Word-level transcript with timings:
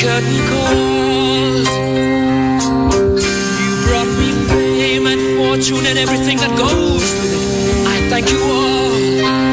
curtain 0.00 0.38
calls. 0.48 1.68
You 3.62 3.70
brought 3.86 4.10
me 4.20 4.30
fame 4.48 5.06
and 5.08 5.36
fortune 5.36 5.84
and 5.86 5.98
everything 5.98 6.36
that 6.38 6.56
goes 6.56 7.02
with 7.20 7.32
it. 7.34 7.86
I 7.86 8.08
thank 8.08 8.30
you 8.30 8.40
all. 8.42 9.47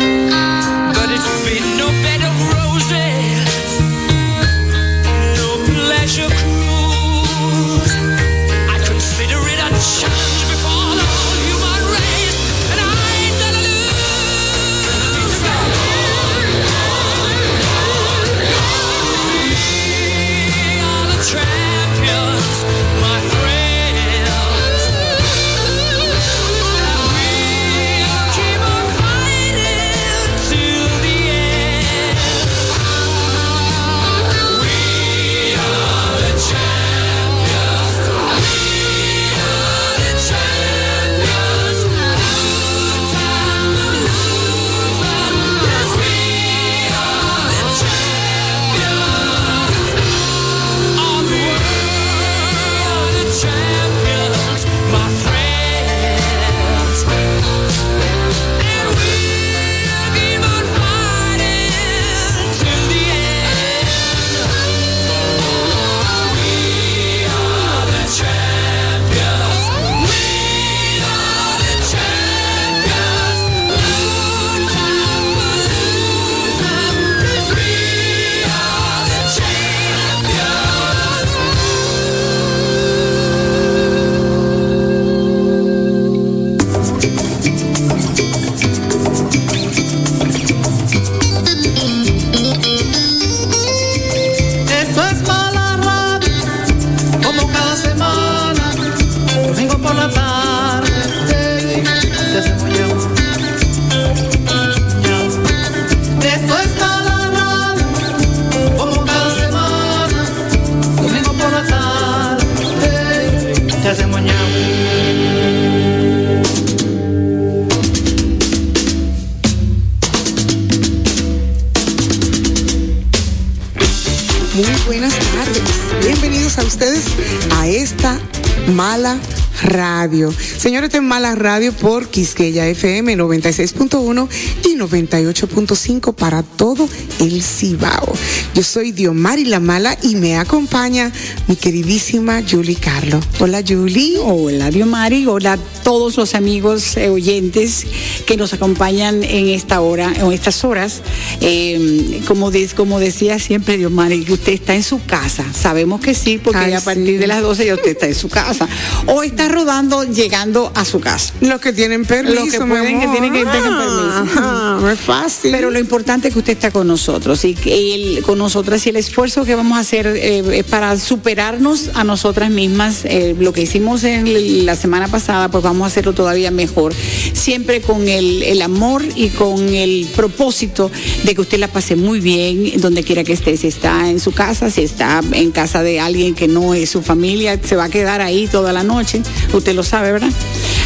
Señores, 130.65 130.95
en 130.95 131.07
Mala 131.07 131.35
Radio 131.35 131.71
por 131.73 132.07
Quisqueya 132.07 132.67
FM 132.67 133.15
96.1 133.15 134.27
y 134.63 134.75
98.5 134.75 136.15
para 136.15 136.41
todo 136.41 136.89
el 137.19 137.43
Cibao. 137.43 138.11
Yo 138.55 138.63
soy 138.63 138.91
Diomari 138.91 139.45
La 139.45 139.59
Mala 139.59 139.95
y 140.01 140.15
me 140.15 140.37
acompaña 140.37 141.11
mi 141.47 141.55
queridísima 141.55 142.41
Julie 142.49 142.77
Carlo. 142.77 143.19
Hola 143.39 143.61
Julie. 143.67 144.17
Hola 144.17 144.71
Diomari, 144.71 145.27
hola 145.27 145.53
a 145.53 145.57
todos 145.83 146.17
los 146.17 146.33
amigos 146.33 146.97
eh, 146.97 147.09
oyentes 147.09 147.85
que 148.25 148.35
nos 148.35 148.51
acompañan 148.53 149.23
en 149.23 149.49
esta 149.49 149.81
hora, 149.81 150.11
en 150.15 150.31
estas 150.31 150.63
horas. 150.63 151.03
Eh, 151.47 152.21
como, 152.27 152.49
de, 152.49 152.67
como 152.75 152.99
decía 152.99 153.37
siempre 153.37 153.77
Diomari, 153.77 154.23
que 154.25 154.33
usted 154.33 154.53
está 154.53 154.73
en 154.73 154.81
su 154.81 155.03
casa. 155.05 155.45
Sabemos 155.53 156.01
que 156.01 156.15
sí, 156.15 156.39
porque 156.43 156.57
Ay, 156.59 156.73
a 156.73 156.81
partir 156.81 157.05
sí. 157.05 157.17
de 157.17 157.27
las 157.27 157.41
12 157.43 157.67
ya 157.67 157.75
usted 157.75 157.91
está 157.91 158.07
en 158.07 158.15
su 158.15 158.29
casa. 158.29 158.67
O 159.05 159.21
está 159.21 159.47
rodando 159.47 160.03
llegando 160.05 160.71
a 160.73 160.85
su 160.85 160.99
casa. 160.99 161.33
Los 161.41 161.61
que 161.61 161.71
tienen 161.71 162.03
permiso, 162.05 162.41
Los 162.45 162.51
que 162.51 162.59
pueden, 162.61 162.99
que 162.99 163.07
tienen 163.09 163.31
que 163.31 163.39
tengan 163.45 163.73
Ah, 163.73 164.25
permiso. 164.25 164.39
ajá, 164.41 164.77
no 164.81 164.89
es 164.89 164.99
fácil. 164.99 165.51
Pero 165.51 165.69
lo 165.69 165.77
importante 165.79 166.29
es 166.29 166.33
que 166.33 166.39
usted 166.39 166.53
está 166.53 166.71
con 166.71 166.87
nosotros 166.87 167.45
y 167.45 167.55
el- 167.65 168.23
con 168.23 168.39
nosotras 168.39 168.83
y 168.87 168.89
el 168.89 168.95
esfuerzo 168.95 169.45
que 169.45 169.53
vamos 169.53 169.77
a 169.77 169.81
hacer 169.81 170.07
eh, 170.07 170.43
es 170.57 170.63
para 170.63 170.97
superarnos 170.97 171.91
a 171.93 172.03
nosotras 172.03 172.49
mismas. 172.49 173.01
eh, 173.05 173.35
lo 173.39 173.53
que 173.53 173.61
hicimos 173.61 174.03
en 174.03 174.65
la 174.65 174.75
semana 174.75 175.07
pasada, 175.07 175.49
pues 175.49 175.63
vamos 175.63 175.83
a 175.83 175.87
hacerlo 175.87 176.13
todavía 176.13 176.49
mejor. 176.49 176.93
Siempre 177.33 177.81
con 177.81 178.07
el, 178.07 178.41
el 178.43 178.61
amor 178.63 179.03
y 179.15 179.29
con 179.29 179.69
el 179.69 180.07
propósito 180.15 180.89
de 181.23 181.34
que 181.35 181.41
usted 181.41 181.59
la 181.59 181.67
pase 181.67 181.95
muy 181.95 182.19
bien 182.19 182.81
donde 182.81 183.03
quiera 183.03 183.23
que 183.23 183.33
esté. 183.33 183.57
Si 183.57 183.67
está 183.67 184.09
en 184.09 184.19
su 184.19 184.31
casa, 184.31 184.69
si 184.71 184.81
está 184.81 185.21
en 185.31 185.51
casa 185.51 185.83
de 185.83 185.99
alguien 185.99 186.33
que 186.33 186.47
no 186.47 186.73
es 186.73 186.89
su 186.89 187.01
familia, 187.01 187.59
se 187.63 187.75
va 187.75 187.85
a 187.85 187.89
quedar 187.89 188.21
ahí 188.21 188.47
toda 188.47 188.73
la 188.73 188.83
noche. 188.83 189.21
Usted 189.53 189.75
lo 189.75 189.83
sabe, 189.83 190.11
¿verdad? 190.11 190.31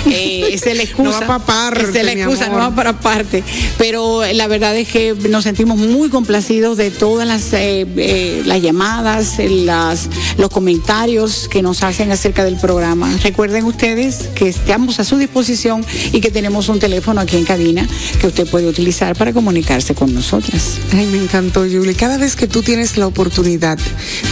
Eh, 0.06 0.54
esa 0.54 0.72
es 0.72 0.78
la 0.78 0.84
excusa. 0.84 1.20
No 1.20 1.28
va 1.28 1.40
pa' 1.40 1.46
parte, 1.46 1.84
Esa 1.84 2.00
es 2.00 2.06
la 2.06 2.16
mi 2.16 2.22
excusa, 2.22 2.48
no 2.48 2.56
amor. 2.56 2.72
va 2.72 2.76
para 2.76 3.00
parte. 3.00 3.44
Pero 3.78 4.24
la 4.34 4.48
verdad 4.48 4.76
es 4.78 4.88
que 4.88 5.14
nos 5.30 5.44
sentimos 5.44 5.78
muy 5.78 6.08
complacidos 6.08 6.78
de 6.78 6.90
todas 6.90 7.28
las, 7.28 7.52
eh, 7.52 7.86
eh, 7.98 8.42
las 8.46 8.62
llamadas, 8.62 9.40
eh, 9.40 9.50
las, 9.50 10.10
los 10.38 10.50
comentarios 10.50 11.50
que 11.50 11.62
nos 11.62 11.84
hacen 11.84 12.12
acerca 12.12 12.46
del 12.46 12.56
programa. 12.56 13.14
Recuerden 13.22 13.66
ustedes 13.66 14.30
que 14.36 14.48
estamos 14.48 15.00
a 15.02 15.04
su 15.04 15.18
disposición 15.18 15.86
y 16.14 16.22
que 16.22 16.32
tenemos 16.32 16.70
un 16.70 16.80
teléfono 16.80 17.20
aquí 17.20 17.36
en 17.36 17.44
cabina 17.44 17.88
que 18.22 18.28
usted 18.28 18.48
puede 18.48 18.68
utilizar 18.68 19.18
para 19.18 19.34
comunicarse 19.34 19.96
con 19.96 20.14
nosotras. 20.32 20.78
Ay, 20.94 21.08
me 21.08 21.18
encantó, 21.18 21.62
Julie. 21.62 21.96
Cada 21.96 22.18
vez 22.18 22.36
que 22.36 22.46
tú 22.46 22.62
tienes 22.62 22.98
la 22.98 23.08
oportunidad 23.08 23.80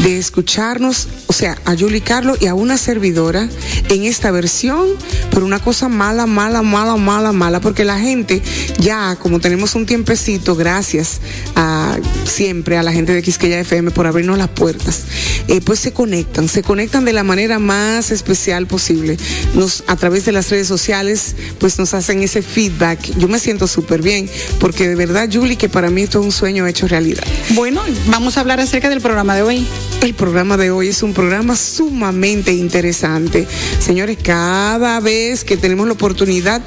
de 0.03 0.17
escucharnos, 0.19 1.07
o 1.25 1.33
sea, 1.33 1.57
a 1.65 1.75
Julie 1.75 2.01
Carlo 2.01 2.35
y 2.39 2.45
a 2.45 2.53
una 2.53 2.77
servidora 2.77 3.49
en 3.89 4.03
esta 4.03 4.29
versión, 4.29 4.87
pero 5.31 5.43
una 5.45 5.59
cosa 5.59 5.89
mala, 5.89 6.27
mala, 6.27 6.61
mala, 6.61 6.97
mala, 6.97 7.31
mala, 7.31 7.61
porque 7.61 7.83
la 7.83 7.99
gente 7.99 8.43
ya, 8.79 9.15
como 9.15 9.39
tenemos 9.39 9.73
un 9.73 9.87
tiempecito, 9.87 10.55
gracias 10.55 11.19
a 11.55 11.97
siempre 12.25 12.77
a 12.77 12.83
la 12.83 12.91
gente 12.91 13.13
de 13.13 13.23
Quisqueya 13.23 13.59
FM 13.59 13.89
por 13.89 14.05
abrirnos 14.05 14.37
las 14.37 14.49
puertas, 14.49 15.01
eh, 15.47 15.61
pues 15.61 15.79
se 15.79 15.93
conectan, 15.93 16.47
se 16.47 16.61
conectan 16.61 17.05
de 17.05 17.13
la 17.13 17.23
manera 17.23 17.57
más 17.57 18.11
especial 18.11 18.67
posible. 18.67 19.17
Nos, 19.55 19.83
a 19.87 19.95
través 19.95 20.25
de 20.25 20.31
las 20.31 20.49
redes 20.51 20.67
sociales, 20.67 21.35
pues 21.59 21.79
nos 21.79 21.95
hacen 21.95 22.21
ese 22.21 22.43
feedback. 22.43 22.99
Yo 23.17 23.27
me 23.27 23.39
siento 23.39 23.65
súper 23.65 24.03
bien, 24.03 24.29
porque 24.59 24.87
de 24.87 24.95
verdad, 24.95 25.27
Julie, 25.31 25.57
que 25.57 25.69
para 25.69 25.86
mí 25.89 26.03
esto 26.03 26.19
es 26.19 26.25
un 26.25 26.31
sueño 26.31 26.67
hecho 26.67 26.87
realidad. 26.87 27.23
Bueno, 27.51 27.81
vamos 28.07 28.37
a 28.37 28.41
hablar 28.41 28.59
acerca 28.59 28.89
del 28.89 29.01
programa 29.01 29.35
de 29.35 29.41
hoy. 29.41 29.67
El 30.01 30.13
programa 30.13 30.57
de 30.57 30.71
hoy 30.71 30.89
es 30.89 31.03
un 31.03 31.13
programa 31.13 31.55
sumamente 31.55 32.53
interesante. 32.53 33.47
Señores, 33.79 34.17
cada 34.21 34.99
vez 34.99 35.43
que 35.43 35.57
tenemos 35.57 35.87
la 35.87 35.93
oportunidad 35.93 36.61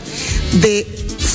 de 0.61 0.87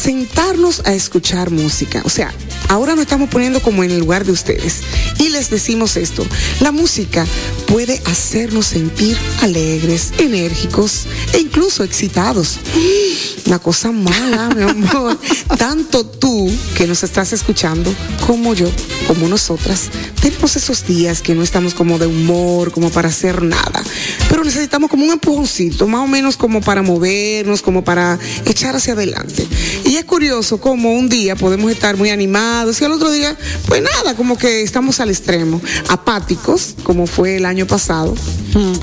sentarnos 0.05 0.83
a 0.85 0.93
escuchar 0.93 1.49
música, 1.49 2.03
o 2.05 2.09
sea, 2.09 2.31
ahora 2.69 2.93
nos 2.93 3.05
estamos 3.05 3.27
poniendo 3.27 3.59
como 3.59 3.83
en 3.83 3.89
el 3.89 3.97
lugar 3.97 4.23
de 4.23 4.33
ustedes 4.33 4.81
y 5.17 5.29
les 5.29 5.49
decimos 5.49 5.97
esto, 5.97 6.23
la 6.59 6.71
música 6.71 7.25
puede 7.65 7.99
hacernos 8.05 8.67
sentir 8.67 9.17
alegres, 9.41 10.13
enérgicos 10.19 11.07
e 11.33 11.39
incluso 11.39 11.83
excitados. 11.83 12.59
Una 13.47 13.59
cosa 13.59 13.91
mala, 13.91 14.49
mi 14.49 14.63
amor. 14.63 15.19
Tanto 15.57 16.03
tú 16.05 16.51
que 16.75 16.87
nos 16.87 17.03
estás 17.03 17.31
escuchando 17.31 17.93
como 18.25 18.55
yo, 18.55 18.69
como 19.07 19.27
nosotras, 19.27 19.89
tenemos 20.21 20.55
esos 20.55 20.85
días 20.85 21.21
que 21.21 21.35
no 21.35 21.43
estamos 21.43 21.73
como 21.75 21.99
de 21.99 22.07
humor, 22.07 22.71
como 22.71 22.89
para 22.89 23.09
hacer 23.09 23.43
nada, 23.43 23.83
pero 24.29 24.43
necesitamos 24.43 24.89
como 24.89 25.05
un 25.05 25.11
empujoncito, 25.11 25.87
más 25.87 26.01
o 26.01 26.07
menos 26.07 26.37
como 26.37 26.61
para 26.61 26.81
movernos, 26.81 27.61
como 27.61 27.83
para 27.83 28.17
echar 28.45 28.75
hacia 28.75 28.93
adelante. 28.93 29.47
Y 29.83 29.94
es 29.97 30.05
curioso 30.05 30.59
como 30.59 30.93
un 30.93 31.09
día 31.09 31.35
podemos 31.35 31.71
estar 31.71 31.97
muy 31.97 32.09
animados 32.09 32.81
y 32.81 32.85
al 32.85 32.91
otro 32.91 33.11
día, 33.11 33.35
pues 33.67 33.81
nada, 33.81 34.15
como 34.15 34.37
que 34.37 34.61
estamos 34.61 34.99
al 34.99 35.09
extremo, 35.09 35.61
apáticos, 35.89 36.75
como 36.83 37.07
fue 37.07 37.37
el 37.37 37.45
año 37.45 37.67
pasado, 37.67 38.15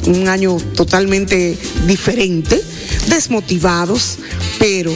un 0.06 0.28
año 0.28 0.56
totalmente 0.76 1.58
diferente, 1.86 2.62
desmotivados, 3.08 4.18
pero 4.58 4.92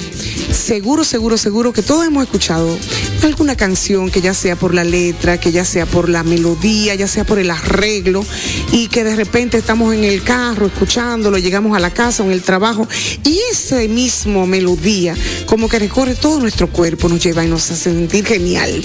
seguro, 0.53 1.05
seguro, 1.05 1.37
seguro 1.37 1.73
que 1.73 1.83
todos 1.83 2.07
hemos 2.07 2.25
escuchado 2.25 2.79
alguna 3.27 3.57
canción 3.57 4.11
que 4.11 4.21
ya 4.21 4.33
sea 4.33 4.57
por 4.57 4.73
la 4.73 4.85
letra, 4.85 5.39
que 5.39 5.53
ya 5.53 5.65
sea 5.65 5.85
por 5.85 6.09
la 6.09 6.23
melodía, 6.23 6.95
ya 6.95 7.07
sea 7.07 7.25
por 7.25 7.39
el 7.39 7.51
arreglo, 7.51 8.25
y 8.73 8.89
que 8.89 9.05
de 9.05 9.15
repente 9.17 9.59
estamos 9.59 9.95
en 9.95 10.05
el 10.05 10.23
carro 10.23 10.67
escuchándolo, 10.67 11.37
llegamos 11.37 11.77
a 11.77 11.81
la 11.81 11.91
casa 11.91 12.23
o 12.23 12.27
en 12.27 12.33
el 12.33 12.43
trabajo, 12.43 12.89
y 13.25 13.41
ese 13.53 13.89
mismo 13.89 14.47
melodía 14.47 15.15
como 15.47 15.69
que 15.69 15.79
recorre 15.79 16.15
todo 16.15 16.41
nuestro 16.41 16.69
cuerpo, 16.69 17.09
nos 17.09 17.23
lleva 17.23 17.45
y 17.45 17.49
nos 17.49 17.71
hace 17.71 17.91
sentir 17.91 18.25
genial. 18.25 18.83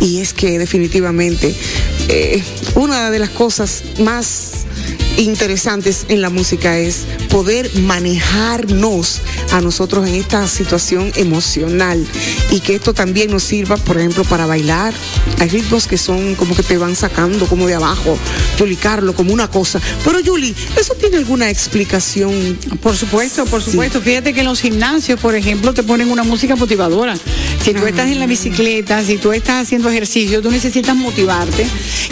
Y 0.00 0.20
es 0.20 0.32
que 0.32 0.58
definitivamente 0.58 1.54
eh, 2.08 2.42
una 2.74 3.10
de 3.10 3.18
las 3.18 3.30
cosas 3.30 3.82
más 4.00 4.67
interesantes 5.16 6.06
en 6.08 6.22
la 6.22 6.30
música 6.30 6.78
es 6.78 7.04
poder 7.28 7.70
manejarnos 7.80 9.20
a 9.52 9.60
nosotros 9.60 10.06
en 10.08 10.14
esta 10.14 10.46
situación 10.46 11.12
emocional 11.16 12.06
y 12.50 12.60
que 12.60 12.76
esto 12.76 12.94
también 12.94 13.30
nos 13.30 13.42
sirva, 13.42 13.76
por 13.76 13.98
ejemplo, 13.98 14.24
para 14.24 14.46
bailar. 14.46 14.94
Hay 15.40 15.48
ritmos 15.48 15.86
que 15.86 15.98
son 15.98 16.34
como 16.34 16.54
que 16.54 16.62
te 16.62 16.78
van 16.78 16.94
sacando 16.96 17.46
como 17.46 17.66
de 17.66 17.74
abajo, 17.74 18.18
Carlo, 18.80 19.14
como 19.14 19.32
una 19.32 19.48
cosa. 19.48 19.80
Pero 20.04 20.20
Julie, 20.24 20.54
¿eso 20.78 20.94
tiene 20.94 21.16
alguna 21.16 21.50
explicación? 21.50 22.58
Por 22.80 22.96
supuesto, 22.96 23.44
por 23.46 23.62
Sí. 23.62 23.72
supuesto. 23.72 24.00
Fíjate 24.00 24.32
que 24.32 24.40
en 24.40 24.46
los 24.46 24.60
gimnasios, 24.60 25.18
por 25.18 25.34
ejemplo, 25.34 25.74
te 25.74 25.82
ponen 25.82 26.10
una 26.10 26.22
música 26.22 26.54
motivadora. 26.54 27.16
Si 27.68 27.74
tú 27.74 27.84
estás 27.86 28.06
en 28.10 28.18
la 28.18 28.24
bicicleta, 28.26 29.02
si 29.04 29.18
tú 29.18 29.30
estás 29.30 29.62
haciendo 29.64 29.90
ejercicio, 29.90 30.40
tú 30.40 30.50
necesitas 30.50 30.96
motivarte. 30.96 31.66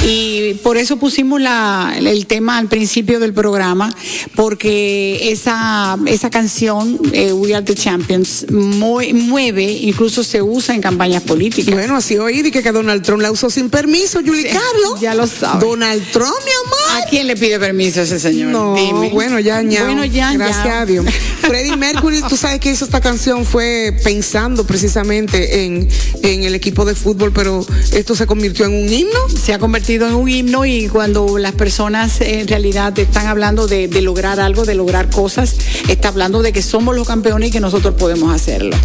Y 0.06 0.52
por 0.62 0.76
eso 0.76 0.98
pusimos 0.98 1.40
la, 1.40 1.94
el 1.98 2.26
tema 2.26 2.58
al 2.58 2.68
principio 2.68 3.18
del 3.20 3.32
programa, 3.32 3.90
porque 4.34 5.30
esa, 5.32 5.96
esa 6.06 6.28
canción, 6.28 7.00
eh, 7.12 7.32
We 7.32 7.54
Are 7.54 7.64
the 7.64 7.75
Champions, 7.75 8.46
mue- 8.50 9.14
mueve, 9.14 9.62
incluso 9.64 10.22
se 10.22 10.42
usa 10.42 10.75
en 10.75 10.82
campañas 10.82 11.22
políticas. 11.22 11.75
Bueno, 11.75 11.96
así 11.96 12.18
oí 12.18 12.42
di 12.42 12.50
que, 12.50 12.62
que 12.62 12.70
Donald 12.72 13.02
Trump 13.02 13.22
la 13.22 13.30
usó 13.32 13.48
sin 13.48 13.70
permiso, 13.70 14.20
Julie 14.25 14.42
Sí, 14.42 14.48
Carlo. 14.48 15.00
ya 15.00 15.14
lo 15.14 15.26
sabe. 15.26 15.64
Donald 15.64 16.02
Trump, 16.12 16.34
mi 16.44 16.50
amor. 16.66 17.02
¿A 17.02 17.08
quién 17.08 17.26
le 17.26 17.34
pide 17.34 17.58
permiso 17.58 18.00
a 18.00 18.02
ese 18.02 18.20
señor? 18.20 18.50
No, 18.50 18.75
Dime. 18.75 19.08
bueno, 19.08 19.40
ya, 19.40 19.62
ya. 19.62 19.84
Bueno, 19.84 20.04
ya, 20.04 20.34
Gracias 20.34 20.64
ya. 20.66 20.80
a 20.82 20.86
Dios. 20.86 21.06
Freddie 21.40 21.76
Mercury, 21.78 22.20
tú 22.28 22.36
sabes 22.36 22.60
que 22.60 22.70
hizo 22.72 22.84
esta 22.84 23.00
canción 23.00 23.44
fue 23.46 23.96
pensando 24.04 24.66
precisamente 24.66 25.45
en, 25.50 25.88
en 26.22 26.44
el 26.44 26.54
equipo 26.54 26.84
de 26.84 26.94
fútbol, 26.94 27.32
pero 27.32 27.64
esto 27.92 28.14
se 28.14 28.26
convirtió 28.26 28.66
en 28.66 28.74
un 28.74 28.92
himno. 28.92 29.18
se 29.28 29.54
ha 29.54 29.58
convertido 29.58 30.06
en 30.06 30.14
un 30.14 30.28
himno 30.28 30.64
y 30.64 30.88
cuando 30.88 31.38
las 31.38 31.52
personas 31.52 32.20
en 32.20 32.46
realidad 32.48 32.98
están 32.98 33.26
hablando 33.26 33.66
de, 33.66 33.88
de 33.88 34.02
lograr 34.02 34.40
algo, 34.40 34.64
de 34.64 34.74
lograr 34.74 35.10
cosas, 35.10 35.56
está 35.88 36.08
hablando 36.08 36.42
de 36.42 36.52
que 36.52 36.62
somos 36.62 36.94
los 36.94 37.06
campeones 37.06 37.48
y 37.48 37.52
que 37.52 37.60
nosotros 37.60 37.94
podemos 37.94 38.34
hacerlo. 38.34 38.76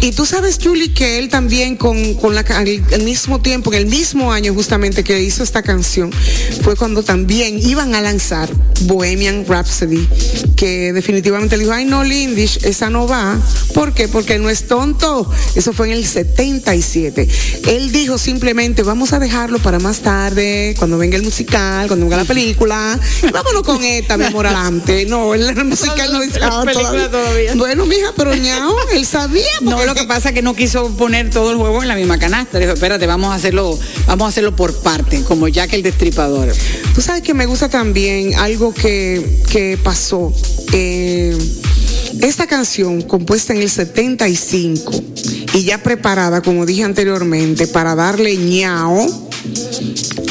Y 0.00 0.12
tú 0.12 0.26
sabes, 0.26 0.58
Julie, 0.62 0.92
que 0.92 1.18
él 1.18 1.28
también 1.28 1.76
con, 1.76 2.14
con 2.14 2.34
la, 2.34 2.40
al 2.40 3.02
mismo 3.02 3.40
tiempo, 3.40 3.72
en 3.72 3.78
el 3.78 3.86
mismo 3.86 4.32
año 4.32 4.52
justamente 4.52 5.02
que 5.02 5.22
hizo 5.22 5.42
esta 5.42 5.62
canción, 5.62 6.10
fue 6.62 6.76
cuando 6.76 7.02
también 7.02 7.58
iban 7.58 7.94
a 7.94 8.00
lanzar 8.00 8.50
Bohemian 8.82 9.46
Rhapsody, 9.46 10.06
que 10.56 10.92
definitivamente 10.92 11.56
le 11.56 11.64
dijo, 11.64 11.74
ay 11.74 11.84
no, 11.84 12.04
Lindish, 12.04 12.58
esa 12.64 12.90
no 12.90 13.08
va. 13.08 13.38
¿Por 13.72 13.94
qué? 13.94 14.08
Porque 14.08 14.38
no 14.38 14.50
es 14.50 14.66
tonto. 14.66 15.30
Eso 15.54 15.72
fue 15.72 15.86
en 15.86 15.92
el 15.94 16.03
el 16.04 16.10
77. 16.10 17.28
Él 17.68 17.90
dijo 17.90 18.18
simplemente, 18.18 18.82
vamos 18.82 19.12
a 19.12 19.18
dejarlo 19.18 19.58
para 19.58 19.78
más 19.78 20.00
tarde, 20.00 20.74
cuando 20.78 20.98
venga 20.98 21.16
el 21.16 21.22
musical, 21.22 21.86
cuando 21.86 22.04
venga 22.06 22.18
la 22.18 22.24
película, 22.24 22.98
y 23.22 23.30
vámonos 23.30 23.62
con 23.62 23.82
esta, 23.82 24.16
mi 24.16 24.24
amor, 24.24 24.46
adelante. 24.46 25.06
No, 25.06 25.34
el 25.34 25.64
musical 25.64 26.12
no 26.12 26.22
estaba 26.22 26.70
todavía. 26.70 27.10
todavía. 27.10 27.54
Bueno, 27.54 27.86
mija, 27.86 28.12
pero 28.16 28.34
ñao, 28.34 28.76
él 28.92 29.06
sabía. 29.06 29.44
No, 29.62 29.84
lo 29.84 29.94
que 29.94 30.04
pasa 30.04 30.28
es 30.28 30.34
que 30.34 30.42
no 30.42 30.54
quiso 30.54 30.94
poner 30.96 31.30
todo 31.30 31.50
el 31.50 31.56
huevo 31.56 31.82
en 31.82 31.88
la 31.88 31.96
misma 31.96 32.18
canasta. 32.18 32.58
Dijo, 32.58 32.72
espérate, 32.72 33.06
vamos 33.06 33.32
a 33.32 33.36
hacerlo, 33.36 33.78
vamos 34.06 34.26
a 34.26 34.28
hacerlo 34.28 34.54
por 34.54 34.74
parte, 34.82 35.22
como 35.22 35.48
Jack 35.48 35.72
el 35.72 35.82
Destripador. 35.82 36.52
Tú 36.94 37.00
sabes 37.00 37.22
que 37.22 37.34
me 37.34 37.46
gusta 37.46 37.68
también 37.68 38.34
algo 38.34 38.74
que, 38.74 39.42
que 39.50 39.78
pasó. 39.82 40.32
Eh, 40.72 41.36
esta 42.20 42.46
canción, 42.46 43.02
compuesta 43.02 43.52
en 43.54 43.62
el 43.62 43.70
75 43.70 44.92
y 45.54 45.64
ya 45.64 45.82
preparada, 45.82 46.42
como 46.42 46.66
dije 46.66 46.84
anteriormente, 46.84 47.66
para 47.66 47.94
darle 47.94 48.36
ñao, 48.36 49.06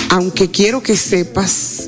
aunque 0.09 0.49
quiero 0.49 0.81
que 0.81 0.97
sepas 0.97 1.87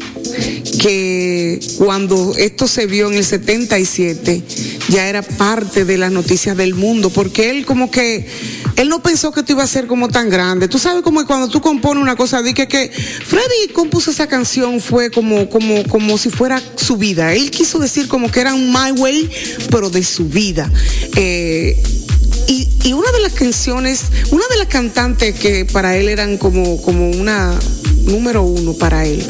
que 0.79 1.59
cuando 1.77 2.33
esto 2.37 2.67
se 2.67 2.85
vio 2.85 3.09
en 3.09 3.17
el 3.17 3.25
77 3.25 4.43
ya 4.89 5.07
era 5.07 5.21
parte 5.21 5.85
de 5.85 5.97
las 5.97 6.11
noticias 6.11 6.55
del 6.55 6.75
mundo, 6.75 7.09
porque 7.09 7.49
él 7.49 7.65
como 7.65 7.89
que, 7.89 8.27
él 8.75 8.89
no 8.89 9.01
pensó 9.01 9.31
que 9.31 9.39
esto 9.39 9.53
iba 9.53 9.63
a 9.63 9.67
ser 9.67 9.87
como 9.87 10.09
tan 10.09 10.29
grande. 10.29 10.67
Tú 10.67 10.79
sabes 10.79 11.01
como 11.01 11.25
cuando 11.25 11.47
tú 11.47 11.61
compones 11.61 12.01
una 12.01 12.15
cosa, 12.15 12.41
di 12.41 12.53
que, 12.53 12.67
que 12.67 12.89
Freddy 12.89 13.73
compuso 13.73 14.11
esa 14.11 14.27
canción 14.27 14.81
fue 14.81 15.11
como, 15.11 15.49
como, 15.49 15.83
como 15.87 16.17
si 16.17 16.29
fuera 16.29 16.61
su 16.75 16.97
vida. 16.97 17.33
Él 17.33 17.51
quiso 17.51 17.79
decir 17.79 18.07
como 18.07 18.29
que 18.29 18.41
era 18.41 18.53
un 18.53 18.71
My 18.71 18.91
Way, 18.91 19.29
pero 19.71 19.89
de 19.89 20.03
su 20.03 20.25
vida. 20.25 20.69
Eh, 21.15 21.81
y, 22.47 22.69
y 22.83 22.93
una 22.93 23.11
de 23.11 23.21
las 23.21 23.33
canciones, 23.33 24.03
una 24.31 24.45
de 24.49 24.57
las 24.57 24.67
cantantes 24.67 25.39
que 25.39 25.65
para 25.65 25.97
él 25.97 26.09
eran 26.09 26.37
como, 26.37 26.81
como 26.81 27.09
una 27.11 27.57
número 28.05 28.43
uno 28.43 28.73
para 28.73 29.05
él, 29.05 29.25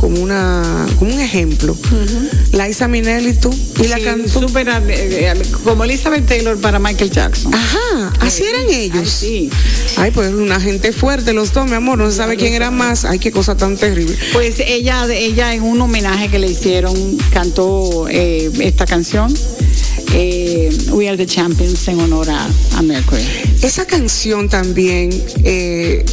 como 0.00 0.18
una, 0.20 0.86
como 0.98 1.12
un 1.12 1.20
ejemplo. 1.20 1.76
Liza 2.52 2.88
Minnelli 2.88 3.34
tú, 3.34 3.54
y 3.82 3.86
la 3.86 4.00
cantó. 4.00 4.40
súper, 4.40 4.68
eh, 4.68 4.80
eh, 4.88 5.42
como 5.62 5.84
Elizabeth 5.84 6.26
Taylor 6.26 6.58
para 6.58 6.78
Michael 6.78 7.10
Jackson. 7.10 7.54
Ajá, 7.54 8.12
así 8.20 8.42
eran 8.44 8.68
ellos. 8.70 8.98
Ay, 8.98 9.06
sí. 9.06 9.50
Ay, 9.96 10.10
pues 10.10 10.32
una 10.32 10.58
gente 10.58 10.92
fuerte 10.92 11.34
los 11.34 11.52
dos, 11.52 11.68
mi 11.68 11.74
amor, 11.74 11.98
no 11.98 12.10
se 12.10 12.16
sabe 12.16 12.36
quién 12.36 12.54
era 12.54 12.70
más. 12.70 13.04
Ay, 13.04 13.18
qué 13.18 13.30
cosa 13.30 13.56
tan 13.56 13.76
terrible. 13.76 14.16
Pues 14.32 14.60
ella, 14.60 15.06
ella 15.12 15.54
en 15.54 15.62
un 15.62 15.80
homenaje 15.82 16.28
que 16.28 16.38
le 16.38 16.48
hicieron 16.48 17.18
cantó 17.32 18.06
eh, 18.08 18.50
esta 18.60 18.86
canción, 18.86 19.32
eh, 20.14 20.74
We 20.92 21.08
Are 21.08 21.18
the 21.18 21.26
Champions, 21.26 21.86
en 21.88 22.00
honor 22.00 22.30
a, 22.30 22.48
a 22.76 22.82
Mercury. 22.82 23.22
Esa 23.60 23.86
canción 23.86 24.48
también 24.48 25.10
eh, 25.44 26.04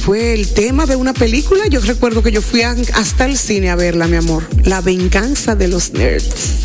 fue 0.00 0.32
el 0.32 0.48
tema 0.54 0.86
de 0.86 0.96
una 0.96 1.12
película. 1.12 1.66
Yo 1.68 1.80
recuerdo 1.80 2.22
que 2.22 2.32
yo 2.32 2.40
fui 2.40 2.62
hasta 2.62 3.26
el 3.26 3.36
cine 3.36 3.70
a 3.70 3.76
verla, 3.76 4.08
mi 4.08 4.16
amor. 4.16 4.44
La 4.64 4.80
venganza 4.80 5.54
de 5.54 5.68
los 5.68 5.92
nerds. 5.92 6.56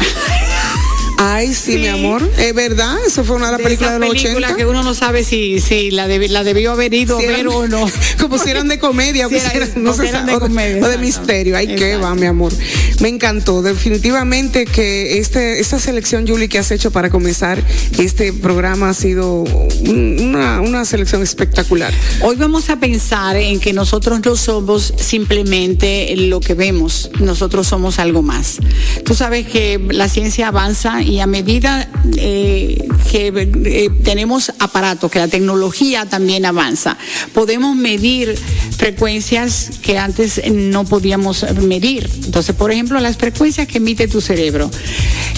Ay, 1.18 1.54
sí, 1.54 1.74
Sí. 1.74 1.78
mi 1.78 1.88
amor. 1.88 2.30
Es 2.38 2.54
verdad, 2.54 2.98
eso 3.08 3.24
fue 3.24 3.38
una 3.38 3.46
de 3.48 3.52
las 3.54 3.62
películas 3.62 3.94
de 3.94 4.00
los 4.00 4.10
película 4.10 4.48
80. 4.48 4.56
que 4.58 4.66
uno 4.66 4.84
no 4.84 4.94
sabe 4.94 5.24
si, 5.24 5.60
si 5.62 5.92
la, 5.92 6.08
debi- 6.08 6.28
la 6.28 6.44
debió 6.44 6.72
haber 6.74 6.94
ido 6.94 7.18
a 7.18 7.22
ver 7.22 7.30
eran- 7.42 7.48
o 7.48 7.68
no. 7.68 7.86
Como 8.20 8.38
si 8.38 8.50
eran 8.50 8.68
de 8.68 8.80
comedia, 8.80 9.28
o 9.28 9.30
Si 9.30 9.36
que 9.36 9.42
si 9.42 9.48
eran- 9.56 9.70
eran- 9.70 9.84
no 9.84 9.92
o 9.92 9.94
se 9.94 10.02
que 10.04 10.10
eran 10.10 10.22
sabe, 10.22 10.32
de 10.34 10.40
de- 10.40 10.48
comedia, 10.48 10.72
o 10.76 10.88
de 10.88 10.96
exacto. 10.96 11.02
misterio. 11.06 11.58
Ay, 11.58 11.76
qué 11.76 11.96
va, 11.98 12.16
mi 12.16 12.26
amor. 12.26 12.52
Me 13.00 13.08
encantó. 13.10 13.62
Definitivamente 13.62 14.66
que 14.66 15.20
este, 15.20 15.60
esta 15.60 15.80
selección, 15.80 16.28
Julie, 16.28 16.50
que 16.50 16.60
has 16.60 16.72
hecho 16.72 16.92
para 16.92 17.10
comenzar 17.10 17.64
este 17.98 18.34
programa 18.34 18.90
ha 18.90 18.94
sido 18.94 19.42
un- 19.44 20.18
una, 20.20 20.60
una 20.62 20.84
selección 20.86 21.24
espectacular. 21.24 21.94
Hoy 22.22 22.36
vamos 22.36 22.70
a 22.70 22.78
pensar 22.78 23.38
en 23.38 23.60
que 23.60 23.72
nosotros 23.74 24.20
no 24.26 24.36
somos 24.36 24.94
simplemente 24.98 26.14
lo 26.18 26.40
que 26.42 26.54
vemos, 26.56 27.10
nosotros 27.20 27.68
somos 27.68 28.00
algo 28.00 28.22
más. 28.22 28.58
Tú 29.06 29.16
sabes 29.16 29.48
que 29.48 29.80
la 29.92 30.10
ciencia 30.10 30.50
avanza 30.50 31.02
y 31.02 31.15
a 31.20 31.28
medida 31.28 31.90
eh, 32.18 32.88
que 33.12 33.28
eh, 33.28 33.90
tenemos 34.04 34.52
aparatos, 34.60 35.12
que 35.12 35.20
la 35.20 35.28
tecnología 35.28 36.06
también 36.06 36.46
avanza, 36.46 36.98
podemos 37.34 37.76
medir 37.76 38.38
frecuencias 38.78 39.72
que 39.82 39.98
antes 39.98 40.42
no 40.52 40.86
podíamos 40.86 41.46
medir. 41.62 42.10
Entonces, 42.26 42.56
por 42.56 42.72
ejemplo, 42.72 43.00
las 43.00 43.18
frecuencias 43.18 43.68
que 43.68 43.78
emite 43.78 44.08
tu 44.08 44.22
cerebro. 44.22 44.70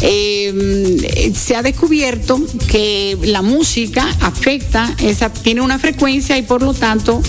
Eh, 0.02 1.34
se 1.36 1.56
ha 1.56 1.64
descubierto 1.64 2.40
que 2.68 3.18
la 3.24 3.42
música 3.42 4.08
afecta, 4.22 4.96
esa, 5.02 5.32
tiene 5.32 5.62
una 5.62 5.80
frecuencia 5.80 6.38
y 6.38 6.44
por 6.44 6.62
lo 6.62 6.74
tanto 6.74 7.22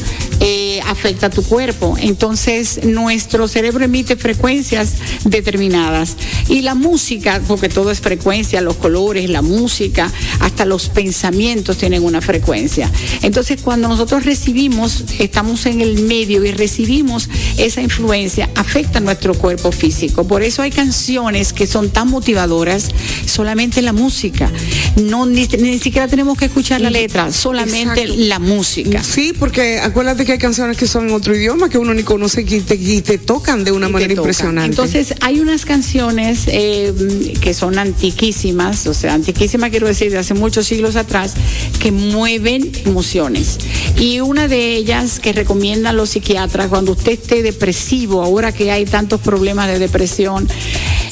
afecta 0.87 1.27
a 1.27 1.31
tu 1.31 1.43
cuerpo. 1.43 1.97
Entonces 2.01 2.85
nuestro 2.85 3.49
cerebro 3.49 3.85
emite 3.85 4.17
frecuencias 4.17 4.95
determinadas. 5.25 6.17
Y 6.49 6.63
la 6.63 6.75
música, 6.75 7.41
porque 7.47 7.69
todo 7.69 7.91
es 7.91 8.01
frecuencia, 8.01 8.28
los 8.61 8.77
colores, 8.77 9.31
la 9.31 9.43
música, 9.43 10.13
hasta 10.41 10.65
los 10.65 10.89
pensamientos 10.91 11.79
tienen 11.79 12.05
una 12.05 12.21
frecuencia. 12.21 12.91
Entonces 13.23 13.61
cuando 13.63 13.89
nosotros 13.89 14.25
recibimos, 14.25 15.05
estamos 15.19 15.65
en 15.67 15.81
el 15.81 16.03
medio 16.03 16.45
y 16.45 16.53
recibimos 16.53 17.29
esa 17.57 17.81
influencia, 17.81 18.51
afecta 18.55 19.01
nuestro 19.01 19.35
cuerpo 19.35 19.73
físico. 19.73 20.27
Por 20.27 20.43
eso 20.43 20.63
hay 20.63 20.71
canciones 20.71 21.53
que 21.53 21.67
son 21.67 21.91
tan 21.91 22.11
motivadoras, 22.11 22.91
solamente 23.27 23.81
la 23.83 23.93
música. 23.93 24.51
No, 24.97 25.25
ni, 25.25 25.47
ni 25.47 25.79
siquiera 25.79 26.07
tenemos 26.07 26.37
que 26.37 26.47
escuchar 26.47 26.81
la 26.81 26.91
letra, 26.91 27.33
solamente 27.33 28.03
Exacto. 28.03 28.23
la 28.25 28.39
música. 28.39 29.03
Sí, 29.03 29.33
porque 29.39 29.79
acuérdate 29.81 30.25
que 30.25 30.33
hay 30.33 30.39
canciones 30.39 30.77
que 30.77 30.87
son 30.87 31.09
en 31.09 31.15
otro 31.15 31.35
idioma 31.35 31.69
que 31.69 31.79
uno 31.79 31.95
ni 31.95 32.03
conoce 32.03 32.43
y 32.43 32.61
te, 32.61 32.75
y 32.75 33.01
te 33.01 33.19
tocan 33.19 33.65
de 33.65 33.73
una 33.73 33.89
y 33.89 33.93
manera 33.93 34.13
impresionante. 34.13 34.71
Entonces, 34.71 35.15
hay 35.21 35.41
unas 35.41 35.65
canciones 35.65 36.43
eh, 36.49 36.93
que 37.41 37.55
son 37.55 37.79
antiquísimas, 38.19 38.89
o 38.89 38.95
sea, 38.95 39.15
antiquísimas 39.15 39.71
quiero 39.71 39.87
decir 39.87 40.11
de 40.11 40.19
hace 40.19 40.35
muchos 40.35 40.67
siglos 40.67 40.97
atrás, 40.97 41.35
que 41.79 41.93
mueven 41.93 42.73
emociones. 42.85 43.59
Y 43.97 44.19
una 44.19 44.49
de 44.49 44.75
ellas 44.75 45.21
que 45.21 45.33
recomiendan 45.33 45.97
los 45.97 46.11
psiquiatras 46.11 46.67
cuando 46.67 46.93
usted 46.93 47.13
esté 47.13 47.43
depresivo, 47.45 48.25
ahora 48.25 48.51
que 48.51 48.73
hay 48.73 48.87
tantos 48.87 49.21
problemas 49.21 49.69
de 49.69 49.79
depresión, 49.79 50.49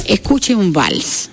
escuche 0.06 0.56
un 0.56 0.72
vals. 0.72 1.30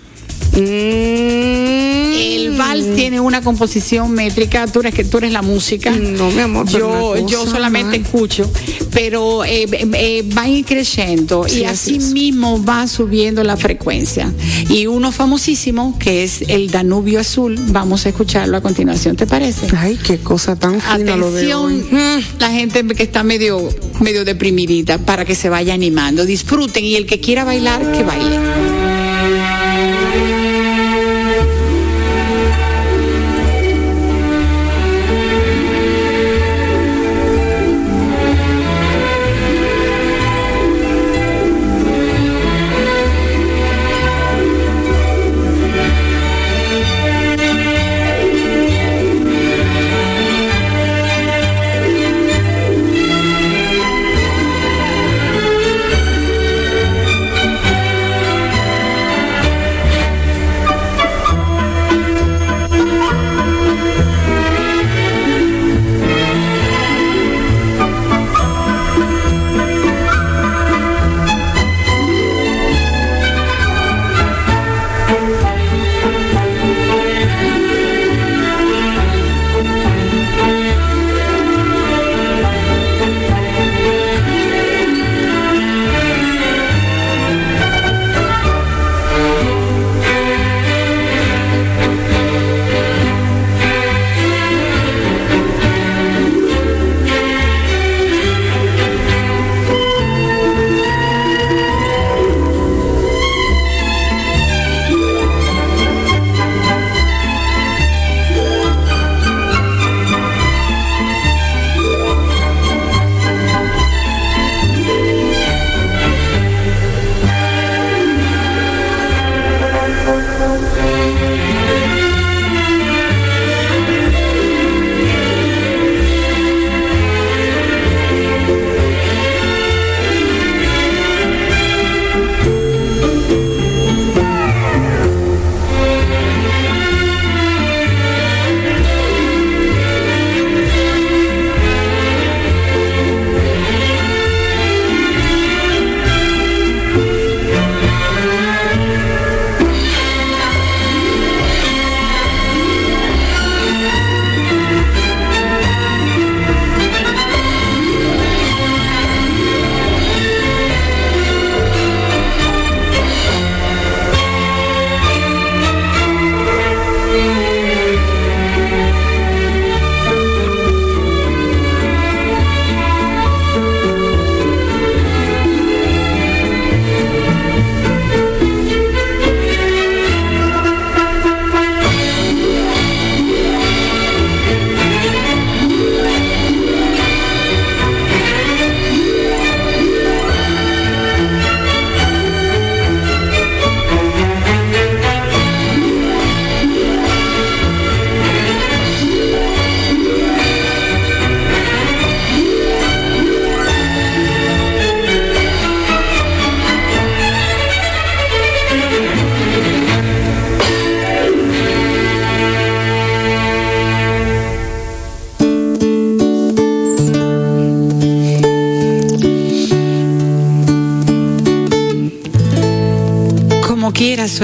Mm. 0.56 2.14
El 2.14 2.52
vals 2.58 2.96
tiene 2.96 3.20
una 3.20 3.42
composición 3.42 4.12
métrica, 4.12 4.68
tú 4.68 4.82
eres, 4.82 4.94
que 4.94 5.04
tú 5.04 5.18
eres 5.18 5.32
la 5.32 5.42
música. 5.42 5.92
No, 5.92 6.30
mi 6.32 6.42
amor, 6.42 6.68
Yo, 6.70 7.16
yo 7.28 7.46
solamente 7.46 7.98
mal. 8.00 8.06
escucho, 8.06 8.50
pero 8.92 9.44
eh, 9.44 9.68
eh, 9.72 10.24
va 10.38 10.44
a 10.44 10.50
ir 10.50 10.66
creciendo 10.66 11.46
Sí, 11.48 11.62
y 11.62 11.64
así 11.66 11.96
es. 11.96 12.12
mismo 12.12 12.64
va 12.64 12.88
subiendo 12.88 13.44
la 13.44 13.58
frecuencia. 13.58 14.32
Y 14.70 14.88
uno 14.88 15.12
famosísimo, 15.12 15.98
que 16.00 16.24
es 16.24 16.44
el 16.48 16.70
Danubio 16.72 17.20
Azul, 17.20 17.58
vamos 17.70 18.06
a 18.06 18.10
escucharlo 18.10 18.58
a 18.58 18.62
continuación, 18.62 19.16
¿te 19.16 19.26
parece? 19.26 19.68
Ay, 19.76 19.98
qué 20.06 20.20
cosa 20.20 20.56
tan 20.56 20.80
fina 20.80 21.16
lo 21.18 21.32
de 21.32 21.54
hoy. 21.56 21.80
Atención, 21.80 22.24
la 22.40 22.52
gente 22.52 22.84
que 22.96 23.04
está 23.04 23.24
medio, 23.24 23.68
medio 24.00 24.24
deprimidita 24.26 25.00
para 25.00 25.26
que 25.26 25.36
se 25.36 25.50
vaya 25.50 25.74
animando. 25.74 26.26
Disfruten 26.26 26.84
y 26.86 26.96
el 26.96 27.06
que 27.06 27.20
quiera 27.20 27.44
bailar, 27.44 27.92
que 27.92 28.04
baile. 28.04 28.83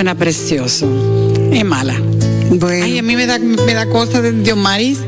Suena 0.09 0.15
precioso. 0.15 0.87
Es 1.51 1.65
mala. 1.65 1.95
Bueno. 2.51 2.83
Ay, 2.83 2.97
a 2.97 3.03
mí 3.03 3.15
me 3.15 3.27
da, 3.27 3.37
me 3.37 3.73
da 3.73 3.85
cosa 3.87 4.21
de 4.21 4.31
Dios 4.31 4.57
Maris. 4.57 4.99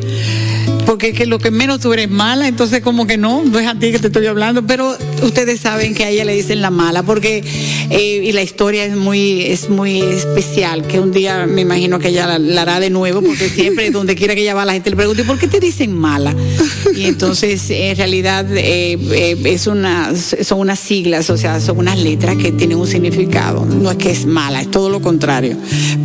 Porque 0.85 1.09
es 1.09 1.17
que 1.17 1.25
lo 1.25 1.39
que 1.39 1.49
menos 1.49 1.79
tú 1.79 1.93
eres 1.93 2.09
mala, 2.09 2.47
entonces 2.47 2.81
como 2.81 3.07
que 3.07 3.17
no, 3.17 3.43
no 3.43 3.59
es 3.59 3.67
a 3.67 3.75
ti 3.75 3.91
que 3.91 3.99
te 3.99 4.07
estoy 4.07 4.27
hablando, 4.27 4.65
pero 4.65 4.95
ustedes 5.21 5.59
saben 5.59 5.93
que 5.93 6.03
a 6.03 6.09
ella 6.09 6.25
le 6.25 6.33
dicen 6.33 6.61
la 6.61 6.69
mala, 6.69 7.03
porque 7.03 7.43
eh, 7.89 8.21
y 8.23 8.31
la 8.31 8.41
historia 8.41 8.85
es 8.85 8.95
muy, 8.95 9.43
es 9.43 9.69
muy 9.69 10.01
especial, 10.01 10.87
que 10.87 10.99
un 10.99 11.11
día 11.11 11.45
me 11.45 11.61
imagino 11.61 11.99
que 11.99 12.09
ella 12.09 12.27
la, 12.27 12.39
la 12.39 12.61
hará 12.63 12.79
de 12.79 12.89
nuevo, 12.89 13.21
porque 13.21 13.49
siempre 13.49 13.89
donde 13.91 14.15
quiera 14.15 14.35
que 14.35 14.41
ella 14.41 14.53
va 14.53 14.65
la 14.65 14.73
gente 14.73 14.89
le 14.89 14.95
pregunta, 14.95 15.21
¿y 15.21 15.25
por 15.25 15.39
qué 15.39 15.47
te 15.47 15.59
dicen 15.59 15.93
mala? 15.93 16.35
Y 16.95 17.05
entonces 17.05 17.69
en 17.69 17.95
realidad 17.97 18.45
eh, 18.55 18.97
eh, 19.11 19.37
es 19.45 19.67
una, 19.67 20.13
son 20.15 20.59
unas 20.59 20.79
siglas, 20.79 21.29
o 21.29 21.37
sea, 21.37 21.59
son 21.59 21.77
unas 21.77 21.97
letras 21.99 22.37
que 22.37 22.51
tienen 22.51 22.77
un 22.77 22.87
significado, 22.87 23.65
no 23.65 23.91
es 23.91 23.97
que 23.97 24.11
es 24.11 24.25
mala, 24.25 24.61
es 24.61 24.71
todo 24.71 24.89
lo 24.89 25.01
contrario. 25.01 25.57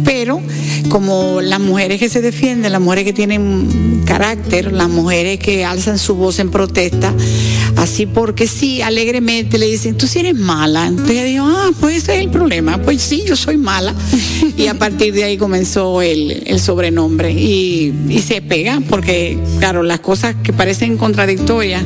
Pero 0.04 0.40
como 0.88 1.40
las 1.40 1.60
mujeres 1.60 1.98
que 1.98 2.08
se 2.08 2.20
defienden, 2.20 2.72
las 2.72 2.80
mujeres 2.80 3.04
que 3.04 3.12
tienen 3.12 4.02
carácter, 4.04 4.72
las 4.72 4.88
mujeres 4.88 5.38
que 5.38 5.64
alzan 5.64 5.98
su 5.98 6.14
voz 6.14 6.38
en 6.38 6.50
protesta, 6.50 7.12
así 7.76 8.06
porque 8.06 8.46
sí, 8.46 8.82
alegremente 8.82 9.58
le 9.58 9.66
dicen, 9.66 9.96
tú 9.96 10.06
sí 10.06 10.20
eres 10.20 10.34
mala. 10.34 10.86
Entonces 10.86 11.24
dijo, 11.24 11.44
ah, 11.46 11.70
pues 11.80 11.98
ese 12.02 12.16
es 12.16 12.20
el 12.22 12.30
problema, 12.30 12.78
pues 12.82 13.02
sí, 13.02 13.24
yo 13.26 13.36
soy 13.36 13.56
mala. 13.56 13.94
Y 14.56 14.66
a 14.68 14.74
partir 14.74 15.12
de 15.14 15.24
ahí 15.24 15.36
comenzó 15.36 16.02
el, 16.02 16.42
el 16.46 16.60
sobrenombre 16.60 17.32
y, 17.32 17.92
y 18.08 18.20
se 18.20 18.40
pega, 18.42 18.80
porque 18.88 19.38
claro, 19.58 19.82
las 19.82 20.00
cosas 20.00 20.34
que 20.42 20.52
parecen 20.52 20.96
contradictorias 20.96 21.82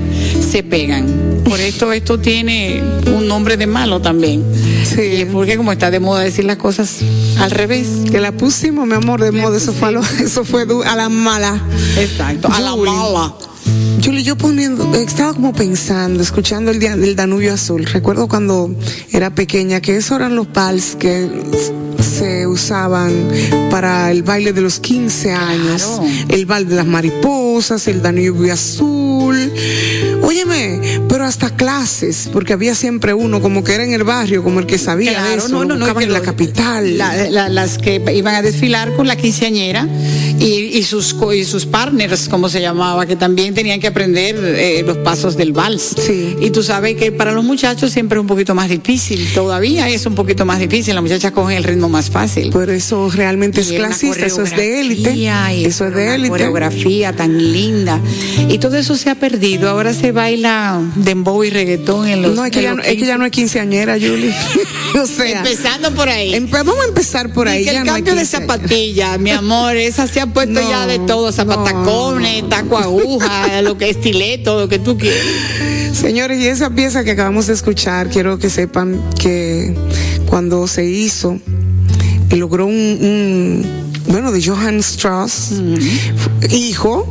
se 0.50 0.62
pegan. 0.62 1.06
Por 1.44 1.58
esto 1.60 1.92
esto 1.92 2.18
tiene 2.20 2.80
un 3.06 3.26
nombre 3.26 3.56
de 3.56 3.66
malo 3.66 4.00
también. 4.00 4.44
Sí. 4.84 5.00
Y 5.02 5.16
es 5.22 5.26
porque 5.26 5.56
como 5.56 5.72
está 5.72 5.90
de 5.90 5.98
moda 6.00 6.20
decir 6.20 6.44
las 6.44 6.56
cosas 6.58 6.98
al 7.38 7.50
revés. 7.50 7.88
Que 8.10 8.20
la 8.20 8.32
pusimos, 8.32 8.86
mi 8.86 8.94
amor, 8.94 9.20
de 9.20 9.32
moda, 9.32 9.56
eso 9.56 9.72
fue, 9.72 9.88
a 9.88 9.90
lo- 9.90 10.02
eso 10.22 10.44
fue 10.44 10.66
a 10.86 10.96
la 10.96 11.08
mala. 11.08 11.60
Exacto, 11.98 12.48
a 12.52 12.60
la 12.60 12.76
mala. 12.76 13.34
Yo 14.22 14.36
poniendo, 14.36 14.94
estaba 14.94 15.32
como 15.32 15.52
pensando, 15.54 16.22
escuchando 16.22 16.70
el, 16.70 16.78
día 16.78 16.94
del 16.96 17.16
Danubio 17.16 17.54
Azul. 17.54 17.84
Recuerdo 17.86 18.28
cuando 18.28 18.70
era 19.12 19.30
pequeña 19.34 19.80
que 19.80 19.96
esos 19.96 20.18
eran 20.18 20.36
los 20.36 20.52
vals 20.52 20.94
que 20.96 21.28
se 22.18 22.46
usaban 22.46 23.12
para 23.70 24.10
el 24.10 24.22
baile 24.22 24.52
de 24.52 24.60
los 24.60 24.78
15 24.78 25.32
años. 25.32 25.82
Claro. 25.82 26.04
El 26.28 26.46
bal 26.46 26.68
de 26.68 26.74
las 26.76 26.86
mariposas, 26.86 27.88
el 27.88 28.02
Danubio 28.02 28.52
Azul. 28.52 29.52
Óyeme, 30.22 30.80
pero 31.08 31.24
hasta 31.24 31.50
clases, 31.56 32.28
porque 32.32 32.52
había 32.52 32.74
siempre 32.74 33.14
uno 33.14 33.40
como 33.40 33.64
que 33.64 33.74
era 33.74 33.84
en 33.84 33.92
el 33.94 34.04
barrio, 34.04 34.42
como 34.44 34.60
el 34.60 34.66
que 34.66 34.78
sabía 34.78 35.10
de 35.12 35.16
Claro, 35.16 35.38
eso, 35.38 35.48
no, 35.48 35.64
no, 35.64 35.76
no, 35.76 36.00
en 36.00 36.12
la 36.12 36.20
capital. 36.20 36.98
la- 36.98 37.28
la- 37.30 37.48
las 37.48 37.78
que 37.78 38.02
iban 38.14 38.34
a 38.34 38.42
desfilar 38.42 38.94
con 38.96 39.06
la 39.08 39.16
quinceañera 39.16 39.88
y, 40.40 40.78
y 40.78 40.82
sus 40.84 41.14
y 41.34 41.44
sus 41.44 41.66
partners, 41.66 42.28
como 42.28 42.48
se 42.48 42.60
llamaba, 42.60 43.06
que 43.06 43.14
también 43.16 43.54
tenían 43.54 43.78
que 43.78 43.86
aprender 43.88 44.36
eh, 44.42 44.82
los 44.84 44.96
pasos 44.98 45.36
del 45.36 45.52
vals. 45.52 45.94
Sí. 46.04 46.36
Y 46.40 46.50
tú 46.50 46.62
sabes 46.62 46.96
que 46.96 47.12
para 47.12 47.32
los 47.32 47.44
muchachos 47.44 47.92
siempre 47.92 48.18
es 48.18 48.20
un 48.20 48.26
poquito 48.26 48.54
más 48.54 48.68
difícil, 48.68 49.28
todavía 49.34 49.88
es 49.88 50.06
un 50.06 50.14
poquito 50.14 50.44
más 50.46 50.58
difícil, 50.58 50.94
las 50.94 51.02
muchachas 51.02 51.32
cogen 51.32 51.56
el 51.58 51.64
ritmo 51.64 51.88
más 51.88 52.10
fácil. 52.10 52.50
Pero 52.52 52.72
eso 52.72 53.10
realmente 53.10 53.60
es 53.60 53.70
Y 53.70 53.76
una 53.76 53.88
clasista, 53.88 54.26
eso 54.26 54.42
es 54.42 54.56
de 54.56 54.80
élite. 54.80 55.10
Eso 55.66 55.86
es 55.86 55.94
de 55.94 56.14
élite. 56.14 56.30
coreografía 56.30 57.12
tan 57.14 57.52
linda. 57.52 58.00
Y 58.48 58.58
todo 58.58 58.76
eso 58.76 58.96
se 58.96 59.10
ha 59.10 59.14
perdido. 59.14 59.68
Ahora 59.68 59.92
se 59.94 60.10
baila 60.12 60.80
dembow 60.96 61.44
y 61.44 61.50
reggaetón 61.50 62.08
en 62.08 62.22
los 62.22 62.34
No, 62.34 62.44
es 62.44 62.50
que, 62.50 62.62
ya 62.62 62.74
no, 62.74 62.82
es 62.82 62.96
que 62.96 63.06
ya 63.06 63.18
no 63.18 63.24
es 63.26 63.30
quinceañera, 63.30 63.94
Julie. 63.94 64.34
o 65.02 65.06
sea, 65.06 65.38
Empezando 65.38 65.90
por 65.94 66.08
ahí. 66.08 66.32
empe- 66.34 66.50
vamos 66.64 66.76
a 66.84 66.88
empezar 66.88 67.32
por 67.32 67.46
ahí. 67.48 67.62
Y 67.62 67.64
que 67.66 67.72
ya 67.72 67.80
el 67.80 67.86
no 67.86 67.92
cambio 67.92 68.14
de 68.14 68.20
quinceañera. 68.20 68.54
zapatilla, 68.58 69.18
mi 69.18 69.30
amor, 69.30 69.76
esa 69.76 70.06
se 70.06 70.20
ha 70.20 70.26
puesto 70.30 70.60
No, 70.60 70.68
ya 70.70 70.86
de 70.86 70.98
todo, 71.00 71.30
zapatacones, 71.32 72.48
taco 72.48 72.78
aguja, 72.78 73.62
lo 73.62 73.76
que 73.78 73.90
estileto, 73.90 74.58
lo 74.60 74.68
que 74.68 74.78
tú 74.78 74.96
quieras. 74.98 75.20
Señores, 75.92 76.40
y 76.40 76.46
esa 76.46 76.70
pieza 76.70 77.04
que 77.04 77.10
acabamos 77.12 77.46
de 77.48 77.52
escuchar, 77.54 78.08
quiero 78.10 78.38
que 78.38 78.48
sepan 78.50 79.00
que 79.18 79.74
cuando 80.26 80.66
se 80.66 80.86
hizo, 80.86 81.38
logró 82.30 82.66
un, 82.66 82.72
un- 82.74 83.66
bueno, 84.06 84.32
de 84.32 84.42
Johann 84.42 84.78
Strauss, 84.78 85.52
hijo, 86.50 87.06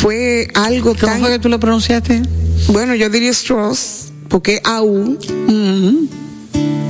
fue 0.00 0.48
algo 0.54 0.94
¿Cómo 0.94 1.12
tan, 1.12 1.20
fue 1.20 1.30
que 1.30 1.38
tú 1.38 1.48
lo 1.48 1.58
pronunciaste? 1.60 2.22
bueno, 2.68 2.94
yo 2.94 3.08
diría 3.08 3.30
Strauss, 3.30 4.12
porque 4.28 4.60
AU, 4.64 5.18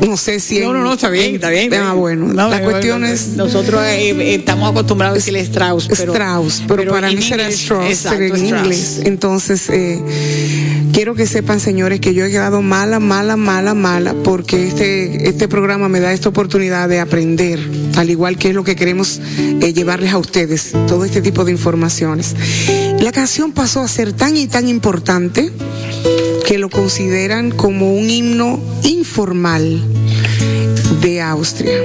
no 0.07 0.17
sé 0.17 0.41
si 0.41 0.61
No, 0.61 0.73
no, 0.73 0.83
no, 0.83 0.93
está 0.95 1.09
bien, 1.11 1.31
en- 1.31 1.35
está 1.37 1.51
bien. 1.51 1.73
Ah, 1.75 1.93
bueno, 1.95 2.27
No, 2.33 2.49
la 2.49 2.63
cuestión 2.63 3.05
es 3.05 3.29
Nosotros 3.37 3.83
eh, 3.85 4.11
eh, 4.11 4.35
estamos 4.35 4.71
acostumbrados 4.71 5.15
a 5.15 5.19
decirle 5.19 5.41
Strauss, 5.41 5.89
pero. 5.89 6.13
Strauss, 6.13 6.63
pero, 6.69 6.91
para 6.93 7.09
mí 7.11 7.23
será 7.23 7.49
Strauss, 7.49 7.87
exacto, 7.91 8.19
será 8.19 8.27
en 8.27 8.45
Strauss. 8.45 8.63
inglés. 8.65 9.01
Entonces, 9.05 9.69
eh, 9.71 10.01
quiero 10.93 11.15
que 11.15 11.27
sepan, 11.27 11.61
señores, 11.61 12.01
que 12.01 12.15
yo 12.15 12.25
he 12.25 12.31
quedado 12.31 12.63
mala, 12.63 12.99
mala, 13.01 13.37
mala, 13.37 13.75
mala, 13.75 14.15
porque 14.25 14.67
este, 14.69 15.29
este 15.29 15.49
programa 15.49 15.89
me 15.89 16.01
da 16.01 16.13
esta 16.13 16.29
oportunidad 16.29 16.89
de 16.89 17.01
aprender, 17.01 17.59
al 17.97 18.11
igual 18.11 18.39
que 18.39 18.49
es 18.49 18.55
lo 18.55 18.65
que 18.65 18.77
queremos 18.77 19.21
eh, 19.61 19.73
llevarles 19.73 20.13
a 20.13 20.19
ustedes, 20.19 20.73
todo 20.89 21.05
este 21.05 21.23
tipo 21.23 21.45
de 21.45 21.53
informaciones. 21.53 22.35
La 23.01 23.13
canción 23.13 23.53
pasó 23.53 23.81
a 23.81 23.89
ser 23.89 24.13
tan 24.13 24.37
y 24.37 24.47
tan 24.47 24.69
importante 24.69 25.51
que 26.53 26.59
lo 26.59 26.69
consideran 26.69 27.51
como 27.51 27.95
un 27.95 28.11
himno 28.11 28.61
informal 28.83 29.81
de 31.01 31.23
Austria. 31.23 31.79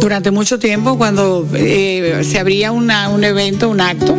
Durante 0.00 0.30
mucho 0.30 0.60
tiempo, 0.60 0.96
cuando 0.96 1.44
eh, 1.52 2.22
se 2.22 2.38
abría 2.38 2.70
una, 2.70 3.08
un 3.08 3.24
evento, 3.24 3.68
un 3.68 3.80
acto, 3.80 4.14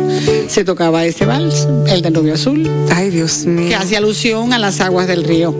se 0.48 0.64
tocaba 0.64 1.06
este 1.06 1.24
vals, 1.24 1.66
el 1.86 2.02
del 2.02 2.12
Danubio 2.12 2.34
Azul, 2.34 2.68
Ay, 2.94 3.08
Dios 3.08 3.46
mío. 3.46 3.70
que 3.70 3.74
hace 3.74 3.96
alusión 3.96 4.52
a 4.52 4.58
las 4.58 4.82
aguas 4.82 5.06
del 5.06 5.24
río. 5.24 5.54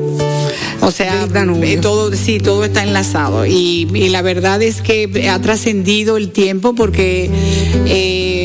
O 0.80 0.90
sea, 0.90 1.26
eh, 1.34 1.78
todo, 1.80 2.14
sí, 2.14 2.40
todo 2.40 2.64
está 2.64 2.82
enlazado. 2.82 3.46
Y, 3.46 3.88
y 3.94 4.10
la 4.10 4.20
verdad 4.20 4.60
es 4.62 4.82
que 4.82 5.28
ha 5.30 5.38
trascendido 5.40 6.18
el 6.18 6.30
tiempo 6.30 6.74
porque 6.74 7.30
eh, 7.86 8.37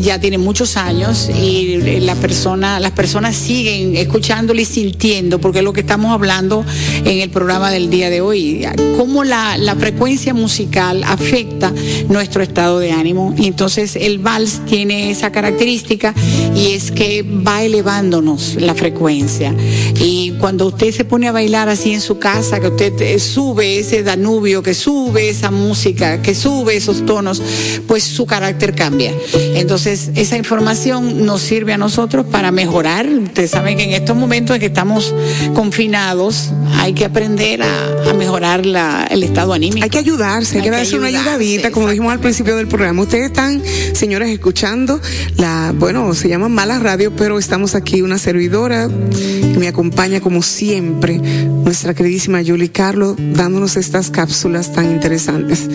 ya 0.00 0.20
tiene 0.20 0.38
muchos 0.38 0.76
años 0.76 1.28
y 1.28 1.74
eh, 1.74 2.00
la 2.00 2.14
persona, 2.14 2.80
las 2.80 2.92
personas 2.92 3.36
siguen 3.36 3.96
escuchándolo 3.96 4.60
y 4.60 4.64
sintiendo, 4.64 5.40
porque 5.40 5.58
es 5.58 5.64
lo 5.64 5.72
que 5.72 5.80
estamos 5.80 6.12
hablando 6.12 6.64
en 7.04 7.20
el 7.20 7.30
programa 7.30 7.70
del 7.70 7.90
día 7.90 8.10
de 8.10 8.20
hoy, 8.20 8.66
cómo 8.96 9.24
la, 9.24 9.56
la 9.56 9.76
frecuencia 9.76 10.34
musical 10.34 11.02
afecta 11.04 11.72
nuestro 12.08 12.42
estado 12.42 12.78
de 12.78 12.92
ánimo. 12.92 13.34
Entonces 13.38 13.96
el 13.96 14.18
vals 14.18 14.60
tiene 14.66 15.10
esa 15.10 15.32
característica 15.32 16.14
y 16.54 16.72
es 16.72 16.90
que 16.90 17.22
va 17.22 17.62
elevándonos 17.62 18.56
la 18.60 18.74
frecuencia. 18.74 19.54
Y 20.00 20.32
cuando 20.38 20.66
usted 20.66 20.92
se 20.92 21.04
pone 21.04 21.28
a 21.28 21.32
bailar 21.32 21.68
así 21.68 21.92
en 21.92 22.00
su 22.00 22.18
casa, 22.18 22.60
que 22.60 22.68
usted 22.68 23.00
eh, 23.00 23.18
sube 23.18 23.78
ese 23.78 24.02
Danubio, 24.02 24.62
que 24.62 24.74
sube 24.74 25.28
esa 25.28 25.50
música, 25.50 26.20
que 26.22 26.34
sube 26.34 26.76
esos 26.76 27.06
tonos, 27.06 27.42
pues 27.86 28.04
su 28.04 28.26
carácter 28.26 28.74
cambia. 28.74 29.12
Entonces, 29.54 29.77
esa 29.86 30.36
información 30.36 31.24
nos 31.26 31.40
sirve 31.42 31.72
a 31.72 31.78
nosotros 31.78 32.26
para 32.30 32.50
mejorar. 32.52 33.06
Ustedes 33.08 33.50
saben 33.50 33.76
que 33.76 33.84
en 33.84 33.90
estos 33.90 34.16
momentos 34.16 34.54
en 34.56 34.60
que 34.60 34.66
estamos 34.66 35.14
confinados, 35.54 36.50
hay 36.78 36.92
que 36.94 37.04
aprender 37.04 37.62
a, 37.62 38.10
a 38.10 38.14
mejorar 38.14 38.64
la- 38.64 39.06
el 39.10 39.22
estado 39.22 39.52
anímico. 39.52 39.84
Hay 39.84 39.90
que 39.90 39.98
ayudarse, 39.98 40.54
hay, 40.56 40.58
Hay 40.60 40.64
que 40.64 40.70
darse 40.70 40.96
una 40.96 41.08
ayudadita, 41.08 41.70
como 41.70 41.88
dijimos 41.88 42.12
al 42.12 42.20
principio 42.20 42.56
del 42.56 42.68
programa. 42.68 43.02
Ustedes 43.02 43.26
están, 43.26 43.62
señores, 43.94 44.28
escuchando 44.30 45.00
la, 45.36 45.74
bueno, 45.76 46.14
se 46.14 46.28
llama 46.28 46.48
Mala 46.48 46.78
Radio, 46.78 47.12
pero 47.16 47.38
estamos 47.38 47.74
aquí 47.74 48.02
una 48.02 48.18
servidora 48.18 48.88
que 48.88 49.56
me 49.58 49.68
acompaña 49.68 50.20
como 50.20 50.42
siempre, 50.42 51.18
nuestra 51.18 51.94
queridísima 51.94 52.40
Julie 52.46 52.70
Carlos, 52.70 53.16
dándonos 53.18 53.76
estas 53.76 54.10
cápsulas 54.10 54.72
tan 54.72 54.90
interesantes. 54.90 55.68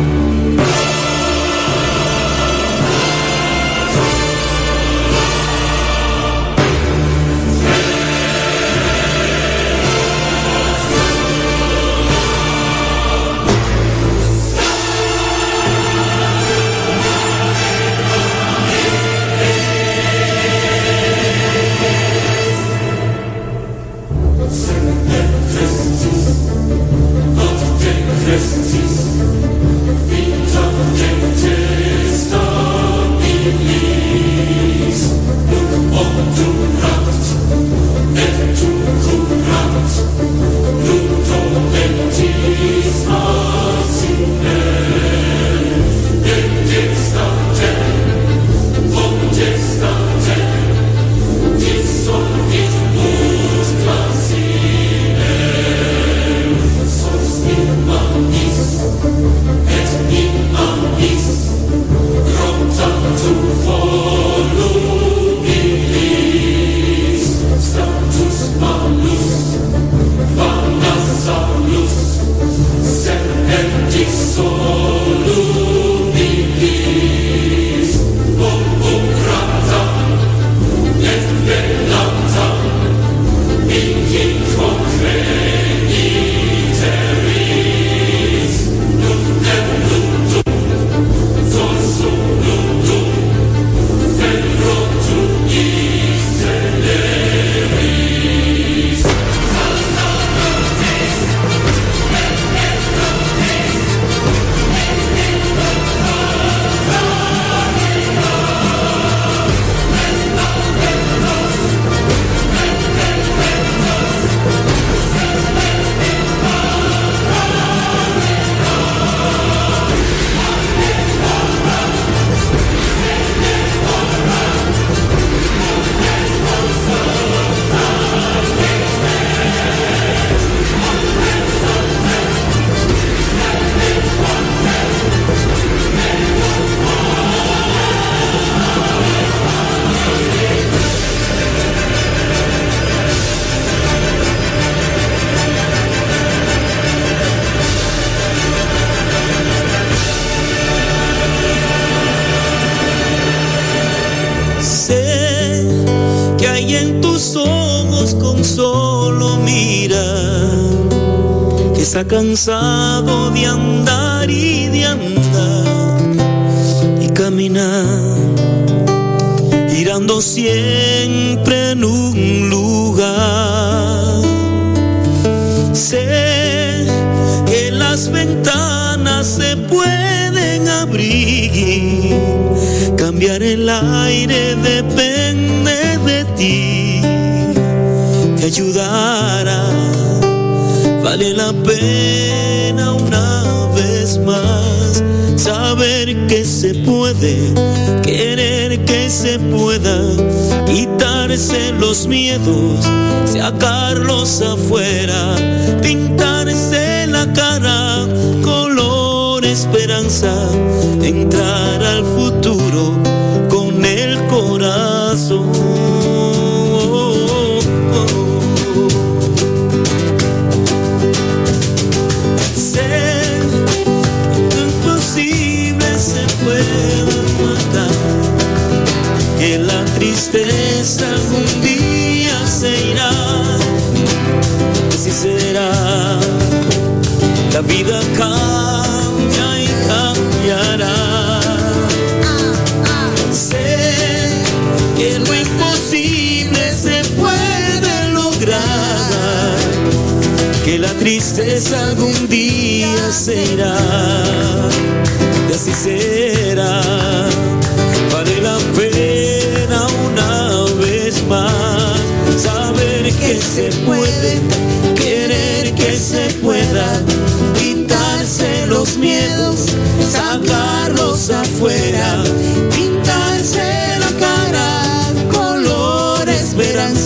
Está 162.02 162.16
cansado 162.16 162.71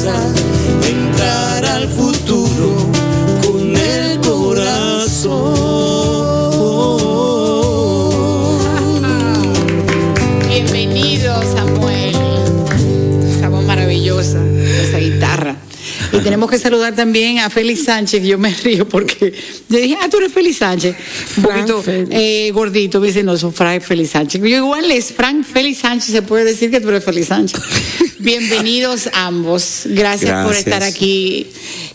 entrar 0.07 1.65
al 1.65 1.89
futuro 1.89 2.91
con 3.45 3.77
el 3.77 4.21
corazón. 4.21 5.57
Bienvenido, 10.49 11.43
Samuel. 11.43 12.15
Esa 13.37 13.49
voz 13.49 13.65
maravillosa, 13.65 14.41
esa 14.83 14.99
guitarra. 14.99 15.57
Y 16.13 16.19
tenemos 16.19 16.51
que 16.51 16.59
saludar 16.59 16.95
también 16.95 17.41
a 17.41 17.51
Félix 17.51 17.85
Sánchez. 17.85 18.23
Yo 18.23 18.39
me 18.39 18.55
río 18.55 18.89
porque 18.89 19.35
yo 19.69 19.79
dije, 19.79 19.97
ah, 20.01 20.09
tú 20.09 20.19
eres 20.19 20.33
Félix 20.33 20.59
Sánchez. 20.59 20.97
Un 21.39 21.43
poquito 21.43 21.83
eh, 21.87 22.51
gordito. 22.55 23.01
Me 23.01 23.09
dice, 23.09 23.25
no, 23.25 23.37
soy 23.37 23.51
Frank 23.51 23.83
Félix 23.83 24.11
Sánchez. 24.11 24.41
Yo 24.41 24.57
igual 24.57 24.91
es 24.91 25.13
Frank 25.13 25.45
Félix 25.45 25.79
Sánchez. 25.79 26.13
Se 26.13 26.23
puede 26.23 26.45
decir 26.45 26.71
que 26.71 26.81
tú 26.81 26.91
eres 26.91 27.05
Félix 27.05 27.27
Sánchez. 27.27 27.61
Bienvenidos 28.19 29.11
ambos. 29.13 29.83
Gracias, 29.87 30.45
por 30.47 30.55
estar 30.55 30.83
aquí 30.83 31.47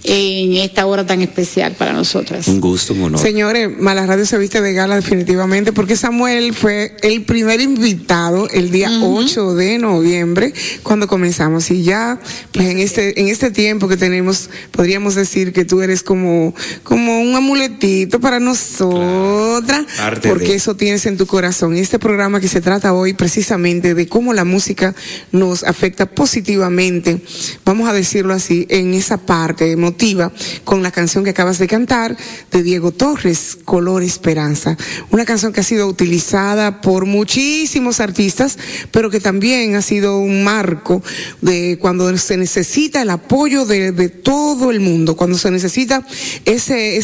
en 0.03 0.53
esta 0.57 0.85
hora 0.85 1.05
tan 1.05 1.21
especial 1.21 1.73
para 1.73 1.93
nosotras. 1.93 2.47
Un 2.47 2.59
gusto, 2.61 2.93
un 2.93 3.03
honor. 3.03 3.19
Señores, 3.19 3.69
Mala 3.79 4.05
Radio 4.05 4.25
se 4.25 4.37
viste 4.37 4.61
de 4.61 4.73
gala 4.73 4.95
definitivamente 4.95 5.73
porque 5.73 5.95
Samuel 5.95 6.53
fue 6.53 6.95
el 7.01 7.23
primer 7.23 7.59
invitado 7.61 8.47
el 8.49 8.71
día 8.71 8.91
8 9.01 9.55
de 9.55 9.77
noviembre 9.79 10.53
cuando 10.83 11.07
comenzamos 11.07 11.69
y 11.71 11.83
ya 11.83 12.19
pues 12.51 12.67
en 12.69 12.79
este 12.79 13.19
en 13.19 13.27
este 13.27 13.51
tiempo 13.51 13.87
que 13.87 13.97
tenemos 13.97 14.49
podríamos 14.71 15.15
decir 15.15 15.53
que 15.53 15.65
tú 15.65 15.81
eres 15.81 16.03
como 16.03 16.53
como 16.83 17.21
un 17.21 17.35
amuletito 17.35 18.19
para 18.19 18.39
nosotras 18.39 19.85
porque 20.27 20.47
de- 20.49 20.55
eso 20.55 20.75
tienes 20.75 21.05
en 21.05 21.17
tu 21.17 21.25
corazón. 21.25 21.75
Este 21.75 21.99
programa 21.99 22.39
que 22.39 22.47
se 22.47 22.61
trata 22.61 22.93
hoy 22.93 23.13
precisamente 23.13 23.93
de 23.93 24.07
cómo 24.07 24.33
la 24.33 24.45
música 24.45 24.93
nos 25.31 25.63
afecta 25.63 26.10
positivamente, 26.15 27.21
vamos 27.65 27.89
a 27.89 27.93
decirlo 27.93 28.33
así, 28.33 28.65
en 28.69 28.93
esa 28.93 29.17
parte 29.17 29.71
emotiva, 29.71 30.31
con 30.63 30.83
la 30.83 30.91
canción 30.91 31.23
que 31.23 31.31
acabas 31.31 31.59
de 31.59 31.67
cantar 31.67 32.15
de 32.51 32.63
Diego 32.63 32.91
Torres, 32.91 33.57
Color 33.65 34.03
Esperanza. 34.03 34.77
Una 35.09 35.25
canción 35.25 35.53
que 35.53 35.61
ha 35.61 35.63
sido 35.63 35.87
utilizada 35.87 36.81
por 36.81 37.05
muchísimos 37.05 37.99
artistas, 37.99 38.57
pero 38.91 39.09
que 39.09 39.19
también 39.19 39.75
ha 39.75 39.81
sido 39.81 40.19
un 40.19 40.43
marco 40.43 41.03
de 41.41 41.77
cuando 41.79 42.15
se 42.17 42.37
necesita 42.37 43.01
el 43.01 43.09
apoyo 43.09 43.65
de, 43.65 43.91
todo 44.09 44.71
el 44.71 44.79
mundo, 44.79 45.15
cuando 45.15 45.37
se 45.37 45.51
necesita 45.51 46.05
ese, 46.45 46.97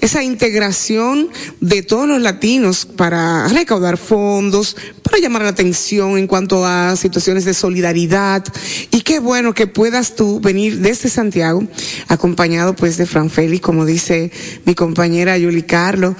esa 0.00 0.22
integración 0.22 1.28
de 1.60 1.82
todos 1.82 2.08
los 2.08 2.20
latinos 2.20 2.86
para 2.86 3.48
recaudar 3.48 3.96
fondos, 3.96 4.76
para 5.02 5.18
llamar 5.18 5.42
la 5.42 5.48
atención 5.48 6.18
en 6.18 6.26
cuanto 6.26 6.64
a 6.64 6.96
situaciones 6.96 7.44
de 7.44 7.54
solidaridad. 7.54 8.19
Y 8.90 9.00
qué 9.02 9.18
bueno 9.20 9.54
que 9.54 9.66
puedas 9.66 10.14
tú 10.16 10.40
venir 10.40 10.78
desde 10.78 11.08
Santiago, 11.08 11.62
acompañado 12.08 12.74
pues 12.76 12.96
de 12.96 13.06
Fran 13.06 13.30
Félix, 13.30 13.60
como 13.62 13.84
dice 13.86 14.30
mi 14.64 14.74
compañera 14.74 15.36
Yuli 15.38 15.62
Carlo, 15.62 16.14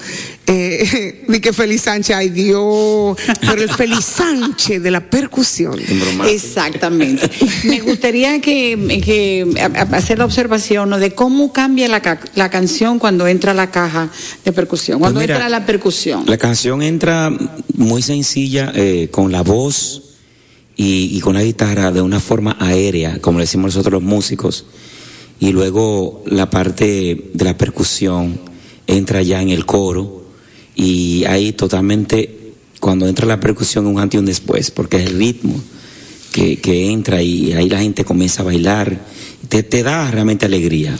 eh, 0.47 1.23
de 1.27 1.41
que 1.41 1.53
Félix 1.53 1.83
Sánchez, 1.83 2.15
ay 2.15 2.29
Dios, 2.29 3.17
pero 3.41 3.61
el 3.61 3.69
Félix 3.69 4.05
Sánchez 4.05 4.81
de 4.81 4.91
la 4.91 5.09
percusión. 5.09 5.79
Exactamente. 6.27 7.29
Me 7.63 7.79
gustaría 7.81 8.41
que, 8.41 9.47
hacer 9.91 10.17
la 10.19 10.25
observación 10.25 10.89
¿no? 10.89 10.99
de 10.99 11.13
cómo 11.13 11.53
cambia 11.53 11.87
la, 11.87 12.01
ca- 12.01 12.19
la 12.35 12.49
canción 12.49 12.99
cuando 12.99 13.27
entra 13.27 13.53
la 13.53 13.71
caja 13.71 14.09
de 14.43 14.51
percusión, 14.51 14.99
cuando 14.99 15.19
Pues 15.19 15.27
mira, 15.27 15.35
entra 15.35 15.49
la 15.49 15.65
percusión. 15.65 16.23
La 16.27 16.37
canción 16.37 16.81
entra 16.81 17.31
muy 17.75 18.01
sencilla, 18.01 18.71
eh, 18.75 19.09
con 19.11 19.31
la 19.31 19.41
voz 19.43 20.03
y, 20.75 21.17
y 21.17 21.19
con 21.19 21.35
la 21.35 21.43
guitarra 21.43 21.91
de 21.91 22.01
una 22.01 22.19
forma 22.19 22.57
aérea, 22.59 23.19
como 23.19 23.39
le 23.39 23.43
decimos 23.43 23.75
nosotros 23.75 24.01
los 24.01 24.03
músicos. 24.03 24.65
Y 25.39 25.51
luego 25.51 26.23
la 26.27 26.49
parte 26.49 27.31
de 27.33 27.45
la 27.45 27.57
percusión 27.57 28.39
entra 28.87 29.21
ya 29.21 29.41
en 29.41 29.49
el 29.49 29.65
coro 29.65 30.25
y 30.75 31.25
ahí 31.25 31.53
totalmente, 31.53 32.53
cuando 32.79 33.07
entra 33.07 33.25
la 33.25 33.39
percusión, 33.39 33.87
un 33.87 33.99
antes 33.99 34.17
y 34.17 34.19
un 34.19 34.25
después, 34.25 34.71
porque 34.71 34.97
es 34.97 35.07
el 35.07 35.17
ritmo 35.17 35.61
que, 36.31 36.57
que 36.59 36.89
entra 36.89 37.21
y 37.21 37.53
ahí 37.53 37.69
la 37.69 37.79
gente 37.79 38.05
comienza 38.05 38.41
a 38.41 38.45
bailar. 38.45 39.05
Te, 39.49 39.63
te 39.63 39.83
da 39.83 40.09
realmente 40.11 40.45
alegría. 40.45 40.97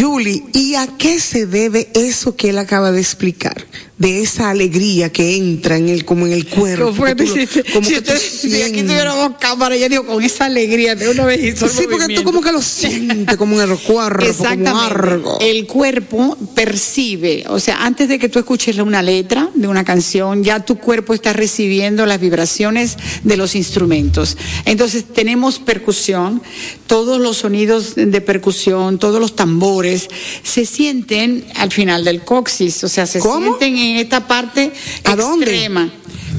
Julie, 0.00 0.42
¿y 0.54 0.74
a 0.76 0.86
qué 0.98 1.20
se 1.20 1.44
debe 1.46 1.88
eso 1.94 2.34
que 2.34 2.48
él 2.50 2.58
acaba 2.58 2.90
de 2.92 3.00
explicar? 3.00 3.66
De 3.98 4.22
esa 4.22 4.48
alegría 4.48 5.12
que 5.12 5.36
entra 5.36 5.76
en 5.76 5.90
el, 5.90 6.06
como 6.06 6.26
en 6.26 6.32
el 6.32 6.46
cuerpo. 6.46 6.86
¿Cómo 6.86 6.96
fue 6.96 7.14
que 7.14 7.16
tú 7.16 7.36
hiciste? 7.36 7.64
como 7.70 7.86
si, 7.86 7.94
que 7.96 8.00
tú 8.00 8.12
usted- 8.14 8.48
si 8.48 8.62
aquí 8.62 8.82
tuviéramos 8.82 9.32
cámara, 9.38 9.76
ya 9.76 9.90
digo, 9.90 10.06
con 10.06 10.22
esa 10.24 10.46
alegría 10.46 10.94
de 10.94 11.10
una 11.10 11.26
vez 11.26 11.42
hizo 11.44 11.66
el 11.66 11.70
Sí, 11.70 11.84
porque 11.90 12.14
tú 12.14 12.22
como 12.24 12.40
que 12.40 12.50
lo 12.50 12.62
sientes 12.62 13.36
como 13.36 13.60
en 13.60 13.70
el 13.70 13.76
cuerpo, 13.76 14.24
Exactamente. 14.24 14.70
como 14.70 14.80
algo. 14.80 15.38
El 15.42 15.66
cuerpo 15.66 16.38
percibe, 16.54 17.44
o 17.48 17.60
sea, 17.60 17.84
antes 17.84 18.08
de 18.08 18.18
que 18.18 18.30
tú 18.30 18.38
escuches 18.38 18.78
una 18.78 19.02
letra 19.02 19.50
de 19.54 19.68
una 19.68 19.84
canción, 19.84 20.42
ya 20.44 20.64
tu 20.64 20.78
cuerpo 20.78 21.12
está 21.12 21.34
recibiendo 21.34 22.06
las 22.06 22.18
vibraciones 22.20 22.96
de 23.22 23.36
los 23.36 23.54
instrumentos. 23.54 24.38
Entonces 24.64 25.04
tenemos 25.12 25.58
percusión, 25.58 26.40
todos 26.86 27.20
los 27.20 27.36
sonidos 27.36 27.96
de 27.96 28.20
percusión, 28.22 28.98
todos 28.98 29.20
los 29.20 29.36
tambores 29.36 29.89
se 29.98 30.64
sienten 30.66 31.44
al 31.54 31.70
final 31.72 32.04
del 32.04 32.22
coxis, 32.22 32.82
o 32.84 32.88
sea, 32.88 33.06
se 33.06 33.18
¿Cómo? 33.20 33.56
sienten 33.58 33.76
en 33.76 33.96
esta 33.96 34.26
parte 34.26 34.72
¿A 35.04 35.16
dónde? 35.16 35.46
extrema. 35.46 35.90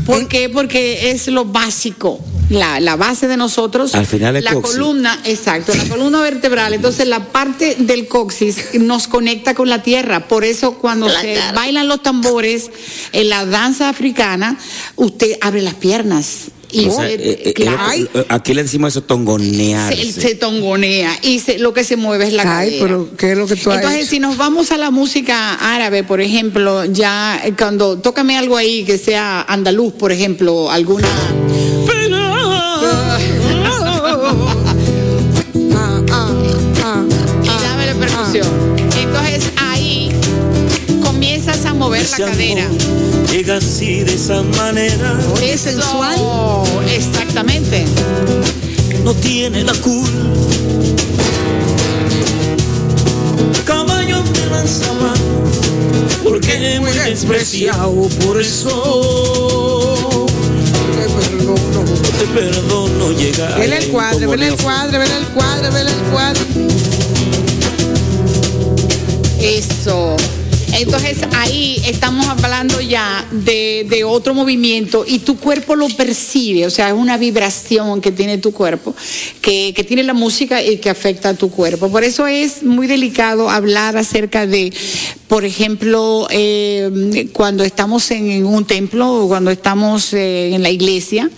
¿Por 0.06 0.28
qué? 0.28 0.50
Porque 0.50 1.12
es 1.12 1.28
lo 1.28 1.46
básico. 1.46 2.20
La, 2.50 2.80
la 2.82 2.98
base 2.98 3.28
de 3.30 3.38
nosotros, 3.38 3.96
Al 3.96 4.06
final 4.06 4.36
es 4.36 4.44
la 4.44 4.54
coxis. 4.54 4.74
columna, 4.76 5.18
exacto, 5.24 5.74
la 5.74 5.86
columna 5.86 6.22
vertebral. 6.22 6.74
Entonces 6.74 7.08
la 7.08 7.26
parte 7.32 7.76
del 7.80 8.08
coxis 8.10 8.74
nos 8.74 9.08
conecta 9.08 9.54
con 9.54 9.70
la 9.70 9.82
tierra. 9.84 10.28
Por 10.28 10.44
eso 10.44 10.74
cuando 10.74 11.10
se 11.10 11.38
bailan 11.56 11.88
los 11.88 12.04
tambores 12.04 12.70
en 13.14 13.30
la 13.30 13.46
danza 13.46 13.88
africana, 13.90 14.58
usted 14.98 15.38
abre 15.40 15.62
las 15.62 15.76
piernas. 15.76 16.48
Y 16.74 16.88
O 16.88 16.92
sea, 16.96 17.10
eh, 17.10 17.16
eh, 17.20 17.54
eh, 17.56 18.08
eh, 18.14 18.26
aquí 18.30 18.54
le 18.54 18.64
decimos 18.64 18.94
eso 18.94 19.02
tongonearse. 19.04 20.12
se, 20.14 20.22
se 20.22 20.36
tongonea 20.36 21.18
y 21.22 21.40
se- 21.40 21.60
lo 21.60 21.74
que 21.74 21.84
se 21.84 21.98
mueve 21.98 22.28
es 22.28 22.34
la 22.34 22.44
Ay, 22.44 22.70
cadera. 22.80 22.86
pero 22.86 23.10
¿qué 23.18 23.32
es 23.34 23.38
lo 23.38 23.46
que 23.48 23.56
tú 23.56 23.70
has 23.72 23.78
Entonces, 23.78 24.02
hecho? 24.02 24.10
si 24.12 24.20
nos 24.20 24.38
vamos 24.38 24.72
a 24.72 24.78
la 24.78 24.90
música 24.92 25.56
árabe, 25.56 26.04
por 26.04 26.22
ejemplo, 26.22 26.86
ya 26.86 27.42
eh, 27.44 27.54
cuando 27.58 27.98
tócame 28.00 28.38
algo 28.38 28.56
ahí 28.58 28.84
que 28.84 28.98
sea 28.98 29.42
andaluz, 29.42 29.94
por 29.94 30.12
ejemplo, 30.12 30.72
alguna 30.72 31.08
y 37.44 37.64
dame 37.64 37.86
la 37.88 37.94
percusión. 38.00 38.71
Comienzas 41.42 41.66
a 41.66 41.74
mover 41.74 42.08
la 42.08 42.18
cadera. 42.18 42.70
Llega 43.32 43.58
así 43.58 44.04
de 44.04 44.14
esa 44.14 44.44
manera. 44.44 45.20
Eso, 45.42 45.72
sensual. 45.72 46.16
Exactamente. 46.88 47.84
No 49.04 49.16
tiene 49.16 49.64
la 49.64 49.74
culpa. 49.74 50.12
Caballo 53.66 54.22
te 54.22 54.46
lanzaba. 54.52 55.16
Porque 56.24 56.80
muy 56.80 56.92
despreciado. 56.92 58.08
Por 58.24 58.40
eso 58.40 60.28
no 61.44 61.56
te 62.20 62.28
perdono 62.40 63.14
llegar. 63.14 63.58
Vele 63.58 63.78
el 63.80 63.88
cuadro, 63.88 64.30
vele 64.30 64.48
el 64.50 64.58
cuadro, 64.58 65.00
vele 65.00 65.18
el 65.18 65.26
cuadro, 65.30 65.72
vele 65.72 65.90
el 65.90 66.02
cuadro. 66.12 66.42
Eso. 69.40 70.18
Entonces 70.82 71.20
ahí 71.38 71.80
estamos 71.86 72.28
hablando 72.28 72.82
ya 72.82 73.28
de, 73.32 74.04
otro 74.04 74.34
movimiento 74.34 75.06
y 75.08 75.20
tu 75.20 75.38
cuerpo 75.38 75.76
lo 75.76 75.88
percibe, 75.90 76.66
o 76.66 76.72
sea, 76.72 76.88
es 76.88 76.94
una 76.94 77.18
vibración 77.18 78.02
que 78.02 78.12
tiene 78.12 78.40
tu 78.40 78.52
cuerpo, 78.52 78.96
que 79.42 79.86
tiene 79.88 80.02
la 80.04 80.14
música 80.14 80.64
y 80.64 80.78
que 80.78 80.90
afecta 80.90 81.30
a 81.30 81.34
tu 81.36 81.52
cuerpo. 81.52 81.90
Por 81.90 82.04
eso 82.04 82.26
es 82.26 82.64
muy 82.64 82.88
delicado 82.88 83.50
hablar 83.50 83.96
acerca 83.96 84.48
de, 84.48 84.74
por 85.32 85.46
ejemplo, 85.46 86.28
eh, 86.30 87.30
cuando 87.32 87.64
estamos 87.64 88.12
en, 88.12 88.46
un 88.46 88.66
templo 88.66 89.10
o 89.24 89.28
cuando 89.30 89.50
estamos 89.50 90.14
eh, 90.14 90.54
en 90.54 90.62
la 90.62 90.70
iglesia, 90.72 91.30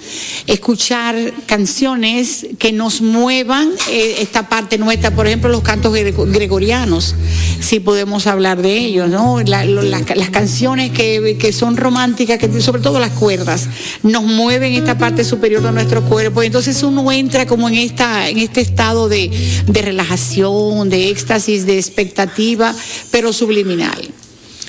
escuchar 0.48 1.16
canciones 1.46 2.48
que 2.58 2.72
nos 2.72 3.02
muevan 3.02 3.70
eh, 3.92 4.16
esta 4.18 4.50
parte 4.50 4.80
nuestra, 4.80 5.12
por 5.12 5.28
ejemplo, 5.28 5.48
los 5.52 5.62
cantos 5.62 5.94
grego- 5.94 6.26
gregorianos, 6.26 7.14
si 7.60 7.80
podemos 7.80 8.26
hablar 8.26 8.64
de 8.64 8.76
ellos, 8.80 9.12
¿no? 9.12 9.40
La- 9.44 9.64
lo- 9.64 9.84
las, 9.84 10.02
las 10.18 10.32
canciones 10.32 10.90
que, 10.90 11.38
que 11.40 11.54
son 11.54 11.78
románticas, 11.78 12.40
que 12.40 12.62
sobre 12.62 12.82
todo 12.82 13.00
las 13.00 13.12
cuerdas, 13.12 13.68
nos 14.02 14.24
mueven 14.24 14.74
esta 14.74 14.98
parte 14.98 15.24
superior 15.24 15.62
de 15.62 15.72
nuestro 15.72 16.02
cuerpo, 16.06 16.42
entonces 16.42 16.82
uno 16.82 17.12
entra 17.12 17.46
como 17.46 17.70
en 17.70 17.76
esta, 17.76 18.28
en 18.28 18.40
este 18.40 18.62
estado 18.62 19.08
de, 19.08 19.30
de 19.68 19.82
relajación, 19.84 20.90
de 20.90 21.10
éxtasis, 21.12 21.68
de 21.68 21.78
expectativa, 21.78 22.74
pero 23.12 23.32
subliminal. 23.32 23.83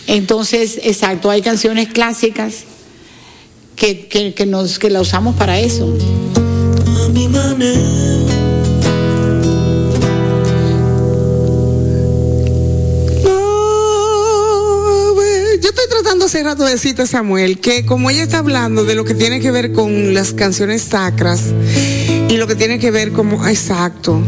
Entonces, 0.07 0.79
exacto, 0.83 1.31
hay 1.31 1.42
canciones 1.42 1.88
clásicas 1.88 2.64
que, 3.77 4.07
que, 4.07 4.35
que 4.35 4.46
nos, 4.46 4.79
que 4.79 4.90
la 4.90 5.00
usamos 5.00 5.35
para 5.37 5.59
eso. 5.59 5.96
A 7.05 7.09
mi 7.09 7.29
tratando 15.88 16.24
hace 16.24 16.42
rato 16.42 16.64
de 16.64 16.72
decirte 16.72 17.03
a 17.03 17.07
Samuel 17.07 17.59
que 17.59 17.87
como 17.87 18.11
ella 18.11 18.22
está 18.22 18.38
hablando 18.38 18.85
de 18.85 18.94
lo 18.94 19.05
que 19.05 19.14
tiene 19.14 19.40
que 19.40 19.50
ver 19.50 19.72
con 19.72 20.12
las 20.12 20.33
canciones 20.33 20.83
sacras 20.83 21.53
y 22.35 22.37
lo 22.37 22.49
que 22.49 22.57
tiene 22.57 22.81
que 22.81 22.90
ver 22.90 23.12
como, 23.12 23.47
exacto, 23.47 24.20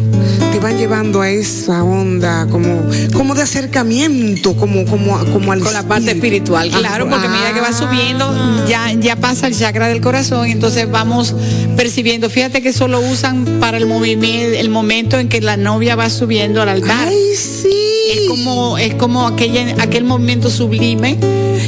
te 0.52 0.60
van 0.60 0.78
llevando 0.78 1.22
a 1.22 1.28
esa 1.28 1.82
onda 1.82 2.46
como, 2.46 2.84
como 3.12 3.34
de 3.34 3.42
acercamiento, 3.42 4.54
como, 4.54 4.84
como, 4.84 5.18
como 5.32 5.50
al 5.50 5.58
Con 5.58 5.72
la 5.72 5.82
parte 5.82 6.12
espiritual, 6.12 6.70
claro, 6.70 7.06
Ah, 7.06 7.10
porque 7.10 7.28
mira 7.28 7.52
que 7.52 7.60
va 7.60 7.70
ah. 7.70 7.72
subiendo, 7.72 8.66
ya, 8.68 8.92
ya 8.92 9.16
pasa 9.16 9.48
el 9.48 9.58
chakra 9.58 9.88
del 9.88 10.00
corazón, 10.00 10.46
y 10.46 10.52
entonces 10.52 10.88
vamos 10.88 11.34
percibiendo. 11.76 12.30
Fíjate 12.30 12.62
que 12.62 12.68
eso 12.68 12.86
lo 12.86 13.00
usan 13.00 13.44
para 13.58 13.76
el 13.76 13.86
movimiento, 13.86 14.56
el 14.56 14.70
momento 14.70 15.18
en 15.18 15.28
que 15.28 15.40
la 15.40 15.56
novia 15.56 15.96
va 15.96 16.08
subiendo 16.08 16.62
al 16.62 16.68
altar. 16.68 17.08
Ay, 17.08 17.34
sí. 17.34 17.68
Es 18.12 18.28
como, 18.28 18.78
es 18.78 18.94
como 18.94 19.26
aquella, 19.26 19.82
aquel 19.82 20.04
movimiento 20.04 20.48
sublime, 20.48 21.18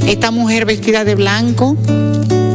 esta 0.06 0.30
mujer 0.30 0.66
vestida 0.66 1.04
de 1.04 1.16
blanco, 1.16 1.76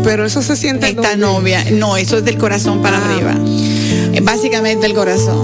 Pero 0.04 0.26
eso 0.26 0.42
se 0.42 0.56
siente 0.56 0.90
esta 0.90 1.16
novia. 1.16 1.64
No, 1.72 1.98
eso 1.98 2.18
es 2.18 2.26
del 2.26 2.38
corazón 2.38 2.82
para 2.82 2.98
Ah. 2.98 3.06
arriba. 3.06 3.36
Es 4.14 4.24
básicamente 4.24 4.86
el 4.86 4.94
corazón. 4.94 5.42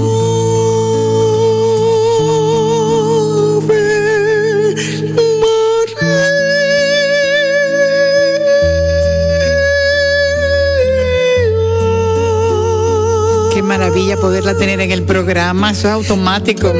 Qué 13.53 13.61
maravilla 13.63 14.15
poderla 14.17 14.55
tener 14.55 14.79
en 14.79 14.91
el 14.91 15.03
programa, 15.03 15.71
eso 15.71 15.87
es 15.87 15.93
automático. 15.93 16.71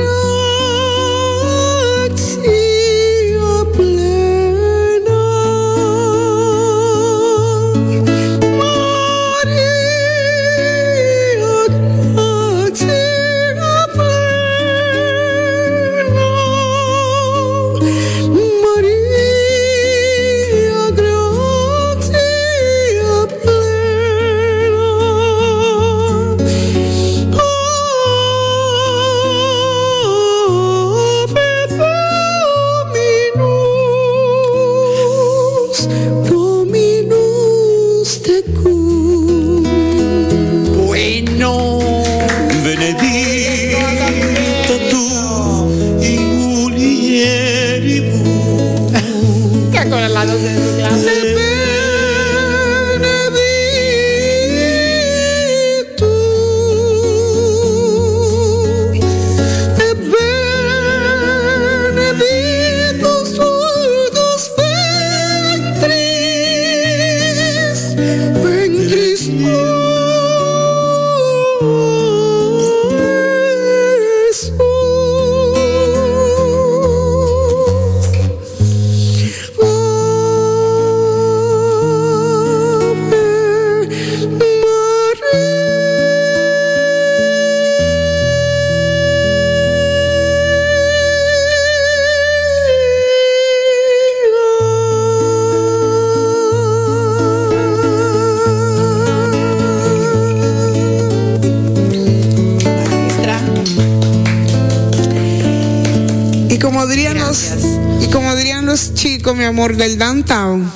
Los, 108.69 108.93
chicos, 108.93 109.35
mi 109.35 109.43
amor, 109.43 109.75
del 109.75 109.97
downtown, 109.97 110.71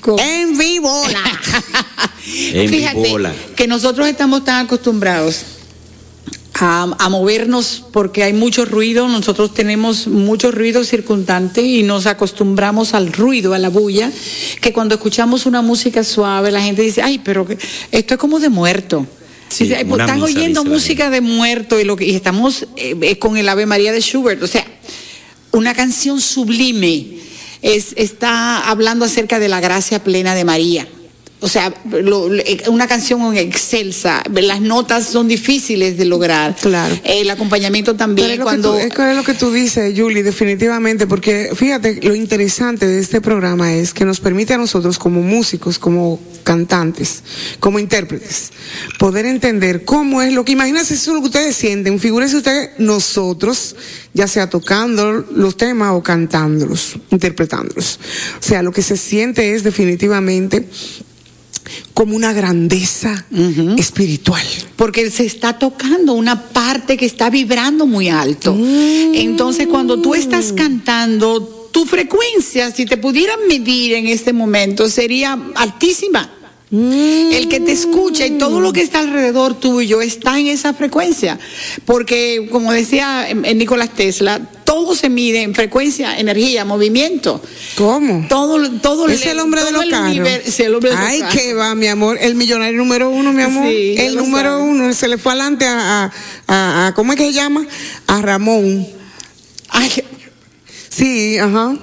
¿Cómo? 0.00 0.18
En 0.20 0.56
vivo. 0.58 1.02
En 2.52 2.68
Fíjate 2.68 3.00
vivola. 3.02 3.32
que 3.56 3.66
nosotros 3.66 4.06
estamos 4.06 4.44
tan 4.44 4.66
acostumbrados 4.66 5.44
a, 6.52 6.94
a 6.98 7.08
movernos 7.08 7.84
porque 7.90 8.22
hay 8.22 8.34
mucho 8.34 8.66
ruido, 8.66 9.08
nosotros 9.08 9.54
tenemos 9.54 10.06
mucho 10.08 10.50
ruido 10.52 10.84
circundante 10.84 11.62
y 11.62 11.82
nos 11.84 12.04
acostumbramos 12.06 12.92
al 12.92 13.12
ruido, 13.14 13.54
a 13.54 13.58
la 13.58 13.70
bulla, 13.70 14.10
que 14.60 14.74
cuando 14.74 14.96
escuchamos 14.96 15.46
una 15.46 15.62
música 15.62 16.04
suave 16.04 16.50
la 16.50 16.60
gente 16.60 16.82
dice, 16.82 17.00
ay, 17.00 17.18
pero 17.24 17.46
que- 17.46 17.56
esto 17.92 18.14
es 18.14 18.20
como 18.20 18.40
de 18.40 18.50
muerto. 18.50 19.06
Sí, 19.48 19.64
Dice, 19.64 19.76
"Ay, 19.76 19.84
pues 19.86 20.00
están 20.02 20.16
misa", 20.20 20.26
oyendo 20.26 20.64
música 20.66 21.08
de 21.08 21.22
muerto 21.22 21.80
y, 21.80 21.84
lo 21.84 21.96
que, 21.96 22.04
y 22.04 22.14
estamos 22.14 22.66
eh, 22.76 22.94
eh, 23.00 23.18
con 23.18 23.38
el 23.38 23.48
Ave 23.48 23.64
María 23.64 23.90
de 23.92 24.02
Schubert, 24.02 24.42
o 24.42 24.46
sea, 24.46 24.66
una 25.52 25.72
canción 25.72 26.20
sublime 26.20 27.06
es, 27.62 27.94
está 27.96 28.68
hablando 28.68 29.04
acerca 29.04 29.38
de 29.38 29.48
la 29.48 29.60
gracia 29.60 30.02
plena 30.02 30.34
de 30.34 30.44
María. 30.44 30.88
O 31.40 31.48
sea, 31.48 31.72
lo- 31.90 32.28
lo- 32.28 32.42
una 32.68 32.88
canción 32.88 33.36
excelsa, 33.36 34.24
las 34.32 34.60
notas 34.60 35.06
son 35.06 35.28
difíciles 35.28 35.96
de 35.96 36.04
lograr. 36.04 36.56
Claro. 36.60 36.98
El 37.04 37.30
acompañamiento 37.30 37.94
también 37.94 38.32
es 38.32 38.38
lo, 38.38 38.44
cuando... 38.44 38.76
que 38.76 38.88
tú, 38.88 39.02
es 39.02 39.16
lo 39.16 39.22
que 39.22 39.34
tú 39.34 39.52
dices, 39.52 39.94
Julie, 39.96 40.24
definitivamente, 40.24 41.06
porque 41.06 41.50
fíjate, 41.54 42.00
lo 42.02 42.16
interesante 42.16 42.86
de 42.86 42.98
este 42.98 43.20
programa 43.20 43.72
es 43.74 43.94
que 43.94 44.04
nos 44.04 44.18
permite 44.18 44.54
a 44.54 44.58
nosotros 44.58 44.98
como 44.98 45.22
músicos, 45.22 45.78
como 45.78 46.18
cantantes, 46.42 47.22
como 47.60 47.78
intérpretes, 47.78 48.50
poder 48.98 49.24
entender 49.26 49.84
cómo 49.84 50.22
es 50.22 50.32
lo 50.32 50.44
que, 50.44 50.52
imagínense 50.52 50.94
eso 50.94 51.10
es 51.12 51.14
lo 51.14 51.20
que 51.20 51.26
ustedes 51.28 51.54
sienten, 51.56 52.00
figúrense 52.00 52.36
ustedes 52.36 52.70
nosotros, 52.78 53.76
ya 54.12 54.26
sea 54.26 54.50
tocando 54.50 55.12
los 55.12 55.56
temas 55.56 55.92
o 55.92 56.02
cantándolos, 56.02 56.96
interpretándolos. 57.10 58.00
O 58.40 58.42
sea, 58.42 58.62
lo 58.62 58.72
que 58.72 58.82
se 58.82 58.96
siente 58.96 59.54
es 59.54 59.62
definitivamente 59.62 60.66
como 61.94 62.16
una 62.16 62.32
grandeza 62.32 63.26
espiritual. 63.76 64.44
porque 64.76 65.10
se 65.10 65.26
está 65.26 65.58
tocando 65.58 66.12
una 66.14 66.48
parte 66.48 66.96
que 66.96 67.06
está 67.06 67.30
vibrando 67.30 67.86
muy 67.86 68.08
alto. 68.08 68.54
Mm. 68.54 69.14
Entonces, 69.14 69.66
cuando 69.66 70.00
tú 70.00 70.14
estás 70.14 70.52
cantando, 70.52 71.68
tu 71.72 71.84
frecuencia, 71.84 72.70
si 72.70 72.86
te 72.86 72.96
pudieran 72.96 73.38
medir 73.48 73.94
en 73.94 74.06
este 74.06 74.32
momento, 74.32 74.88
sería 74.88 75.38
altísima. 75.54 76.37
Mm. 76.70 77.32
El 77.32 77.48
que 77.48 77.60
te 77.60 77.72
escucha 77.72 78.26
y 78.26 78.32
todo 78.32 78.60
lo 78.60 78.74
que 78.74 78.82
está 78.82 78.98
alrededor 78.98 79.54
tuyo 79.58 80.02
está 80.02 80.38
en 80.38 80.48
esa 80.48 80.74
frecuencia. 80.74 81.38
Porque, 81.86 82.46
como 82.52 82.72
decía 82.72 83.26
eh, 83.30 83.54
Nicolás 83.54 83.90
Tesla, 83.94 84.38
todo 84.64 84.94
se 84.94 85.08
mide 85.08 85.40
en 85.42 85.54
frecuencia, 85.54 86.18
energía, 86.18 86.66
movimiento. 86.66 87.40
¿Cómo? 87.76 88.26
Todo, 88.28 88.70
todo 88.82 89.08
Es 89.08 89.24
el 89.24 89.40
hombre 89.40 89.64
de 89.64 89.72
los 89.72 89.86
carros. 89.86 90.60
el 90.60 90.74
hombre 90.74 90.90
de 90.90 90.96
Ay, 90.96 91.22
que 91.32 91.54
va, 91.54 91.74
mi 91.74 91.86
amor. 91.86 92.18
El 92.20 92.34
millonario 92.34 92.76
número 92.76 93.08
uno, 93.08 93.32
mi 93.32 93.42
amor. 93.42 93.66
Sí, 93.66 93.94
el 93.96 94.16
número 94.16 94.58
sabe. 94.58 94.62
uno. 94.70 94.92
Se 94.92 95.08
le 95.08 95.16
fue 95.16 95.32
adelante 95.32 95.64
a, 95.64 96.04
a, 96.04 96.12
a- 96.48 96.86
a- 96.88 96.94
¿cómo 96.94 97.12
es 97.14 97.18
que 97.18 97.24
se 97.28 97.32
llama? 97.32 97.66
A 98.06 98.20
Ramón. 98.20 98.86
Ay, 99.70 99.90
Sí, 100.90 101.38
ajá. 101.38 101.76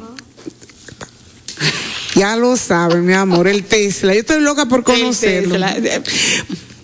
Ya 2.16 2.36
lo 2.36 2.55
sabe, 2.55 3.01
mi 3.01 3.13
amor, 3.13 3.47
el 3.47 3.63
Tesla. 3.63 4.13
Yo 4.13 4.22
estoy 4.22 4.41
loca 4.41 4.66
por 4.68 4.84
conocerlo. 4.84 5.51
Tesla. 5.51 6.01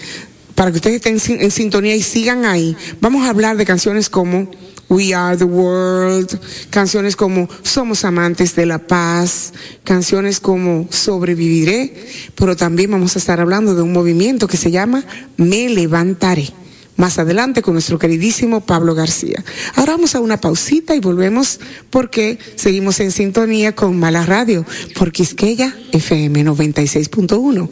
para 0.56 0.72
que 0.72 0.78
ustedes 0.78 0.98
estén 1.04 1.42
en 1.42 1.52
sintonía 1.52 1.96
y 1.96 2.04
sigan 2.04 2.46
ahí. 2.46 2.76
Vamos 3.00 3.26
a 3.26 3.30
hablar 3.30 3.58
de 3.58 3.66
canciones 3.66 4.10
como 4.10 4.52
We 4.92 5.14
Are 5.14 5.38
the 5.38 5.46
World, 5.46 6.38
canciones 6.70 7.16
como 7.16 7.48
Somos 7.64 8.04
amantes 8.04 8.56
de 8.56 8.66
la 8.66 8.78
paz, 8.78 9.54
canciones 9.86 10.42
como 10.42 10.86
Sobreviviré, 10.92 11.94
pero 12.36 12.58
también 12.58 12.92
vamos 12.92 13.16
a 13.16 13.20
estar 13.20 13.40
hablando 13.40 13.74
de 13.74 13.84
un 13.84 13.94
movimiento 13.94 14.50
que 14.50 14.58
se 14.58 14.70
llama 14.70 15.06
Me 15.38 15.70
Levantaré. 15.70 16.50
Más 16.98 17.20
adelante 17.20 17.62
con 17.62 17.74
nuestro 17.74 17.98
queridísimo 17.98 18.60
Pablo 18.62 18.94
García. 18.94 19.44
Ahora 19.76 19.94
vamos 19.94 20.14
a 20.14 20.20
una 20.20 20.42
pausita 20.42 20.94
y 20.94 21.00
volvemos 21.00 21.62
porque 21.90 22.38
seguimos 22.58 23.00
en 23.00 23.12
sintonía 23.12 23.74
con 23.74 23.98
Mala 23.98 24.26
Radio 24.26 24.66
por 25.00 25.14
Quisqueya 25.14 25.74
FM 25.94 26.44
96.1 26.44 27.70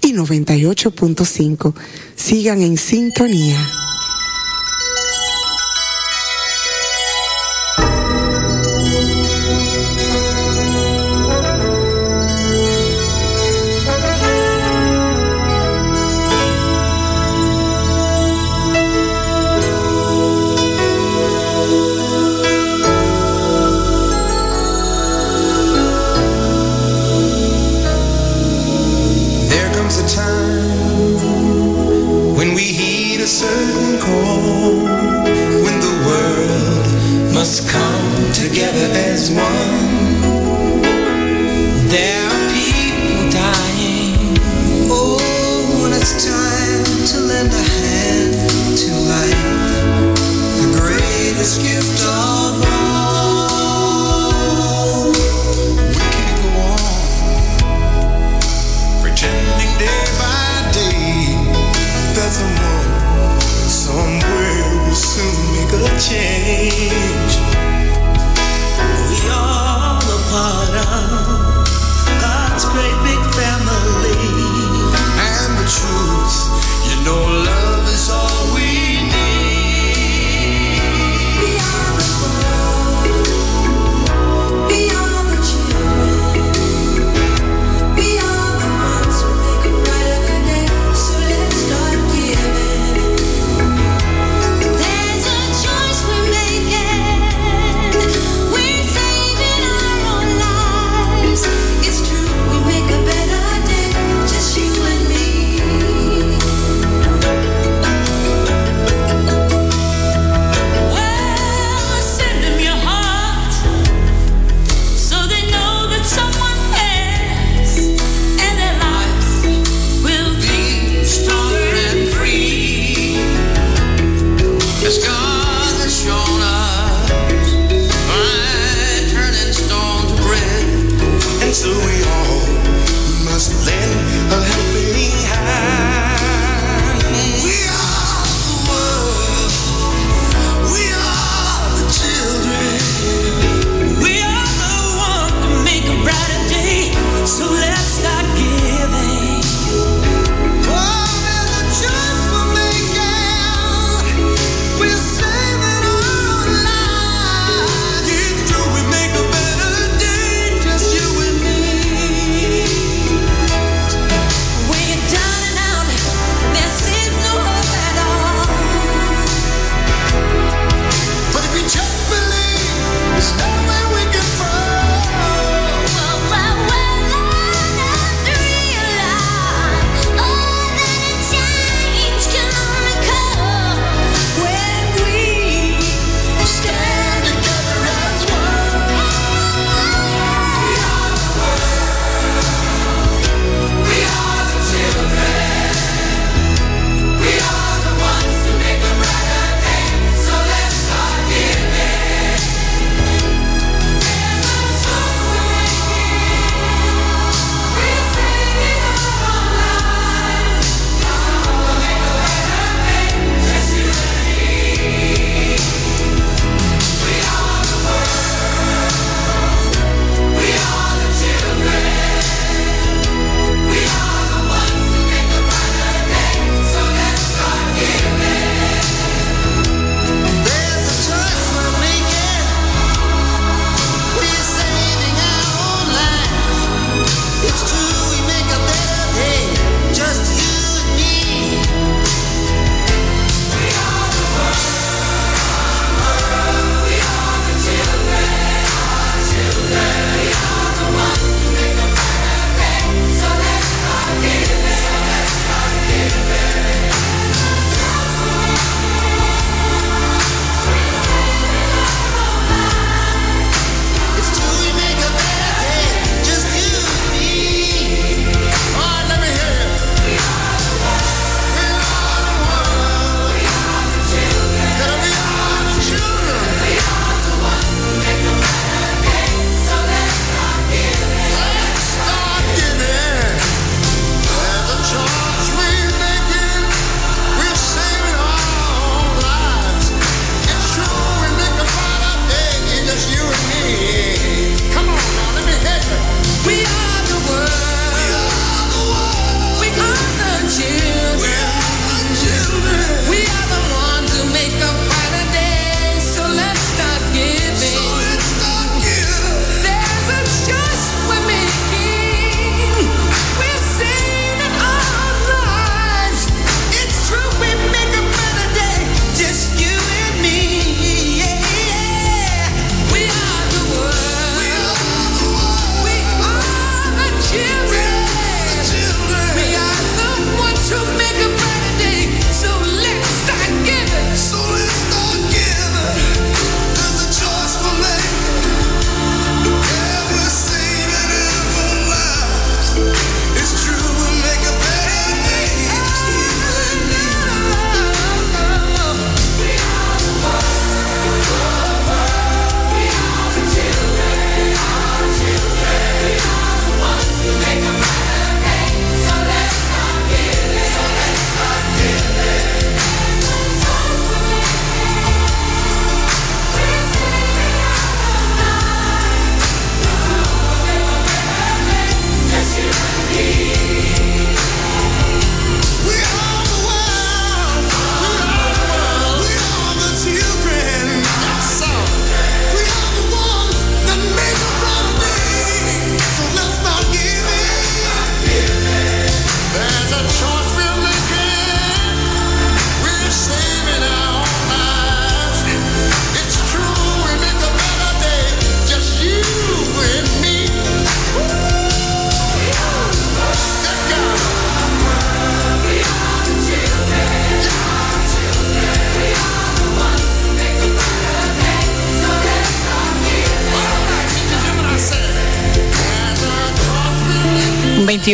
y 0.00 0.14
98.5. 0.14 1.74
Sigan 2.16 2.62
en 2.62 2.78
sintonía. 2.78 3.58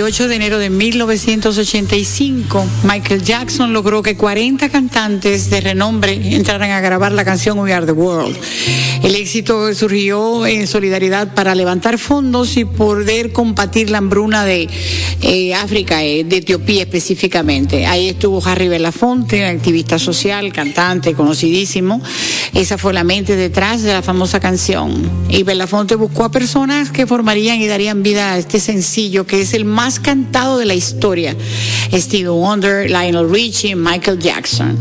28 0.09 0.29
de 0.29 0.37
enero 0.37 0.59
de 0.59 0.71
1985, 0.71 2.67
Michael 2.85 3.23
Jackson 3.23 3.75
logró 3.75 4.03
que 4.03 4.17
40 4.17 4.71
cantantes 4.71 5.51
de 5.51 5.61
renombre 5.61 6.35
entraran 6.35 6.71
a 6.71 6.81
grabar 6.81 7.13
la 7.13 7.27
canción 7.27 7.59
We 7.59 7.75
Are 7.75 7.85
the 7.85 7.93
World. 7.93 8.35
El 9.03 9.15
éxito 9.15 9.75
surgió 9.75 10.47
en 10.47 10.67
solidaridad 10.67 11.35
para 11.35 11.55
levantar 11.55 11.99
fondos 11.99 12.57
y 12.57 12.65
poder 12.65 13.33
combatir 13.33 13.91
la 13.91 13.99
hambruna 13.99 14.47
de 14.47 14.71
eh, 15.21 15.53
África, 15.53 16.03
eh, 16.03 16.25
de 16.25 16.39
Etiopía 16.39 16.85
específicamente. 16.85 17.85
Ahí 17.85 18.09
estuvo 18.09 18.43
Harry 18.47 18.69
Belafonte, 18.69 19.45
activista 19.45 19.99
social, 19.99 20.55
cantante, 20.55 21.13
conocidísimo. 21.13 22.01
Esa 22.55 22.79
fue 22.79 22.93
la 22.93 23.05
mente 23.05 23.37
detrás 23.37 23.83
de 23.83 23.93
la 23.93 24.03
famosa 24.03 24.41
canción. 24.41 25.09
Y 25.29 25.43
Belafonte 25.43 25.95
buscó 25.95 26.25
a 26.25 26.31
personas 26.31 26.91
que 26.91 27.07
formarían 27.07 27.61
y 27.61 27.67
darían 27.67 28.03
vida 28.03 28.33
a 28.33 28.39
este 28.39 28.61
sencillo 28.61 29.27
que 29.27 29.41
es 29.41 29.55
el 29.55 29.65
más 29.65 30.01
cantado 30.01 30.59
de 30.59 30.67
la 30.67 30.75
historia. 30.75 31.37
Stevie 31.93 32.29
Wonder, 32.29 32.89
Lionel 32.89 33.29
Richie, 33.31 33.75
Michael 33.77 34.19
Jackson. 34.19 34.79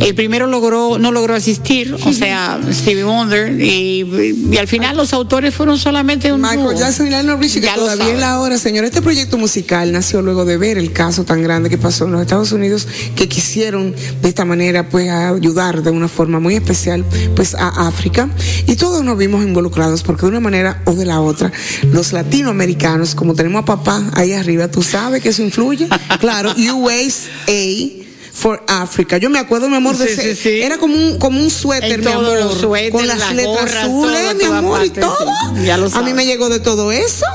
El 0.00 0.14
primero 0.14 0.46
logró, 0.46 0.98
no 0.98 1.12
logró 1.12 1.34
asistir, 1.34 1.94
o 2.04 2.12
sea, 2.12 2.58
Stevie 2.72 3.04
Wonder, 3.04 3.60
y, 3.60 4.40
y 4.50 4.56
al 4.56 4.66
final 4.66 4.96
los 4.96 5.12
autores 5.12 5.54
fueron 5.54 5.78
solamente 5.78 6.32
un 6.32 6.40
Michael 6.40 6.62
dúo. 6.62 6.72
Jackson 6.78 7.06
y 7.06 7.10
Lionel 7.10 7.38
Richie, 7.38 7.60
que 7.60 7.66
Ya 7.66 7.74
todavía 7.74 8.12
es 8.12 8.18
la 8.18 8.40
hora, 8.40 8.58
señor. 8.58 8.84
Este 8.84 9.02
proyecto 9.02 9.38
musical 9.38 9.92
nació 9.92 10.22
luego 10.22 10.44
de 10.44 10.56
ver 10.56 10.78
el 10.78 10.92
caso 10.92 11.24
tan 11.24 11.42
grande 11.42 11.70
que 11.70 11.78
pasó 11.78 12.06
en 12.06 12.12
los 12.12 12.22
Estados 12.22 12.52
Unidos, 12.52 12.88
que 13.16 13.28
quisieron 13.28 13.94
de 14.22 14.28
esta 14.28 14.44
manera, 14.44 14.88
pues, 14.88 15.10
ayudar 15.10 15.82
de 15.82 15.90
una 15.90 16.08
forma 16.08 16.40
muy 16.40 16.54
especial, 16.54 17.01
pues, 17.34 17.54
a 17.54 17.86
África. 17.86 18.28
Y 18.66 18.76
todos 18.76 19.02
nos 19.04 19.16
vimos 19.18 19.44
involucrados, 19.44 20.02
porque 20.02 20.22
de 20.22 20.28
una 20.28 20.40
manera 20.40 20.82
o 20.84 20.92
de 20.94 21.04
la 21.04 21.20
otra, 21.20 21.52
los 21.90 22.12
latinoamericanos, 22.12 23.14
como 23.14 23.34
tenemos 23.34 23.62
a 23.62 23.64
papá 23.64 24.02
ahí 24.14 24.32
arriba, 24.32 24.68
tú 24.68 24.82
sabes 24.82 25.22
que 25.22 25.30
eso 25.30 25.42
influye. 25.42 25.88
Claro, 26.20 26.54
USA. 26.56 28.02
For 28.32 28.62
Africa. 28.66 29.18
Yo 29.18 29.28
me 29.28 29.38
acuerdo, 29.38 29.68
mi 29.68 29.76
amor, 29.76 29.96
de 29.98 30.10
ese- 30.10 30.34
sí, 30.34 30.42
sí. 30.42 30.62
era 30.62 30.78
como 30.78 30.94
un, 30.94 31.18
como 31.18 31.38
un 31.38 31.50
suéter, 31.50 32.00
mi 32.00 32.06
amor. 32.06 32.38
los 32.38 32.58
suéteres, 32.60 32.90
con 32.92 33.06
las, 33.06 33.34
letras 33.34 33.74
azules, 33.74 34.20
todo, 34.22 34.34
mi 34.34 34.44
amor, 34.44 34.84
y 34.86 34.90
todo. 34.90 35.16
sí. 35.54 35.64
Ya 35.66 35.76
lo 35.76 35.88
a 35.94 36.02
mí 36.02 36.14
me 36.14 36.24
llegó 36.24 36.48
de 36.48 36.58
todo 36.58 36.92
eso. 36.92 37.26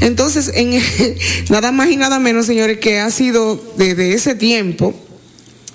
Entonces, 0.00 0.50
en, 0.54 0.80
nada 1.50 1.70
más 1.70 1.90
y 1.90 1.96
nada 1.96 2.18
menos, 2.18 2.46
señores, 2.46 2.78
que 2.78 2.98
ha 2.98 3.10
sido 3.10 3.62
desde 3.76 4.14
ese 4.14 4.34
tiempo, 4.34 4.94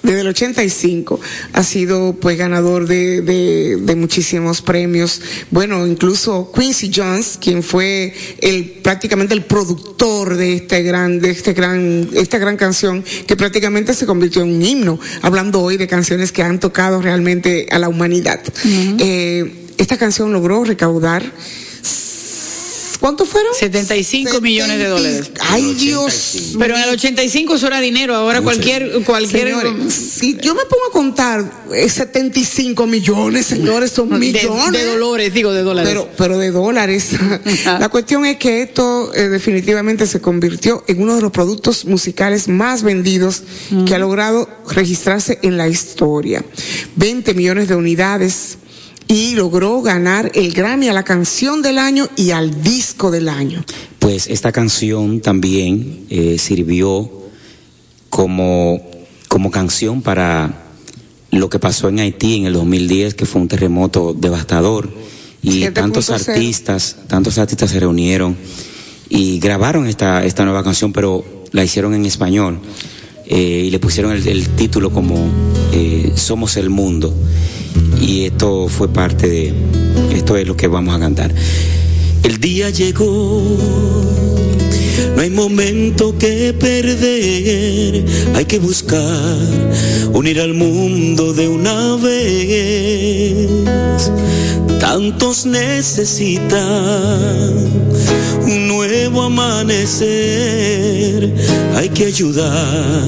desde 0.04 0.22
el 0.22 0.28
85, 0.28 1.20
ha 1.54 1.64
sido 1.64 2.14
pues 2.14 2.38
ganador 2.38 2.88
de, 2.88 3.22
de, 3.22 3.78
de 3.78 3.96
muchísimos 3.96 4.62
premios. 4.62 5.22
Bueno, 5.50 5.88
incluso 5.88 6.52
Quincy 6.54 6.92
Jones, 6.94 7.40
quien 7.42 7.64
fue 7.64 8.14
el 8.42 8.66
prácticamente 8.84 9.34
el 9.34 9.44
productor 9.44 10.36
de 10.36 10.56
este 10.56 10.84
gran, 10.84 11.20
de 11.20 11.32
este 11.32 11.54
gran, 11.54 12.10
esta 12.14 12.38
gran 12.38 12.58
canción, 12.58 13.04
que 13.26 13.38
prácticamente 13.38 13.94
se 13.94 14.06
convirtió 14.06 14.42
en 14.42 14.56
un 14.56 14.62
himno, 14.62 15.00
hablando 15.22 15.62
hoy 15.62 15.78
de 15.78 15.88
canciones 15.88 16.32
que 16.32 16.44
han 16.44 16.60
tocado 16.60 17.02
realmente 17.02 17.68
a 17.72 17.80
la 17.80 17.88
humanidad. 17.88 18.42
Eh, 18.66 19.70
esta 19.78 19.98
canción 19.98 20.34
logró 20.34 20.64
recaudar 20.64 21.24
¿Cuánto 23.04 23.26
fueron? 23.26 23.54
75 23.54 24.40
millones 24.40 24.78
de 24.78 24.88
dólares. 24.88 25.32
Ay, 25.42 25.74
Dios. 25.74 26.56
Pero 26.58 26.78
en 26.78 26.84
el 26.84 26.90
85 26.92 27.56
eso 27.56 27.68
era 27.68 27.82
dinero, 27.82 28.16
ahora 28.16 28.42
cualquier, 28.42 29.04
cualquier 29.04 29.50
Señores, 29.50 29.94
si 29.94 30.38
yo 30.38 30.56
me 30.56 30.62
pongo 30.64 30.86
a 30.88 30.92
contar 30.94 31.64
eh, 31.74 31.90
75 31.90 32.88
millones, 32.88 33.46
señores, 33.46 33.92
son 33.92 34.08
de, 34.08 34.20
millones. 34.20 34.72
de 34.72 34.86
dolores, 34.86 35.34
digo 35.34 35.52
de 35.52 35.64
dólares. 35.64 35.90
Pero, 35.92 36.10
pero 36.18 36.38
de 36.38 36.52
dólares. 36.52 37.10
La 37.66 37.90
cuestión 37.90 38.26
es 38.26 38.38
que 38.38 38.62
esto 38.62 39.14
eh, 39.14 39.28
definitivamente 39.28 40.08
se 40.08 40.22
convirtió 40.22 40.86
en 40.88 41.02
uno 41.02 41.18
de 41.18 41.24
los 41.24 41.34
productos 41.34 41.84
musicales 41.84 42.48
más 42.48 42.84
vendidos 42.84 43.44
que 43.86 43.96
ha 43.96 44.00
logrado 44.00 44.48
registrarse 44.70 45.40
en 45.42 45.58
la 45.58 45.68
historia. 45.68 46.42
20 46.96 47.34
millones 47.34 47.68
de 47.68 47.76
unidades 47.76 48.60
y 49.14 49.36
logró 49.36 49.84
ganar 49.84 50.32
el 50.34 50.54
Grammy 50.54 50.90
a 50.90 50.94
la 50.94 51.04
canción 51.04 51.62
del 51.62 51.78
año 51.78 52.10
y 52.16 52.32
al 52.32 52.64
disco 52.64 53.12
del 53.12 53.30
año. 53.30 53.64
Pues 54.00 54.26
esta 54.26 54.52
canción 54.52 55.22
también 55.22 56.08
eh, 56.10 56.38
sirvió 56.40 57.12
como, 58.10 58.82
como 59.28 59.52
canción 59.52 60.02
para 60.02 60.64
lo 61.30 61.48
que 61.48 61.60
pasó 61.60 61.90
en 61.90 62.00
Haití 62.00 62.38
en 62.38 62.48
el 62.48 62.54
2010, 62.54 63.14
que 63.14 63.28
fue 63.28 63.40
un 63.40 63.48
terremoto 63.48 64.16
devastador. 64.16 64.90
Y 65.44 65.62
7.0. 65.62 65.74
tantos 65.74 66.10
artistas, 66.10 66.98
tantos 67.08 67.38
artistas 67.38 67.70
se 67.70 67.80
reunieron 67.80 68.36
y 69.10 69.38
grabaron 69.40 69.86
esta, 69.86 70.26
esta 70.26 70.44
nueva 70.44 70.64
canción, 70.64 70.92
pero 70.92 71.24
la 71.52 71.64
hicieron 71.64 71.94
en 71.94 72.06
español. 72.08 72.60
Eh, 73.26 73.64
y 73.66 73.70
le 73.70 73.80
pusieron 73.80 74.12
el, 74.12 74.50
título 74.50 74.92
como 74.92 75.16
eh, 75.72 76.12
Somos 76.16 76.58
el 76.58 76.70
Mundo. 76.70 77.14
Y 78.02 78.26
esto 78.26 78.68
fue 78.68 78.90
parte 78.90 79.28
de, 79.28 79.54
esto 80.14 80.38
es 80.38 80.48
lo 80.48 80.58
que 80.58 80.68
vamos 80.68 80.96
a 80.96 81.00
cantar. 81.00 81.34
El 82.24 82.40
día 82.40 82.70
llegó, 82.70 83.58
no 85.16 85.22
hay 85.22 85.30
momento 85.30 86.18
que 86.18 86.54
perder, 86.54 88.06
hay 88.36 88.46
que 88.46 88.60
buscar 88.60 89.38
unir 90.14 90.40
al 90.40 90.54
mundo 90.54 91.34
de 91.34 91.48
una 91.48 91.96
vez. 91.98 93.48
Tantos 94.80 95.46
necesitan 95.46 96.54
nuevo 99.04 99.24
amanecer, 99.24 100.08
hay 101.76 101.90
que 101.90 102.06
ayudar, 102.06 103.04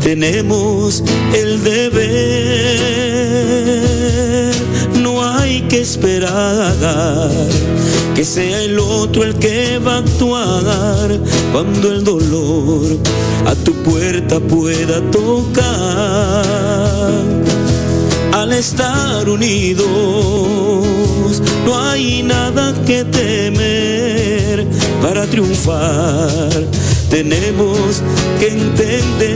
tenemos 0.00 1.02
el 1.34 1.64
deber, 1.64 2.84
no 5.02 5.28
hay 5.28 5.62
que 5.62 5.80
esperar. 5.80 7.28
Que 8.14 8.24
sea 8.24 8.62
el 8.62 8.78
otro 8.78 9.24
el 9.24 9.34
que 9.34 9.78
va 9.78 9.94
a 9.94 9.98
actuar. 9.98 11.18
Cuando 11.52 11.90
el 11.90 12.04
dolor 12.04 12.98
a 13.46 13.54
tu 13.64 13.72
puerta 13.82 14.38
pueda 14.38 15.00
tocar. 15.10 16.44
Al 18.32 18.52
estar 18.52 19.28
unidos 19.28 19.88
no 21.64 21.78
hay 21.78 22.22
nada 22.22 22.74
que 22.86 23.04
temer 23.04 24.66
para 25.02 25.26
triunfar. 25.26 26.50
Tenemos 27.08 28.02
que 28.38 28.48
entender, 28.48 29.26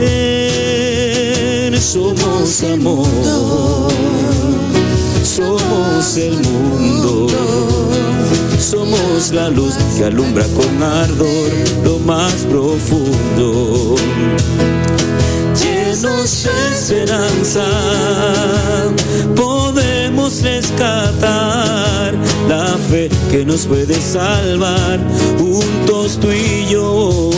somos 1.80 2.62
amor, 2.62 3.06
somos 5.22 6.16
el 6.16 6.34
mundo. 6.40 7.28
Somos 8.58 9.32
la 9.32 9.50
luz 9.50 9.74
que 9.96 10.04
alumbra 10.04 10.44
con 10.56 10.82
ardor 10.82 11.50
lo 11.84 11.98
más 12.00 12.32
profundo. 12.50 13.94
Llenos 15.60 16.44
de 16.44 16.50
esperanza, 16.72 17.64
rescatar 20.24 22.14
la 22.48 22.78
fe 22.88 23.10
que 23.30 23.44
nos 23.44 23.66
puede 23.66 23.94
salvar, 24.00 24.98
juntos 25.38 26.18
tú 26.18 26.32
y 26.32 26.66
yo. 26.70 27.33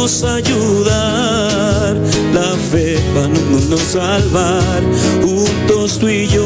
Debemos 0.00 0.24
ayudar. 0.24 1.96
La 2.32 2.56
fe 2.70 2.96
va 3.14 3.24
a 3.24 3.28
nos 3.28 3.80
salvar, 3.80 4.82
juntos 5.22 5.98
tú 5.98 6.08
y 6.08 6.26
yo. 6.28 6.39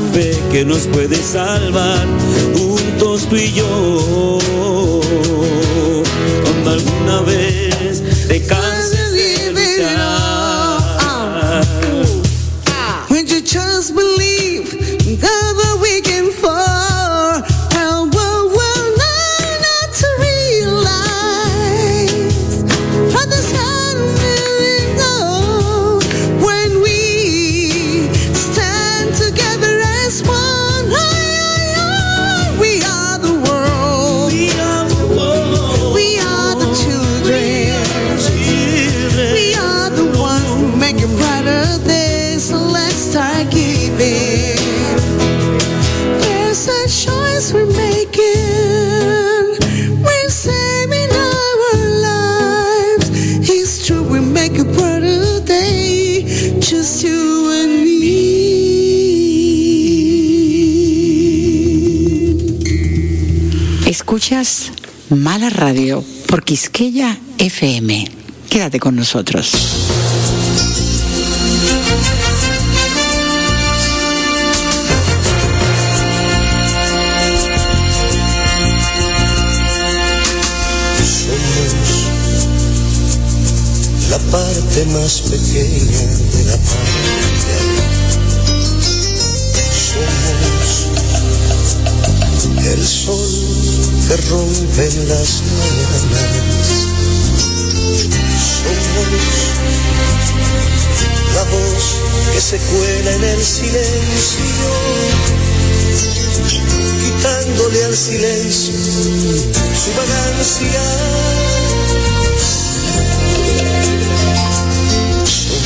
fe 0.00 0.36
que 0.50 0.64
nos 0.64 0.86
puede 0.86 1.16
salvar, 1.16 2.06
juntos 2.56 3.26
tú 3.28 3.36
y 3.36 3.52
yo. 3.52 4.38
Cuando 6.44 6.70
alguna 6.70 7.20
vez 7.22 8.02
te 8.28 8.40
Mala 65.10 65.50
Radio 65.50 66.02
por 66.26 66.42
Quisqueya 66.42 67.16
FM. 67.38 68.10
Quédate 68.50 68.80
con 68.80 68.96
nosotros. 68.96 69.52
Somos 81.04 82.08
la 84.10 84.18
parte 84.32 84.84
más 84.86 85.22
pequeña 85.30 86.21
que 94.12 94.28
rompen 94.28 95.08
las 95.08 95.42
mañanas. 95.42 96.68
Somos 98.38 99.08
la 101.34 101.44
voz 101.44 101.96
que 102.32 102.40
se 102.40 102.58
cuela 102.58 103.12
en 103.12 103.24
el 103.24 103.42
silencio, 103.42 104.44
quitándole 107.02 107.84
al 107.84 107.96
silencio 107.96 108.74
su 108.74 109.90
vagancia. 109.96 110.82
Somos 115.24 115.60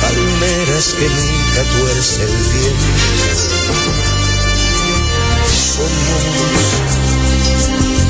palmeras 0.00 0.94
que 0.98 1.08
nunca 1.08 1.62
tuerce 1.76 2.22
el 2.22 2.30
viento 2.30 3.55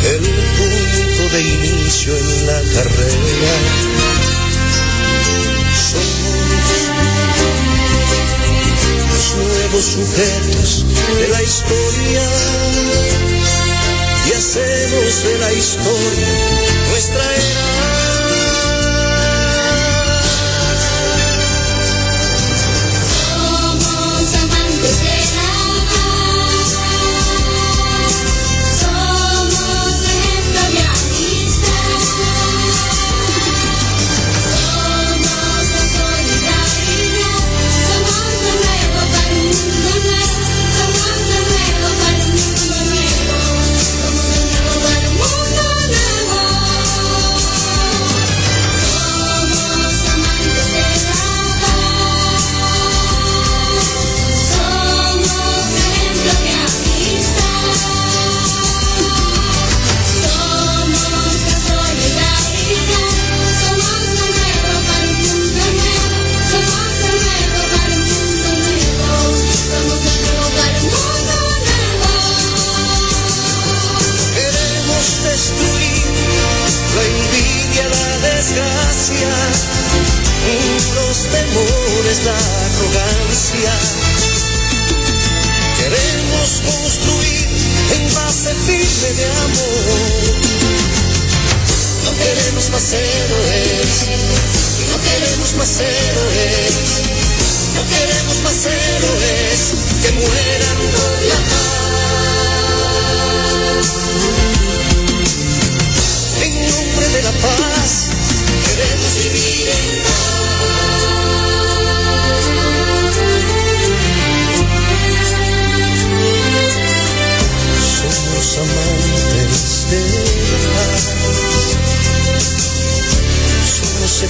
el 0.05 0.23
punto 0.59 1.23
de 1.35 1.41
inicio 1.43 2.17
en 2.17 2.47
la 2.47 2.61
carrera. 2.75 3.55
Somos 5.91 6.47
los 9.13 9.27
nuevos 9.37 9.85
sujetos 9.85 10.87
de 11.19 11.29
la 11.29 11.43
historia 11.43 12.23
y 14.27 14.33
hacemos 14.33 15.23
de 15.25 15.39
la 15.39 15.53
historia 15.53 16.29
nuestra 16.91 17.25
era. 17.35 17.66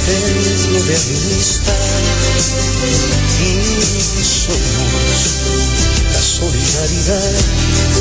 templo 0.06 0.78
de 0.84 0.94
amistad 0.94 2.02
y 3.40 4.22
somos 4.22 5.42
la 6.12 6.22
solidaridad. 6.22 7.34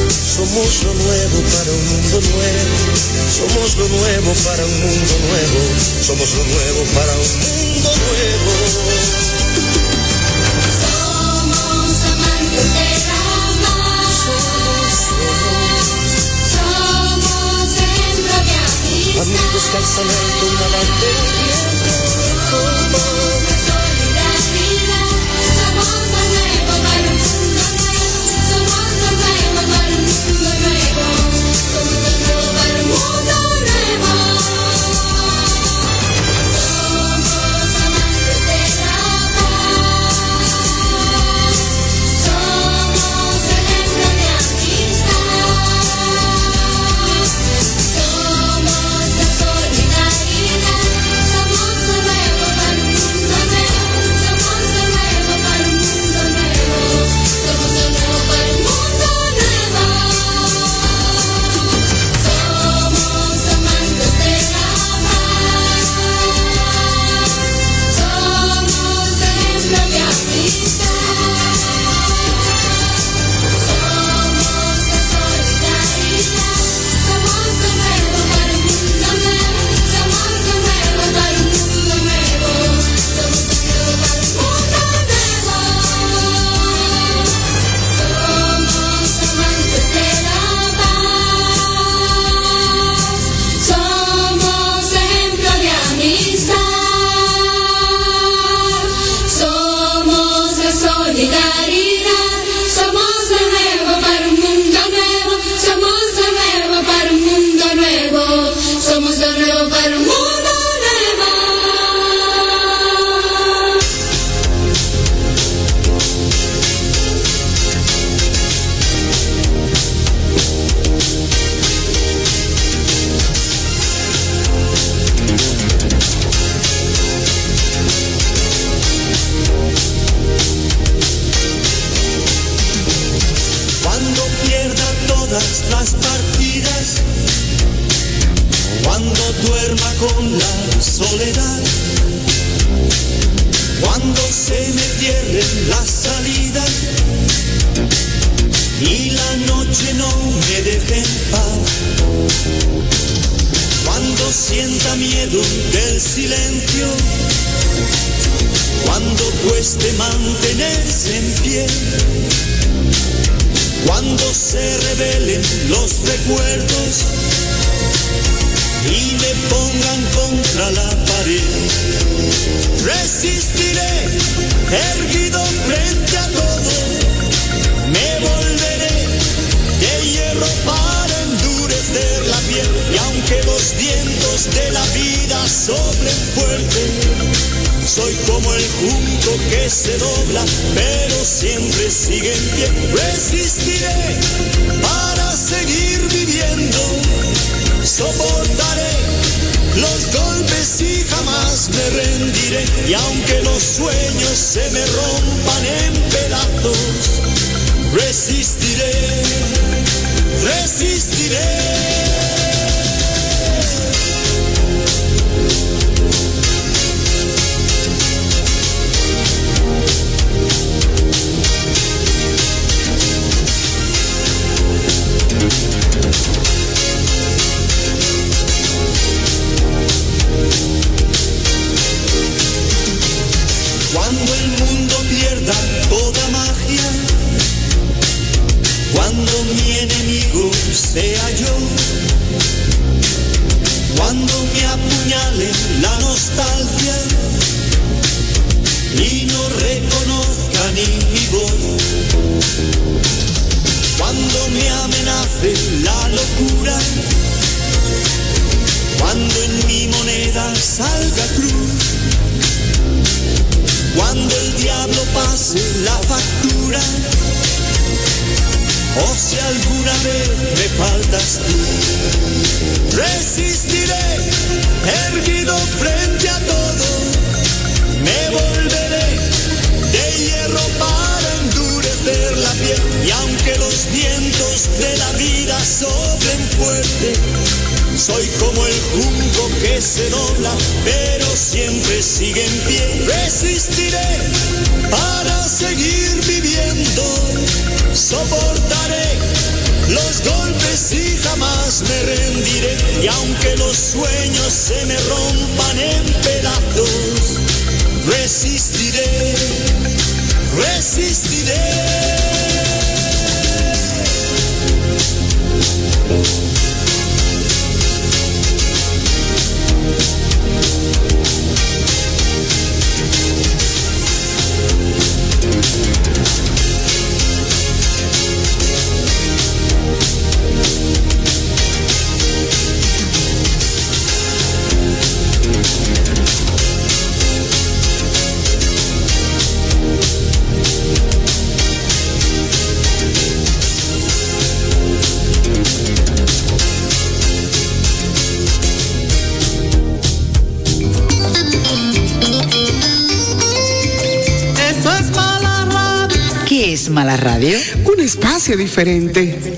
Somos 0.09 0.83
lo 0.83 0.93
nuevo 0.93 1.41
para 1.41 1.71
un 1.71 1.85
mundo 1.87 2.21
nuevo. 2.29 2.77
Somos 3.27 3.75
lo 3.77 3.87
nuevo 3.89 4.33
para 4.45 4.65
un 4.65 4.81
mundo 4.81 5.13
nuevo. 5.19 5.59
Somos 6.01 6.33
lo 6.35 6.43
nuevo 6.43 6.83
para 6.93 7.13
un 7.13 7.27
mundo 7.39 7.89
nuevo. 8.05 8.51
Somos 11.25 12.03
amantes 12.05 12.69
de 12.73 12.85
la 12.99 13.15
Amigos 19.21 19.65
que 19.71 19.77
alzan 19.77 20.09
alto 20.09 20.45
una 20.45 20.67
bandera 20.67 21.74
Oh, 22.47 23.44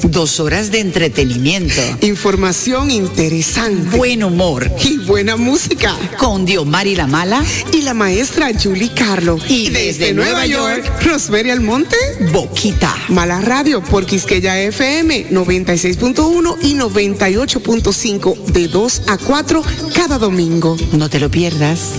Dos 0.03 0.39
horas 0.39 0.69
de 0.69 0.79
entretenimiento. 0.79 1.81
Información 2.01 2.91
interesante. 2.91 3.97
Buen 3.97 4.23
humor. 4.23 4.71
Y 4.83 4.97
buena 4.97 5.37
música. 5.37 5.95
Con 6.19 6.45
Diomari 6.45 6.95
la 6.95 7.07
Mala. 7.07 7.43
Y 7.73 7.81
la 7.81 7.95
maestra 7.95 8.51
Julie 8.53 8.91
Carlo. 8.93 9.39
Y, 9.47 9.69
desde, 9.69 10.13
Nueva, 10.13 10.45
York, 10.45 10.83
York, 11.03 11.49
Almonte. 11.51 11.97
Boquita. 12.31 12.95
Mala 13.09 13.41
Radio 13.41 13.81
por 13.81 14.05
Quisqueya 14.05 14.61
FM 14.61 15.31
96.1 15.31 16.57
y 16.61 16.75
98.5 16.75 18.45
de 18.45 18.67
2 18.67 19.01
a 19.07 19.17
4 19.17 19.63
cada 19.95 20.19
domingo. 20.19 20.77
No 20.91 21.09
te 21.09 21.19
lo 21.19 21.31
pierdas. 21.31 21.93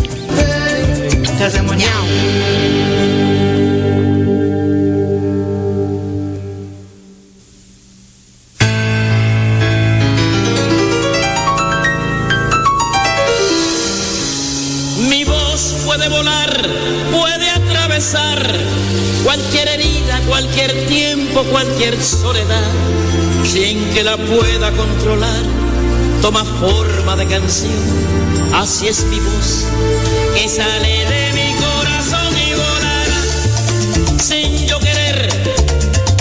canción, 27.28 27.72
así 28.54 28.88
es 28.88 29.04
mi 29.04 29.20
voz 29.20 29.64
que 30.34 30.48
sale 30.48 31.04
de 31.04 31.32
mi 31.34 31.54
corazón 31.56 32.32
y 32.36 32.52
volará 32.54 34.18
sin 34.22 34.66
yo 34.66 34.78
querer 34.80 35.28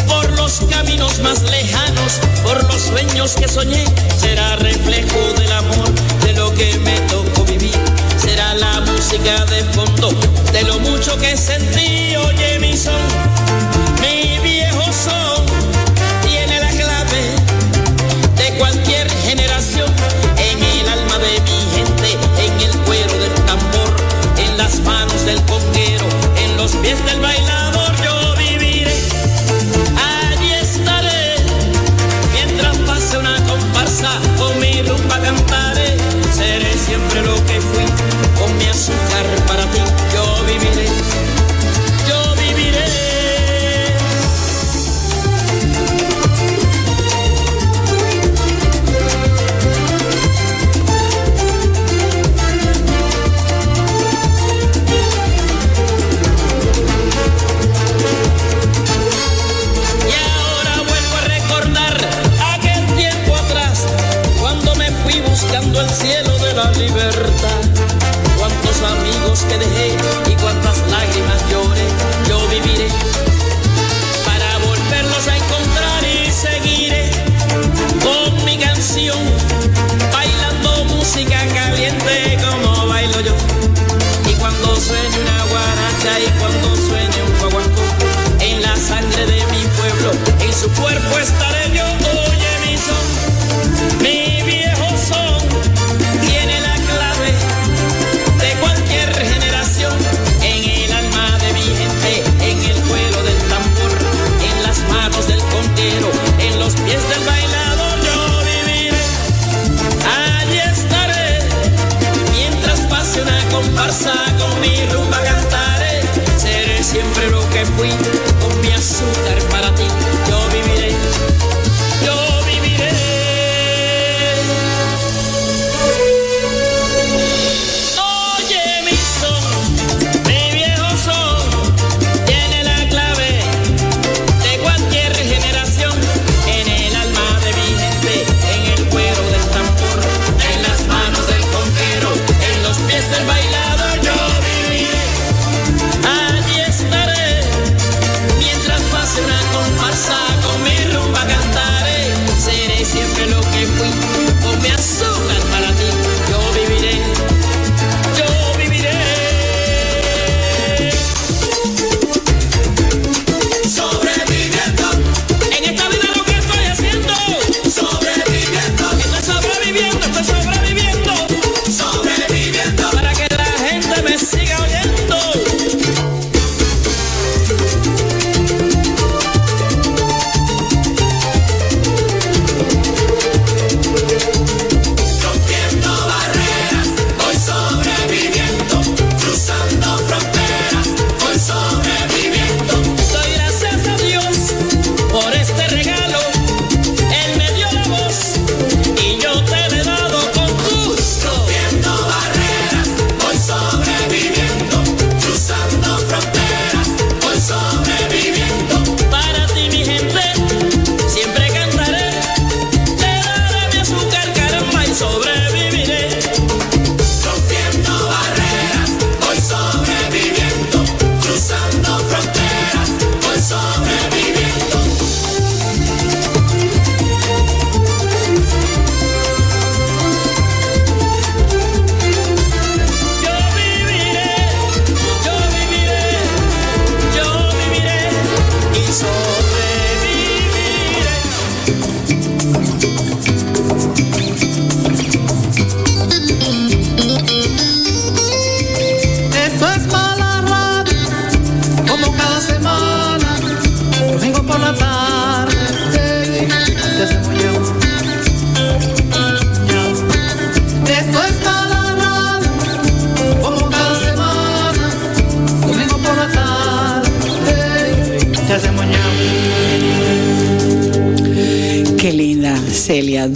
por 0.08 0.30
los 0.32 0.62
caminos 0.70 1.20
más 1.20 1.44
lejanos, 1.44 2.20
por 2.44 2.62
los 2.66 2.82
sueños 2.82 3.36
que 3.36 3.48
soñé, 3.48 3.86
será 4.20 4.58
reflejo 4.58 5.34
del 5.38 5.52
amor 5.52 5.90
de 6.26 6.34
lo 6.34 6.54
que 6.54 6.78
me 6.80 7.00
tocó 7.02 7.46
vivir, 7.46 7.78
será 8.18 8.54
la 8.56 8.82
música 8.82 9.46
de 9.46 9.64
fondo 9.74 10.10
de 10.52 10.64
lo 10.64 10.80
mucho 10.80 11.18
que 11.18 11.38
sentí, 11.38 12.16
oye 12.18 12.60
mi 12.60 12.76
son 12.76 13.27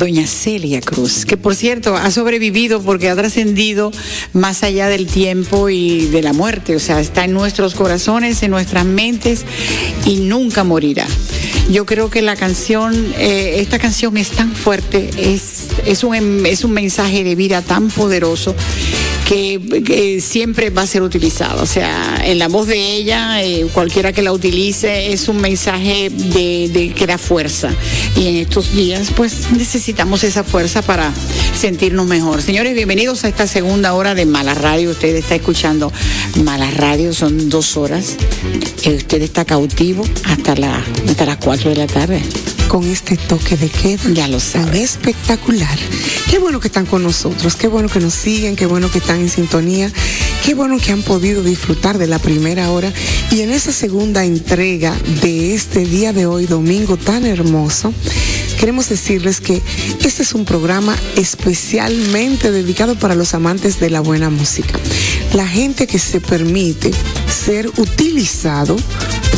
doña 0.02 0.26
Celia 0.26 0.82
Cruz, 0.82 1.26
que 1.28 1.38
por 1.38 1.54
cierto 1.54 1.96
ha 1.96 2.10
sobrevivido 2.10 2.82
porque 2.82 3.08
ha 3.08 3.16
trascendido 3.16 3.92
más 4.34 4.64
allá 4.64 4.88
del 4.88 5.06
tiempo 5.06 5.70
y 5.70 6.08
de 6.08 6.24
la 6.24 6.34
muerte, 6.34 6.76
o 6.76 6.80
sea, 6.80 7.00
está 7.00 7.26
en 7.26 7.34
nuestros 7.34 7.76
corazones, 7.76 8.42
en 8.42 8.50
nuestras 8.50 8.84
mentes 8.84 9.46
y 10.08 10.22
nunca 10.22 10.64
morirá. 10.64 11.06
Yo 11.70 11.86
creo 11.86 12.10
que 12.10 12.24
la 12.24 12.36
canción, 12.36 13.14
eh, 13.16 13.58
esta 13.60 13.78
canción 13.78 14.18
es 14.18 14.32
tan 14.32 14.56
fuerte, 14.56 15.12
es, 15.20 15.68
es, 15.86 16.04
un, 16.04 16.48
es 16.48 16.64
un 16.64 16.72
mensaje 16.72 17.24
de 17.24 17.36
vida 17.36 17.62
tan 17.62 17.90
poderoso 17.90 18.56
que, 19.32 20.22
siempre 20.22 20.70
va 20.70 20.82
a 20.82 20.88
ser 20.88 21.02
utilizado. 21.02 21.64
O 21.64 21.66
sea, 21.66 22.22
en 22.24 22.38
la 22.40 22.48
voz 22.48 22.68
de 22.68 22.96
ella, 22.96 23.42
eh, 23.42 23.66
cualquiera 23.74 24.12
que 24.12 24.22
la 24.22 24.34
utilice, 24.34 25.14
es 25.14 25.28
un 25.28 25.38
mensaje 25.38 26.10
de 26.10 26.94
que 26.96 27.08
da 27.08 27.18
fuerza. 27.18 27.72
Y 28.18 28.28
en 28.28 28.36
estos 28.38 28.76
días, 28.76 29.10
pues 29.16 29.52
necesitamos 29.52 30.24
esa 30.24 30.44
fuerza 30.44 30.82
para 30.82 31.12
sentirnos 31.58 32.08
mejor. 32.08 32.42
Señores, 32.42 32.76
bienvenidos 32.76 33.24
a 33.24 33.30
esta 33.30 33.48
segunda 33.48 33.94
hora 33.94 34.16
de 34.16 34.26
Mala 34.26 34.54
Radio. 34.54 34.92
Usted 34.92 35.16
está 35.16 35.36
escuchando 35.36 35.92
Mala 36.44 36.70
Radio, 36.72 37.14
son 37.14 37.50
dos 37.50 37.78
horas. 37.78 38.18
Eh, 38.84 38.96
Usted 38.96 39.22
está 39.22 39.46
cautivo 39.46 40.04
hasta, 40.26 40.56
la, 40.56 40.84
hasta 41.08 41.26
las 41.26 41.38
cuatro 41.38 41.70
de 41.70 41.78
la 41.78 41.88
tarde. 41.88 42.22
Con 42.72 42.86
este 42.86 43.18
toque 43.18 43.58
de 43.58 43.68
queda. 43.68 44.10
Ya 44.14 44.30
lo 44.30 44.38
Tan 44.38 44.64
sabe. 44.64 44.82
espectacular. 44.82 45.78
Qué 46.30 46.40
bueno 46.40 46.62
que 46.62 46.70
están 46.70 46.86
con 46.86 47.04
nosotros, 47.04 47.58
qué 47.58 47.68
bueno 47.68 47.90
que 47.90 48.00
nos 48.00 48.14
siguen, 48.14 48.56
qué 48.56 48.66
bueno 48.66 48.90
que 48.90 49.00
están 49.00 49.20
en 49.20 49.30
sintonía, 49.30 49.92
qué 50.46 50.54
bueno 50.54 50.78
que 50.78 50.94
han 50.94 51.02
podido 51.02 51.44
disfrutar 51.44 51.98
de 51.98 52.08
la 52.08 52.18
primera 52.18 52.72
hora 52.72 52.94
y 53.30 53.42
en 53.42 53.52
esa 53.52 53.74
segunda 53.74 54.24
entrega 54.24 54.96
de 55.22 55.54
este 55.54 55.84
día 55.84 56.14
de 56.14 56.26
hoy, 56.26 56.46
domingo 56.46 56.96
tan 56.96 57.26
hermoso. 57.26 57.94
Queremos 58.58 58.88
decirles 58.88 59.42
que 59.42 59.62
este 60.00 60.24
es 60.24 60.34
un 60.34 60.46
programa 60.46 60.96
especialmente 61.18 62.52
dedicado 62.52 62.96
para 62.96 63.16
los 63.16 63.34
amantes 63.34 63.82
de 63.82 63.90
la 63.90 64.00
buena 64.00 64.30
música. 64.30 64.80
La 65.34 65.46
gente 65.46 65.88
que 65.88 66.00
se 66.00 66.22
permite 66.22 66.92
ser 67.28 67.68
utilizado 67.76 68.78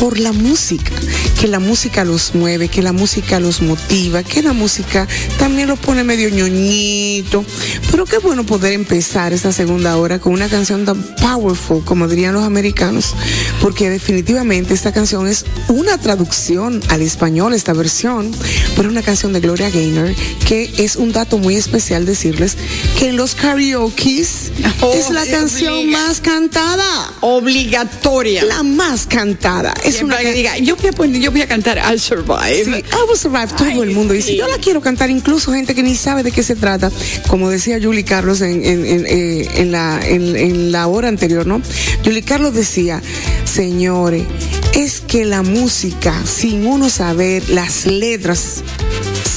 por 0.04 0.18
la 0.20 0.32
música, 0.32 0.92
que 1.40 1.48
la 1.48 1.60
música 1.60 2.04
los 2.04 2.34
mueve, 2.34 2.68
que 2.68 2.82
la 2.82 2.92
música 2.92 3.40
los 3.40 3.62
motiva, 3.62 4.22
que 4.22 4.42
la 4.42 4.52
música 4.52 5.08
también 5.38 5.66
los 5.66 5.78
pone 5.78 6.04
medio 6.04 6.28
ñoñito. 6.28 7.42
Pero 7.90 8.04
qué 8.04 8.18
bueno 8.18 8.44
poder 8.44 8.74
empezar 8.74 9.32
esta 9.32 9.50
segunda 9.50 9.96
hora 9.96 10.18
con 10.18 10.34
una 10.34 10.50
canción 10.50 10.84
tan 10.84 11.02
powerful, 11.22 11.82
como 11.86 12.06
dirían 12.06 12.34
los 12.34 12.44
americanos, 12.44 13.14
porque 13.62 13.88
definitivamente 13.88 14.74
esta 14.74 14.92
canción 14.92 15.26
es 15.26 15.46
una 15.68 15.96
traducción 15.96 16.82
al 16.90 17.00
español, 17.00 17.54
esta 17.54 17.72
versión, 17.72 18.30
pero 18.76 18.90
una 18.90 19.00
canción 19.00 19.32
de 19.32 19.40
Gloria 19.40 19.70
Gaynor, 19.70 20.14
que 20.46 20.70
es 20.76 20.96
un 20.96 21.12
dato 21.12 21.38
muy 21.38 21.56
especial 21.56 22.04
decirles 22.04 22.58
que 22.98 23.08
en 23.08 23.16
los 23.16 23.34
karaokes 23.34 24.50
Oh, 24.82 24.92
es 24.92 25.08
la 25.10 25.24
canción 25.24 25.72
obliga- 25.74 25.98
más 25.98 26.20
cantada. 26.20 27.12
Obligatoria. 27.20 28.44
La 28.44 28.62
más 28.62 29.06
cantada. 29.06 29.72
Es 29.84 29.93
Siempre 29.94 30.16
una 30.16 30.24
que 30.24 30.32
diga, 30.32 30.58
yo 30.58 30.76
voy 30.76 30.88
a 30.88 30.92
poner, 30.92 31.20
yo 31.20 31.30
voy 31.30 31.42
a 31.42 31.46
cantar 31.46 31.78
I'll 31.78 32.00
Survive. 32.00 32.64
Sí, 32.64 32.70
I 32.70 33.08
Will 33.08 33.18
Survive, 33.18 33.48
todo 33.48 33.66
Ay, 33.66 33.78
el 33.80 33.90
mundo 33.90 34.14
dice, 34.14 34.32
sí. 34.32 34.36
yo 34.36 34.48
la 34.48 34.58
quiero 34.58 34.80
cantar, 34.80 35.10
incluso 35.10 35.52
gente 35.52 35.74
que 35.74 35.82
ni 35.82 35.94
sabe 35.94 36.22
de 36.22 36.30
qué 36.32 36.42
se 36.42 36.56
trata, 36.56 36.90
como 37.28 37.50
decía 37.50 37.78
Julie 37.82 38.04
Carlos 38.04 38.40
en, 38.40 38.64
en, 38.64 38.84
en, 38.86 39.06
eh, 39.06 39.48
en 39.56 39.72
la, 39.72 40.00
en, 40.06 40.36
en 40.36 40.72
la 40.72 40.86
hora 40.86 41.08
anterior, 41.08 41.46
¿no? 41.46 41.60
Julie 42.04 42.22
Carlos 42.22 42.54
decía, 42.54 43.02
señores, 43.44 44.24
es 44.74 45.00
que 45.00 45.24
la 45.24 45.42
música, 45.42 46.14
sin 46.26 46.66
uno 46.66 46.88
saber 46.90 47.48
las 47.50 47.86
letras, 47.86 48.62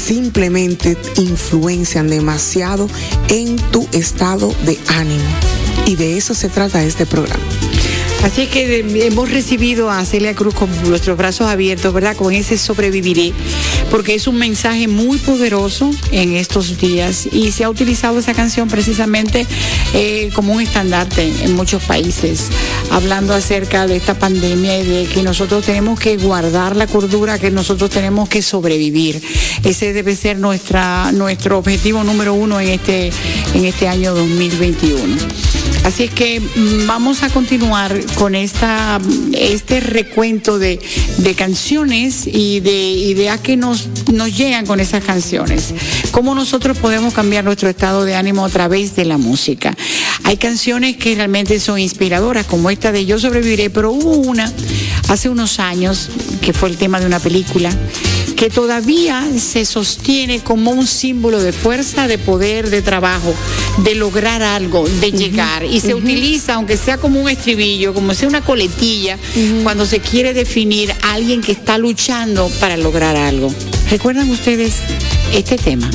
simplemente 0.07 0.97
influencian 1.17 2.07
demasiado 2.09 2.89
en 3.27 3.57
tu 3.71 3.87
estado 3.91 4.53
de 4.65 4.77
ánimo. 4.87 5.23
Y 5.85 5.95
de 5.95 6.17
eso 6.17 6.33
se 6.33 6.49
trata 6.49 6.83
este 6.83 7.05
programa. 7.05 7.43
Así 8.23 8.41
es 8.41 8.49
que 8.49 8.79
hemos 9.05 9.31
recibido 9.31 9.89
a 9.89 10.03
Celia 10.03 10.33
Cruz 10.35 10.53
con 10.53 10.69
nuestros 10.89 11.17
brazos 11.17 11.47
abiertos, 11.47 11.93
¿verdad? 11.93 12.15
Con 12.15 12.33
ese 12.33 12.57
sobreviviré, 12.57 13.31
porque 13.89 14.15
es 14.15 14.27
un 14.27 14.37
mensaje 14.37 14.87
muy 14.87 15.17
poderoso 15.17 15.91
en 16.11 16.35
estos 16.35 16.77
días 16.77 17.27
y 17.31 17.51
se 17.51 17.63
ha 17.63 17.69
utilizado 17.69 18.19
esa 18.19 18.33
canción 18.33 18.67
precisamente 18.67 19.45
eh, 19.93 20.29
como 20.33 20.53
un 20.53 20.61
estandarte 20.61 21.31
en 21.43 21.53
muchos 21.53 21.83
países, 21.83 22.47
hablando 22.91 23.33
acerca 23.33 23.87
de 23.87 23.95
esta 23.95 24.15
pandemia 24.15 24.79
y 24.79 24.83
de 24.83 25.05
que 25.05 25.23
nosotros 25.23 25.65
tenemos 25.65 25.99
que 25.99 26.17
guardar 26.17 26.75
la 26.75 26.87
cordura, 26.87 27.39
que 27.39 27.51
nosotros 27.51 27.89
tenemos 27.89 28.27
que 28.27 28.41
sobrevivir. 28.41 29.21
Ese 29.63 29.93
debe 29.93 30.15
ser 30.15 30.37
nuestra, 30.37 31.11
nuestro 31.11 31.59
objetivo 31.59 32.03
número 32.03 32.33
uno 32.33 32.59
en 32.59 32.69
este, 32.69 33.11
en 33.53 33.65
este 33.65 33.87
año 33.87 34.13
2021. 34.13 35.66
Así 35.87 36.03
es 36.03 36.11
que 36.11 36.41
mm, 36.41 36.85
vamos 36.85 37.23
a 37.23 37.29
continuar 37.29 37.97
con 38.15 38.35
esta, 38.35 38.99
este 39.31 39.79
recuento 39.79 40.59
de, 40.59 40.81
de 41.19 41.33
canciones 41.33 42.27
y 42.27 42.59
de 42.59 42.89
ideas 42.89 43.39
que 43.39 43.55
nos, 43.55 43.87
nos 44.11 44.35
llegan 44.37 44.65
con 44.65 44.81
esas 44.81 45.01
canciones. 45.01 45.73
Cómo 46.11 46.35
nosotros 46.35 46.77
podemos 46.77 47.13
cambiar 47.13 47.45
nuestro 47.45 47.69
estado 47.69 48.03
de 48.03 48.15
ánimo 48.15 48.43
a 48.43 48.49
través 48.49 48.97
de 48.97 49.05
la 49.05 49.17
música. 49.17 49.77
Hay 50.25 50.35
canciones 50.35 50.97
que 50.97 51.15
realmente 51.15 51.57
son 51.57 51.79
inspiradoras, 51.79 52.45
como 52.47 52.69
esta 52.69 52.91
de 52.91 53.05
Yo 53.05 53.17
sobreviviré, 53.17 53.69
pero 53.69 53.93
hubo 53.93 54.17
una 54.17 54.51
hace 55.07 55.29
unos 55.29 55.57
años, 55.61 56.09
que 56.41 56.51
fue 56.51 56.67
el 56.67 56.75
tema 56.75 56.99
de 56.99 57.05
una 57.05 57.19
película, 57.19 57.69
que 58.37 58.49
todavía 58.51 59.27
se 59.37 59.65
sostiene 59.65 60.39
como 60.41 60.71
un 60.71 60.85
símbolo 60.85 61.41
de 61.41 61.51
fuerza, 61.51 62.07
de 62.07 62.19
poder, 62.19 62.69
de 62.69 62.83
trabajo, 62.83 63.33
de 63.79 63.95
lograr 63.95 64.43
algo, 64.43 64.87
de 64.87 65.11
llegar. 65.11 65.65
Y 65.65 65.79
se 65.79 65.95
utiliza, 65.95 66.53
aunque 66.53 66.77
sea 66.77 66.97
como 66.97 67.19
un 67.19 67.29
estribillo, 67.29 67.95
como 67.95 68.13
sea 68.13 68.29
una 68.29 68.41
coletilla, 68.41 69.17
cuando 69.63 69.87
se 69.87 69.99
quiere 69.99 70.35
definir 70.35 70.93
a 71.01 71.13
alguien 71.13 71.41
que 71.41 71.51
está 71.51 71.79
luchando 71.79 72.49
para 72.59 72.77
lograr 72.77 73.15
algo. 73.15 73.51
¿Recuerdan 73.89 74.29
ustedes 74.29 74.75
este 75.33 75.57
tema? 75.57 75.89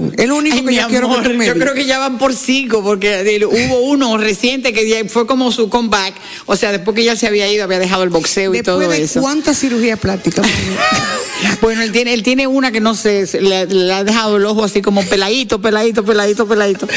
Fueron? 0.00 0.20
Es 0.20 0.26
lo 0.28 0.36
único 0.36 0.56
Ay, 0.56 0.64
que 0.64 0.74
yo 0.74 0.88
quiero 0.88 1.08
que 1.22 1.28
tú 1.28 1.34
me 1.34 1.46
yo 1.46 1.54
creo 1.54 1.74
que 1.74 1.84
ya 1.86 1.98
van 1.98 2.18
por 2.18 2.34
cinco, 2.34 2.82
porque 2.82 3.22
de- 3.22 3.44
hubo 3.46 3.80
uno 3.80 4.16
reciente 4.18 4.72
que 4.72 5.06
fue 5.08 5.26
como 5.26 5.52
su 5.52 5.68
comeback. 5.68 6.14
O 6.46 6.56
sea, 6.56 6.72
después 6.72 6.94
que 6.94 7.04
ya 7.04 7.16
se 7.16 7.26
había 7.26 7.50
ido, 7.52 7.64
había 7.64 7.78
dejado 7.78 8.02
el 8.02 8.10
boxeo 8.10 8.54
y 8.54 8.62
todo 8.62 8.78
de 8.78 9.02
eso. 9.02 9.20
cuántas 9.20 9.58
cirugías 9.58 9.98
plásticas. 9.98 10.46
Bueno, 11.60 11.82
él 11.82 11.92
tiene, 11.92 12.14
él 12.14 12.22
tiene 12.22 12.46
una 12.46 12.72
que 12.72 12.80
no 12.80 12.94
sé, 12.94 13.26
le, 13.40 13.66
le 13.66 13.92
ha 13.92 14.04
dejado 14.04 14.36
el 14.36 14.46
ojo 14.46 14.64
así 14.64 14.82
como 14.82 15.02
peladito, 15.02 15.60
peladito, 15.60 16.04
peladito, 16.04 16.46
peladito. 16.46 16.88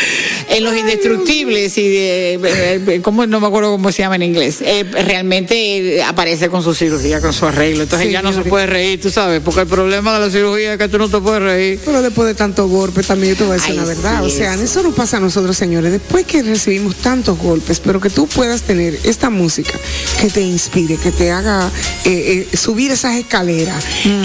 En 0.49 0.63
los 0.63 0.75
indestructibles 0.75 1.77
y 1.77 1.89
de, 1.89 3.01
¿cómo? 3.03 3.25
no 3.25 3.39
me 3.39 3.47
acuerdo 3.47 3.71
cómo 3.71 3.91
se 3.91 4.03
llama 4.03 4.15
en 4.15 4.23
inglés. 4.23 4.59
Eh, 4.61 4.83
realmente 4.83 5.97
eh, 5.97 6.03
aparece 6.03 6.49
con 6.49 6.63
su 6.63 6.73
cirugía, 6.73 7.21
con 7.21 7.33
su 7.33 7.45
arreglo. 7.45 7.83
Entonces 7.83 8.11
ya 8.11 8.21
no 8.21 8.33
se 8.33 8.41
puede 8.41 8.65
reír, 8.67 9.01
tú 9.01 9.09
sabes, 9.09 9.41
porque 9.43 9.61
el 9.61 9.67
problema 9.67 10.13
de 10.13 10.25
la 10.25 10.31
cirugía 10.31 10.73
es 10.73 10.79
que 10.79 10.87
tú 10.87 10.97
no 10.97 11.09
te 11.09 11.19
puedes 11.19 11.41
reír. 11.41 11.79
Pero 11.83 12.01
después 12.01 12.27
de 12.27 12.35
tantos 12.35 12.69
golpes, 12.69 13.07
también 13.07 13.33
yo 13.33 13.37
te 13.37 13.43
voy 13.43 13.51
a 13.51 13.55
decir 13.55 13.71
Ay, 13.71 13.77
la 13.77 13.85
verdad. 13.85 14.19
sí, 14.21 14.27
o 14.27 14.29
sea, 14.29 14.53
eso. 14.53 14.63
eso 14.63 14.83
nos 14.83 14.93
pasa 14.93 15.17
a 15.17 15.19
nosotros, 15.19 15.57
señores. 15.57 15.91
Después 15.91 16.25
que 16.25 16.43
recibimos 16.43 16.95
tantos 16.95 17.37
golpes, 17.37 17.79
pero 17.79 17.99
que 17.99 18.09
tú 18.09 18.27
puedas 18.27 18.61
tener 18.63 18.99
esta 19.03 19.29
música 19.29 19.73
que 20.19 20.29
te 20.29 20.41
inspire, 20.41 20.97
que 20.97 21.11
te 21.11 21.31
haga 21.31 21.69
eh, 22.05 22.47
eh, 22.51 22.57
subir 22.57 22.91
esas 22.91 23.15
escaleras. 23.15 23.83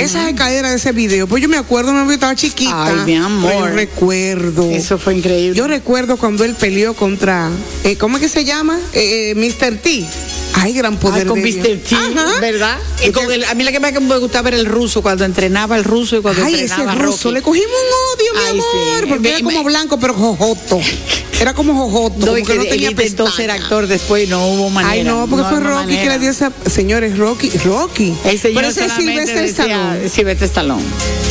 Esas 0.08 0.28
escaleras 0.28 0.70
de 0.70 0.76
ese 0.78 0.92
video. 0.92 1.26
Pues 1.26 1.42
yo 1.42 1.50
me 1.50 1.58
acuerdo, 1.58 1.92
yo 1.92 2.10
estaba 2.10 2.34
chiquita. 2.34 2.86
Ay, 2.86 2.96
mi 3.04 3.14
amor. 3.16 3.52
Yo 3.52 3.66
recuerdo. 3.66 4.70
Eso 4.70 4.96
fue 4.96 5.14
increíble. 5.14 5.54
Yo 5.54 5.66
recuerdo 5.66 6.16
cuando 6.16 6.44
él 6.44 6.54
peleó 6.54 6.94
contra, 6.94 7.50
eh, 7.84 7.96
¿cómo 7.96 8.16
es 8.16 8.22
que 8.22 8.30
se 8.30 8.46
llama? 8.46 8.80
Eh, 8.94 9.32
eh, 9.32 9.34
Mr. 9.34 9.76
T. 9.76 10.06
Ay, 10.60 10.72
gran 10.74 10.96
poder 10.98 11.22
Ay, 11.22 11.28
con 11.28 11.40
Mr. 11.40 11.78
T, 11.78 11.94
Ajá. 11.94 12.40
¿verdad? 12.40 12.78
Y 13.06 13.10
con 13.12 13.26
que- 13.28 13.34
el- 13.34 13.44
a 13.44 13.54
mí 13.54 13.64
la 13.64 13.72
que 13.72 13.78
que 13.92 14.00
me 14.00 14.18
gustaba 14.18 14.48
era 14.48 14.58
el 14.58 14.66
ruso, 14.66 15.00
cuando 15.02 15.24
entrenaba 15.24 15.76
el 15.76 15.84
ruso 15.84 16.16
y 16.16 16.20
cuando 16.20 16.44
Ay, 16.44 16.54
ese 16.54 16.62
entrenaba 16.64 16.94
ruso, 16.96 17.28
Rocky. 17.28 17.34
le 17.34 17.42
cogimos 17.42 17.70
un 17.70 18.20
odio, 18.20 18.32
mi 18.52 18.58
amor, 18.60 19.00
sí. 19.02 19.06
porque 19.08 19.22
Me- 19.22 19.28
era 19.30 19.38
como 19.44 19.58
me- 19.58 19.64
blanco, 19.64 19.98
pero 19.98 20.14
jojoto. 20.14 20.80
Era 21.40 21.54
como 21.54 21.72
jojoto, 21.74 22.18
No, 22.18 22.32
como 22.32 22.44
que 22.44 22.54
no 22.56 22.62
que 22.64 22.68
tenía 22.68 22.90
intentó 22.90 23.30
ser 23.30 23.52
actor 23.52 23.86
después 23.86 24.24
y 24.24 24.26
no 24.26 24.44
hubo 24.48 24.70
manera. 24.70 24.92
Ay, 24.92 25.04
no, 25.04 25.28
porque 25.28 25.44
fue 25.48 25.60
Rocky 25.60 25.86
que 25.86 25.94
manera. 25.94 26.14
le 26.14 26.18
dio 26.18 26.30
esa. 26.30 26.52
Señores, 26.68 27.16
Rocky, 27.16 27.50
Rocky. 27.64 28.12
El 28.24 28.40
señor 28.40 28.56
Pero 28.56 28.68
ese 28.68 28.84
es 28.86 28.96
decía 28.96 29.44
Stallone. 29.46 30.08
Sylvester 30.08 30.46
Stallone. 30.48 30.82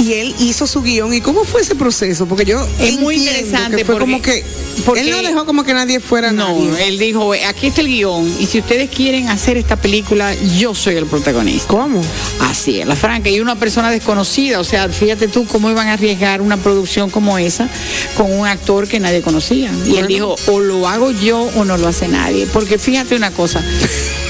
Y 0.01 0.13
él 0.13 0.33
hizo 0.39 0.65
su 0.65 0.81
guion. 0.81 1.13
¿Y 1.13 1.19
cómo 1.19 1.43
fue 1.43 1.61
ese 1.61 1.75
proceso? 1.75 2.25
Porque 2.25 2.45
yo. 2.45 2.65
Es 2.79 2.97
muy 2.99 3.15
interesante 3.17 3.75
Que 3.77 3.83
fue 3.85 3.95
porque- 3.95 3.99
como 4.11 4.21
que. 4.21 4.45
porque- 4.85 5.01
él 5.01 5.09
no 5.11 5.21
dejó 5.21 5.45
como 5.45 5.65
que 5.65 5.73
nadie 5.73 5.99
fuera 5.99 6.31
No, 6.31 6.47
nadie. 6.57 6.87
él 6.87 6.99
dijo, 6.99 7.33
aquí 7.45 7.67
está 7.67 7.81
el 7.81 7.87
guion 7.87 8.33
y 8.39 8.45
si 8.45 8.59
ustedes 8.59 8.89
quieren 8.89 9.16
hacer 9.25 9.57
esta 9.57 9.75
película, 9.75 10.33
yo 10.57 10.75
soy 10.75 10.95
el 10.95 11.05
protagonista. 11.05 11.67
¿Cómo? 11.67 12.01
Así 12.41 12.79
es, 12.79 12.87
la 12.87 12.95
franca. 12.95 13.29
Y 13.29 13.39
una 13.39 13.55
persona 13.55 13.89
desconocida, 13.89 14.59
o 14.59 14.63
sea, 14.63 14.87
fíjate 14.89 15.27
tú 15.27 15.45
cómo 15.45 15.69
iban 15.69 15.87
a 15.87 15.93
arriesgar 15.93 16.41
una 16.41 16.57
producción 16.57 17.09
como 17.09 17.37
esa 17.37 17.67
con 18.15 18.31
un 18.31 18.47
actor 18.47 18.87
que 18.87 18.99
nadie 18.99 19.21
conocía. 19.21 19.71
Y 19.85 19.97
él 19.97 20.07
dijo, 20.07 20.35
o 20.47 20.59
lo 20.59 20.87
hago 20.87 21.11
yo 21.11 21.49
o 21.55 21.65
no 21.65 21.77
lo 21.77 21.87
hace 21.87 22.07
nadie. 22.07 22.47
Porque 22.47 22.77
fíjate 22.77 23.15
una 23.15 23.31
cosa, 23.31 23.63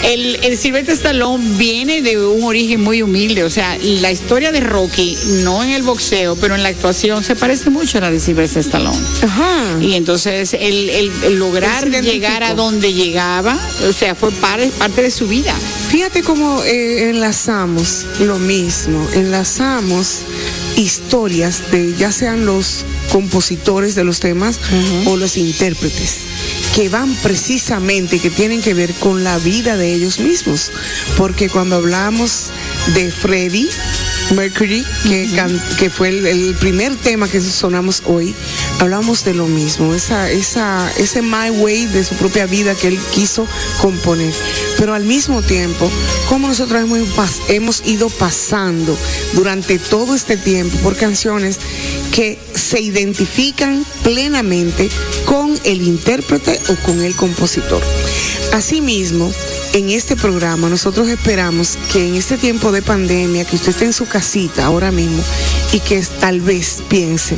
el, 0.04 0.40
el 0.44 0.58
Sylvester 0.58 0.94
Stallone 0.94 1.58
viene 1.58 2.02
de 2.02 2.18
un 2.26 2.44
origen 2.44 2.82
muy 2.82 3.02
humilde, 3.02 3.44
o 3.44 3.50
sea, 3.50 3.78
la 3.82 4.12
historia 4.12 4.52
de 4.52 4.60
Rocky, 4.62 5.18
no 5.44 5.64
en 5.64 5.72
el 5.72 5.84
boxeo, 5.84 6.36
pero 6.36 6.56
en 6.56 6.64
la 6.64 6.70
actuación, 6.70 7.24
se 7.24 7.36
parece 7.36 7.70
mucho 7.70 7.98
a 7.98 8.02
la 8.02 8.12
de 8.12 8.20
Sylvester 8.20 8.62
Stallone. 8.62 8.98
Ajá. 9.24 9.78
Y 9.82 9.94
entonces 9.96 10.54
el, 10.54 10.90
el- 10.90 11.12
el 11.24 11.40
lograr 11.40 11.90
llegar 12.02 12.44
a 12.44 12.54
donde 12.54 12.94
llegaba, 12.94 13.58
o 13.88 13.92
sea, 13.94 14.16
fue 14.16 14.32
parte, 14.32 14.68
parte 14.78 15.02
de 15.02 15.12
su 15.12 15.28
vida. 15.28 15.54
Fíjate 15.90 16.22
cómo 16.24 16.64
eh, 16.64 17.10
enlazamos 17.10 18.06
lo 18.20 18.38
mismo, 18.40 19.08
enlazamos 19.14 20.22
historias 20.78 21.72
de 21.72 21.96
ya 21.96 22.12
sean 22.12 22.46
los 22.46 22.86
compositores 23.12 23.96
de 23.96 24.04
los 24.04 24.20
temas 24.20 24.60
o 25.06 25.18
los 25.18 25.38
intérpretes 25.38 26.22
que 26.76 26.90
van 26.90 27.14
precisamente, 27.24 28.20
que 28.20 28.30
tienen 28.30 28.62
que 28.62 28.76
ver 28.76 28.94
con 28.94 29.24
la 29.24 29.40
vida 29.40 29.78
de 29.78 29.94
ellos 29.96 30.20
mismos. 30.20 30.72
Porque 31.18 31.50
cuando 31.50 31.78
hablamos 31.78 32.52
de 32.94 33.10
Freddie 33.10 33.68
Mercury, 34.36 34.86
que, 35.78 35.90
fue 35.90 36.10
el, 36.10 36.28
el 36.28 36.56
primer 36.56 36.96
tema 36.98 37.28
que 37.28 37.40
sonamos 37.40 38.04
hoy, 38.06 38.36
hablamos 38.80 39.24
de 39.24 39.34
lo 39.34 39.48
mismo, 39.48 39.94
esa, 39.94 40.30
esa, 40.30 40.92
ese 40.98 41.22
My 41.22 41.50
Way 41.50 41.86
de 41.88 42.04
su 42.04 42.16
propia 42.16 42.46
vida 42.46 42.76
que 42.76 42.90
él 42.90 43.00
quiso 43.14 43.48
componer. 43.82 44.34
Pero 44.78 44.94
al 44.94 45.06
mismo 45.06 45.42
tiempo, 45.42 45.90
como 46.28 46.48
nosotros 46.48 46.82
hemos, 46.82 47.10
hemos 47.48 47.86
ido 47.86 48.10
pasando 48.10 48.98
durante 49.34 49.80
todo 49.80 50.14
este 50.14 50.38
tiempo 50.38 50.78
por 50.80 50.96
canciones 50.96 51.60
que 52.12 52.38
se 52.54 52.82
identifican 52.82 53.86
plenamente 54.04 54.90
con 55.26 55.58
el 55.64 55.82
intérprete 55.82 56.60
o 56.70 56.76
con 56.86 57.02
el 57.02 57.16
compositor. 57.16 57.82
Asimismo, 58.54 59.32
en 59.74 59.90
este 59.90 60.16
programa 60.16 60.70
nosotros 60.70 61.08
esperamos 61.08 61.78
que 61.92 62.08
en 62.08 62.16
este 62.16 62.38
tiempo 62.38 62.72
de 62.72 62.82
pandemia, 62.82 63.46
que 63.46 63.56
usted 63.56 63.70
esté 63.70 63.86
en 63.86 63.94
su 63.94 64.08
casita 64.08 64.66
ahora 64.66 64.92
mismo 64.92 65.24
y 65.72 65.80
que 65.80 66.02
tal 66.20 66.42
vez 66.42 66.84
piense 66.88 67.38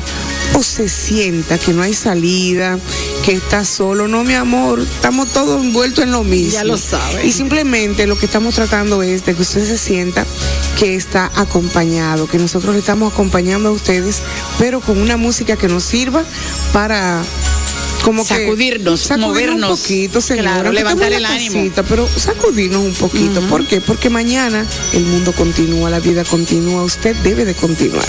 o 0.53 0.63
se 0.63 0.89
sienta 0.89 1.57
que 1.57 1.73
no 1.73 1.83
hay 1.83 1.93
salida, 1.93 2.79
que 3.23 3.33
está 3.33 3.63
solo, 3.65 4.07
no 4.07 4.23
mi 4.23 4.33
amor, 4.33 4.79
estamos 4.79 5.29
todos 5.29 5.63
envueltos 5.63 6.03
en 6.03 6.11
lo 6.11 6.23
mismo. 6.23 6.53
Ya 6.53 6.63
lo 6.63 6.77
sabe. 6.77 7.25
Y 7.25 7.31
simplemente 7.31 8.07
lo 8.07 8.17
que 8.17 8.25
estamos 8.25 8.55
tratando 8.55 9.03
es 9.03 9.25
de 9.25 9.35
que 9.35 9.41
usted 9.41 9.65
se 9.65 9.77
sienta 9.77 10.25
que 10.77 10.95
está 10.95 11.31
acompañado, 11.35 12.27
que 12.27 12.37
nosotros 12.37 12.73
le 12.73 12.79
estamos 12.79 13.13
acompañando 13.13 13.69
a 13.69 13.71
ustedes, 13.71 14.21
pero 14.57 14.81
con 14.81 14.99
una 14.99 15.17
música 15.17 15.55
que 15.55 15.67
nos 15.67 15.83
sirva 15.83 16.23
para 16.73 17.23
como 18.09 18.23
que 18.25 18.33
Sacudirnos, 18.33 19.07
movernos. 19.19 19.69
un 19.69 19.77
poquito, 19.77 20.19
señora. 20.19 20.53
Claro, 20.53 20.71
levantar 20.71 21.13
el 21.13 21.25
ánimo. 21.25 21.71
pero 21.87 22.07
sacudirnos 22.07 22.81
un 22.83 22.93
poquito. 22.95 23.39
¿Por 23.41 23.67
qué? 23.67 23.81
Porque 23.81 24.09
mañana 24.09 24.65
el 24.93 25.03
mundo 25.03 25.31
continúa, 25.31 25.91
la 25.91 25.99
vida 25.99 26.23
continúa, 26.23 26.81
usted 26.83 27.15
debe 27.17 27.45
de 27.45 27.53
continuar. 27.53 28.07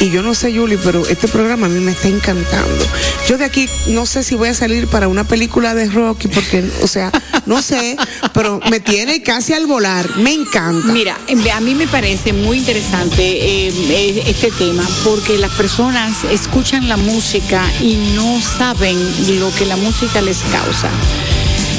Y 0.00 0.10
yo 0.10 0.22
no 0.22 0.34
sé, 0.34 0.54
Julie, 0.54 0.78
pero 0.78 1.06
este 1.06 1.26
programa 1.26 1.66
a 1.66 1.68
mí 1.70 1.80
me 1.80 1.92
está 1.92 2.08
encantando. 2.08 2.84
Yo 3.26 3.38
de 3.38 3.44
aquí 3.44 3.68
no 3.88 4.04
sé 4.04 4.22
si 4.22 4.34
voy 4.34 4.48
a 4.48 4.54
salir 4.54 4.86
para 4.88 5.08
una 5.08 5.24
película 5.24 5.74
de 5.74 5.88
Rocky, 5.88 6.28
porque, 6.28 6.64
o 6.82 6.86
sea, 6.86 7.10
no 7.46 7.62
sé, 7.62 7.96
pero 8.34 8.60
me 8.70 8.80
tiene 8.80 9.22
casi 9.22 9.54
al 9.54 9.66
volar. 9.66 10.16
Me 10.18 10.32
encanta. 10.32 10.92
Mira, 10.92 11.18
eh, 11.28 11.50
a 11.50 11.60
mí 11.60 11.74
me 11.74 11.86
parece 11.86 12.32
muy 12.32 12.58
interesante 12.58 13.22
eh, 13.22 13.68
eh, 13.68 14.22
este 14.26 14.50
tema 14.50 14.86
porque 15.02 15.38
las 15.38 15.52
personas 15.52 16.24
escuchan 16.24 16.88
la 16.88 16.96
música 16.98 17.64
y 17.80 17.96
no 18.14 18.40
saben 18.40 18.98
lo 19.40 19.50
que 19.54 19.64
la 19.64 19.76
música 19.76 20.20
les 20.20 20.38
causa. 20.52 20.90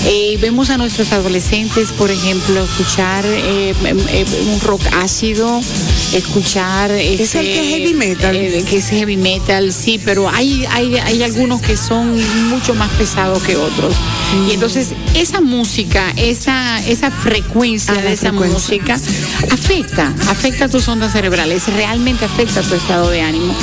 Eh, 0.09 0.38
vemos 0.39 0.69
a 0.69 0.77
nuestros 0.77 1.11
adolescentes, 1.11 1.91
por 1.91 2.09
ejemplo, 2.09 2.63
escuchar 2.63 3.25
eh, 3.25 3.73
eh, 3.84 4.25
un 4.53 4.61
rock 4.61 4.81
ácido, 4.93 5.59
escuchar... 6.13 6.91
Es 6.91 7.35
el 7.35 7.41
que 7.45 7.59
es 7.59 7.67
heavy 7.67 7.93
metal. 7.93 8.34
eh, 8.34 8.63
que 8.69 8.77
es 8.77 8.88
heavy 8.89 9.17
metal, 9.17 9.73
sí, 9.73 9.99
pero 10.03 10.29
hay, 10.29 10.65
hay, 10.71 10.95
hay 10.95 11.23
algunos 11.23 11.61
que 11.61 11.75
son 11.75 12.15
mucho 12.49 12.73
más 12.73 12.89
pesados 12.91 13.43
que 13.43 13.57
otros. 13.57 13.93
Mm. 13.93 14.49
Y 14.49 14.53
entonces 14.53 14.89
esa 15.13 15.41
música, 15.41 16.13
esa, 16.15 16.79
esa 16.88 17.11
frecuencia 17.11 17.93
Ah, 17.97 18.01
de 18.01 18.13
esa 18.13 18.29
frecuencia. 18.29 18.53
música 18.53 18.99
afecta, 19.51 20.13
afecta 20.29 20.69
tus 20.69 20.88
ondas 20.88 21.11
cerebrales, 21.11 21.67
realmente 21.73 22.23
afecta 22.23 22.61
tu 22.61 22.75
estado 22.75 23.09
de 23.09 23.21
ánimo 23.21 23.53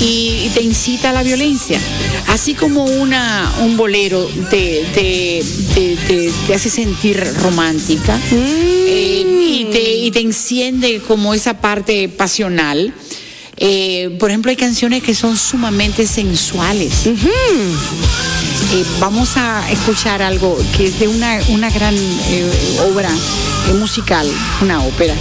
y, 0.00 0.46
y 0.46 0.50
te 0.54 0.62
incita 0.62 1.10
a 1.10 1.12
la 1.12 1.22
violencia. 1.22 1.80
Así 2.28 2.54
como 2.54 2.84
una, 2.84 3.52
un 3.62 3.76
bolero 3.76 4.26
te, 4.50 4.84
te, 4.94 5.42
te- 5.74 6.54
hace 6.54 6.70
sentir 6.70 7.22
romántica 7.42 8.18
eh, 8.32 9.24
y, 9.48 9.64
te, 9.72 9.94
y 9.96 10.10
te 10.10 10.20
enciende 10.20 11.00
como 11.06 11.34
esa 11.34 11.60
parte 11.60 12.08
pasional. 12.08 12.92
eh, 13.56 14.16
por 14.18 14.30
ejemplo, 14.30 14.50
hay 14.50 14.56
canciones 14.56 15.02
que 15.02 15.14
son 15.14 15.36
sumamente 15.36 16.06
sensuales. 16.06 17.06
Eh, 17.06 18.84
vamos 18.98 19.36
a 19.36 19.70
escuchar 19.70 20.22
algo 20.22 20.58
que 20.76 20.86
es 20.86 20.98
de 20.98 21.06
una, 21.06 21.38
una 21.48 21.70
gran 21.70 21.94
eh, 21.94 22.50
obra 22.92 23.10
musical, 23.78 24.26
una 24.62 24.82
ópera. 24.82 25.14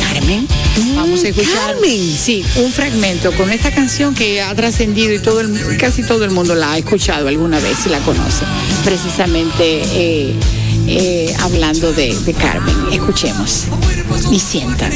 Carmen. 0.00 0.46
Vamos 0.94 1.24
a 1.24 1.28
escuchar. 1.28 1.74
Carmen. 1.74 2.16
Sí, 2.16 2.44
un 2.56 2.72
fragmento 2.72 3.32
con 3.32 3.50
esta 3.50 3.70
canción 3.72 4.14
que 4.14 4.40
ha 4.42 4.54
trascendido 4.54 5.12
y 5.12 5.18
todo 5.18 5.40
el, 5.40 5.76
casi 5.78 6.02
todo 6.02 6.24
el 6.24 6.30
mundo 6.30 6.54
la 6.54 6.72
ha 6.72 6.78
escuchado 6.78 7.28
alguna 7.28 7.58
vez 7.60 7.86
y 7.86 7.88
la 7.88 7.98
conoce. 8.00 8.44
Precisamente 8.84 9.82
eh, 9.92 10.34
eh, 10.86 11.34
hablando 11.40 11.92
de, 11.92 12.16
de 12.20 12.34
Carmen. 12.34 12.74
Escuchemos 12.92 13.66
y 14.30 14.38
sientan. 14.38 14.92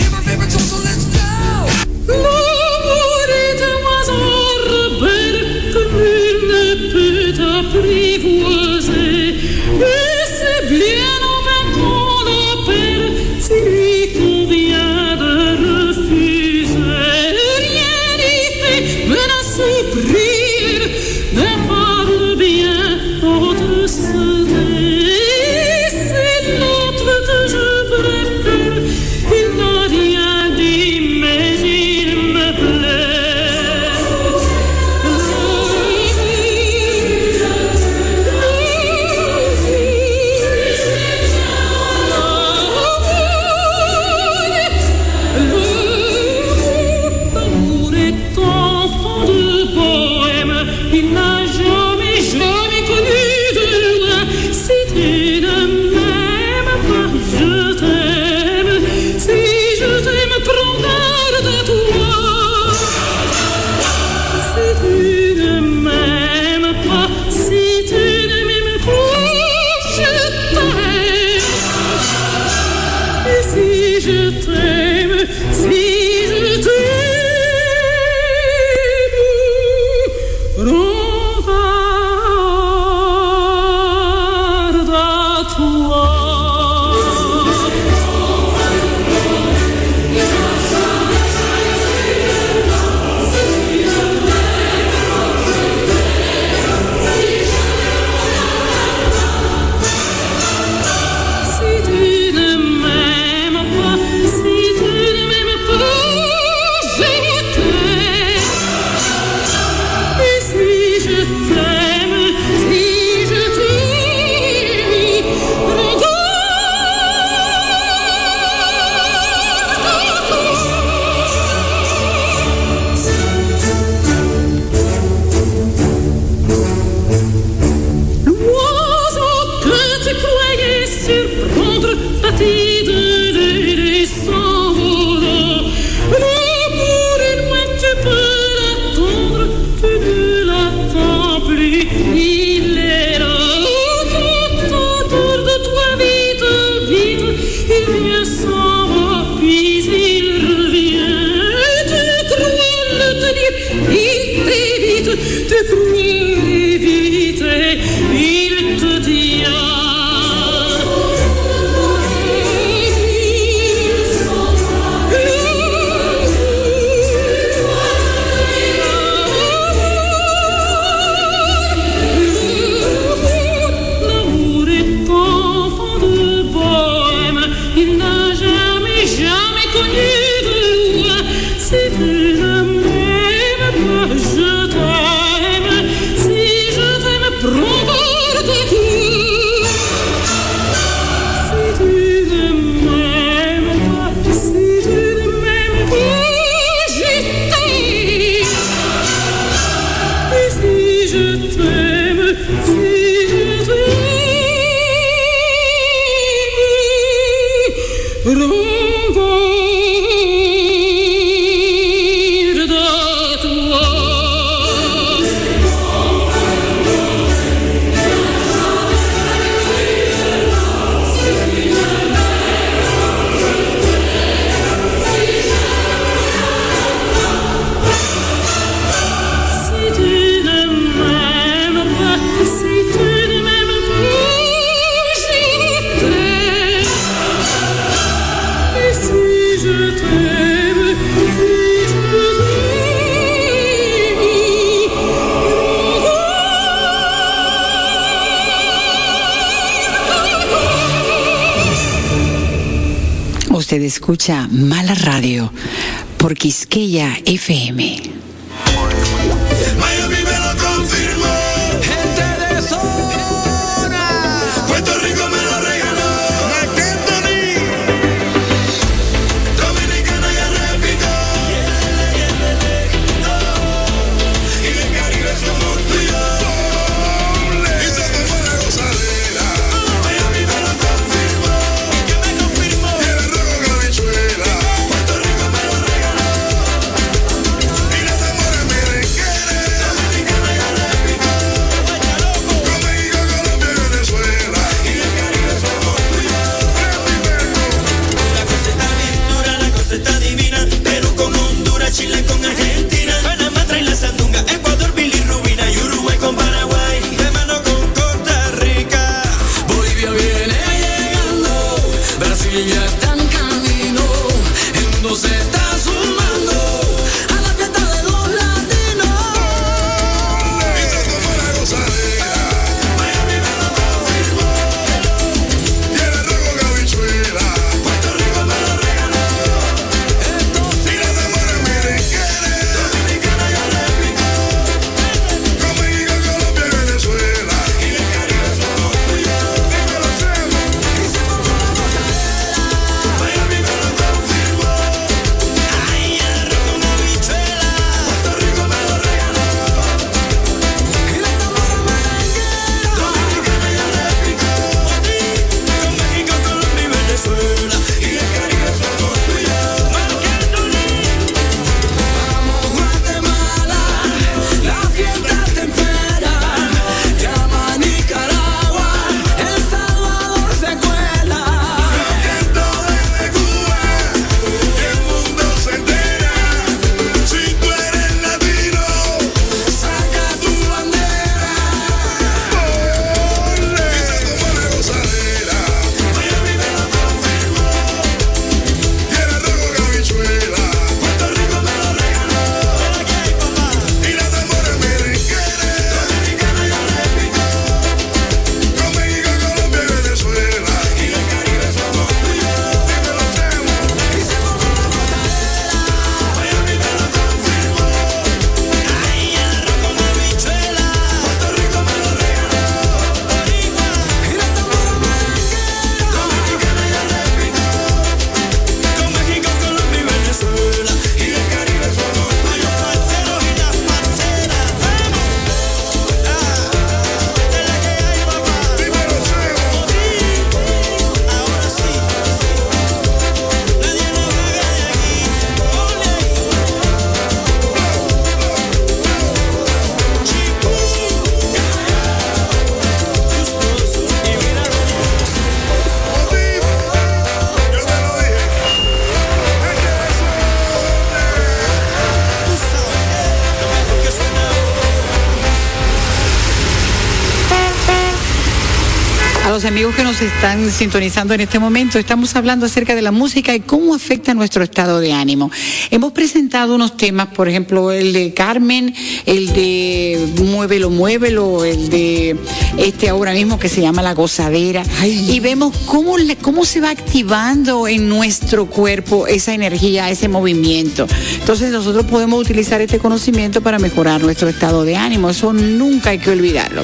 Están 460.53 460.70
sintonizando 460.70 461.33
en 461.33 461.41
este 461.41 461.59
momento, 461.59 461.99
estamos 461.99 462.37
hablando 462.37 462.66
acerca 462.66 462.95
de 462.95 463.01
la 463.01 463.11
música 463.11 463.55
y 463.55 463.61
cómo 463.61 463.95
afecta 463.95 464.35
nuestro 464.35 464.62
estado 464.62 465.01
de 465.01 465.15
ánimo. 465.15 465.51
Hemos 465.91 466.12
presentado 466.12 466.74
unos 466.74 466.95
temas, 466.99 467.29
por 467.29 467.49
ejemplo, 467.49 467.91
el 467.91 468.12
de 468.12 468.35
Carmen, 468.35 468.95
el 469.24 469.55
de 469.55 470.29
Muévelo, 470.45 470.91
Muévelo, 470.91 471.65
el 471.65 471.89
de 471.89 472.37
este 472.77 473.09
ahora 473.09 473.33
mismo 473.33 473.59
que 473.59 473.70
se 473.70 473.81
llama 473.81 474.03
La 474.03 474.12
Gozadera. 474.12 474.83
Y 475.03 475.41
vemos 475.41 475.74
cómo, 475.87 476.19
le- 476.19 476.37
cómo 476.37 476.66
se 476.66 476.83
va 476.83 476.91
activando 476.91 477.89
en 477.89 478.11
nuestro 478.11 478.66
cuerpo 478.66 479.27
esa 479.27 479.55
energía, 479.55 480.11
ese 480.11 480.29
movimiento. 480.29 481.07
Entonces 481.41 481.73
nosotros 481.73 482.05
podemos 482.05 482.39
utilizar 482.43 482.83
este 482.83 482.99
conocimiento 482.99 483.62
para 483.62 483.79
mejorar 483.79 484.20
nuestro 484.20 484.51
estado 484.51 484.85
de 484.85 484.97
ánimo. 484.97 485.31
Eso 485.31 485.55
nunca 485.55 486.11
hay 486.11 486.19
que 486.19 486.31
olvidarlo. 486.31 486.83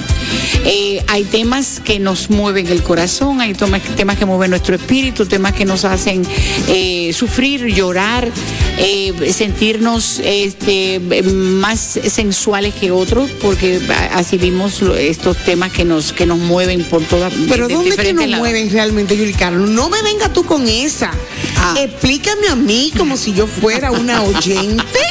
Eh, 0.64 1.02
hay 1.06 1.24
temas 1.24 1.80
que 1.82 1.98
nos 1.98 2.30
mueven 2.30 2.66
el 2.66 2.82
corazón, 2.82 3.40
hay 3.40 3.55
temas, 3.55 3.82
temas 3.96 4.18
que 4.18 4.26
mueven 4.26 4.50
nuestro 4.50 4.74
espíritu, 4.74 5.26
temas 5.26 5.52
que 5.52 5.64
nos 5.64 5.84
hacen 5.84 6.22
eh, 6.68 7.12
sufrir, 7.14 7.66
llorar, 7.66 8.28
eh, 8.78 9.32
sentirnos 9.32 10.20
este, 10.22 11.00
más 11.00 11.98
sensuales 12.09 12.74
que 12.74 12.90
otros, 12.90 13.30
porque 13.40 13.80
así 14.12 14.36
vimos 14.36 14.82
estos 14.82 15.36
temas 15.38 15.72
que 15.72 15.84
nos 15.84 16.12
que 16.12 16.26
nos 16.26 16.38
mueven 16.38 16.84
por 16.84 17.02
todas 17.02 17.32
Pero 17.48 17.68
de 17.68 17.74
¿dónde 17.74 17.96
que 17.96 18.12
nos 18.12 18.26
lados. 18.26 18.38
mueven 18.38 18.70
realmente, 18.70 19.16
Yuli 19.16 19.34
Carlos? 19.34 19.70
No 19.70 19.88
me 19.88 20.02
venga 20.02 20.32
tú 20.32 20.44
con 20.44 20.68
esa. 20.68 21.10
Ah. 21.56 21.74
Explícame 21.78 22.48
a 22.48 22.56
mí 22.56 22.92
como 22.96 23.16
si 23.16 23.32
yo 23.32 23.46
fuera 23.46 23.90
una 23.90 24.22
oyente 24.22 25.07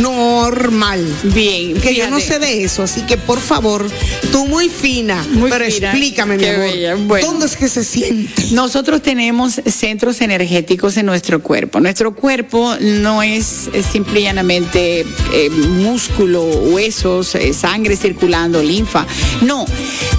normal. 0.00 1.04
Bien, 1.24 1.74
Que 1.80 1.94
yo 1.94 2.08
no 2.10 2.20
sé 2.20 2.38
de 2.38 2.64
eso, 2.64 2.82
así 2.82 3.02
que 3.02 3.16
por 3.16 3.40
favor, 3.40 3.86
tú 4.32 4.46
muy 4.46 4.68
fina, 4.68 5.24
Muy 5.30 5.50
pero 5.50 5.64
fina. 5.66 5.90
explícame, 5.90 6.36
mi 6.36 6.46
amor. 6.46 6.60
bella. 6.60 6.94
Bueno. 6.96 7.26
¿Dónde 7.26 7.46
es 7.46 7.56
que 7.56 7.68
se 7.68 7.84
siente? 7.84 8.32
Nosotros 8.52 9.02
tenemos 9.02 9.60
centros 9.66 10.20
energéticos 10.20 10.96
en 10.96 11.06
nuestro 11.06 11.42
cuerpo. 11.42 11.80
Nuestro 11.80 12.14
cuerpo 12.14 12.74
no 12.80 13.22
es 13.22 13.68
eh, 13.72 13.82
simple 13.82 14.20
y 14.20 14.22
llanamente 14.24 15.00
eh, 15.32 15.50
músculo, 15.50 16.42
huesos, 16.44 17.34
eh, 17.34 17.52
sangre 17.52 17.96
circulando, 17.96 18.62
linfa. 18.62 19.06
No, 19.42 19.64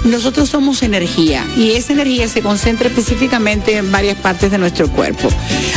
nosotros 0.04 0.48
somos 0.48 0.82
energía 0.82 1.44
y 1.56 1.72
esa 1.72 1.92
energía 1.92 2.28
se 2.28 2.42
concentra 2.42 2.88
específicamente 2.88 3.76
en 3.76 3.90
varias 3.92 4.16
partes 4.18 4.50
de 4.50 4.58
nuestro 4.58 4.88
cuerpo. 4.88 5.28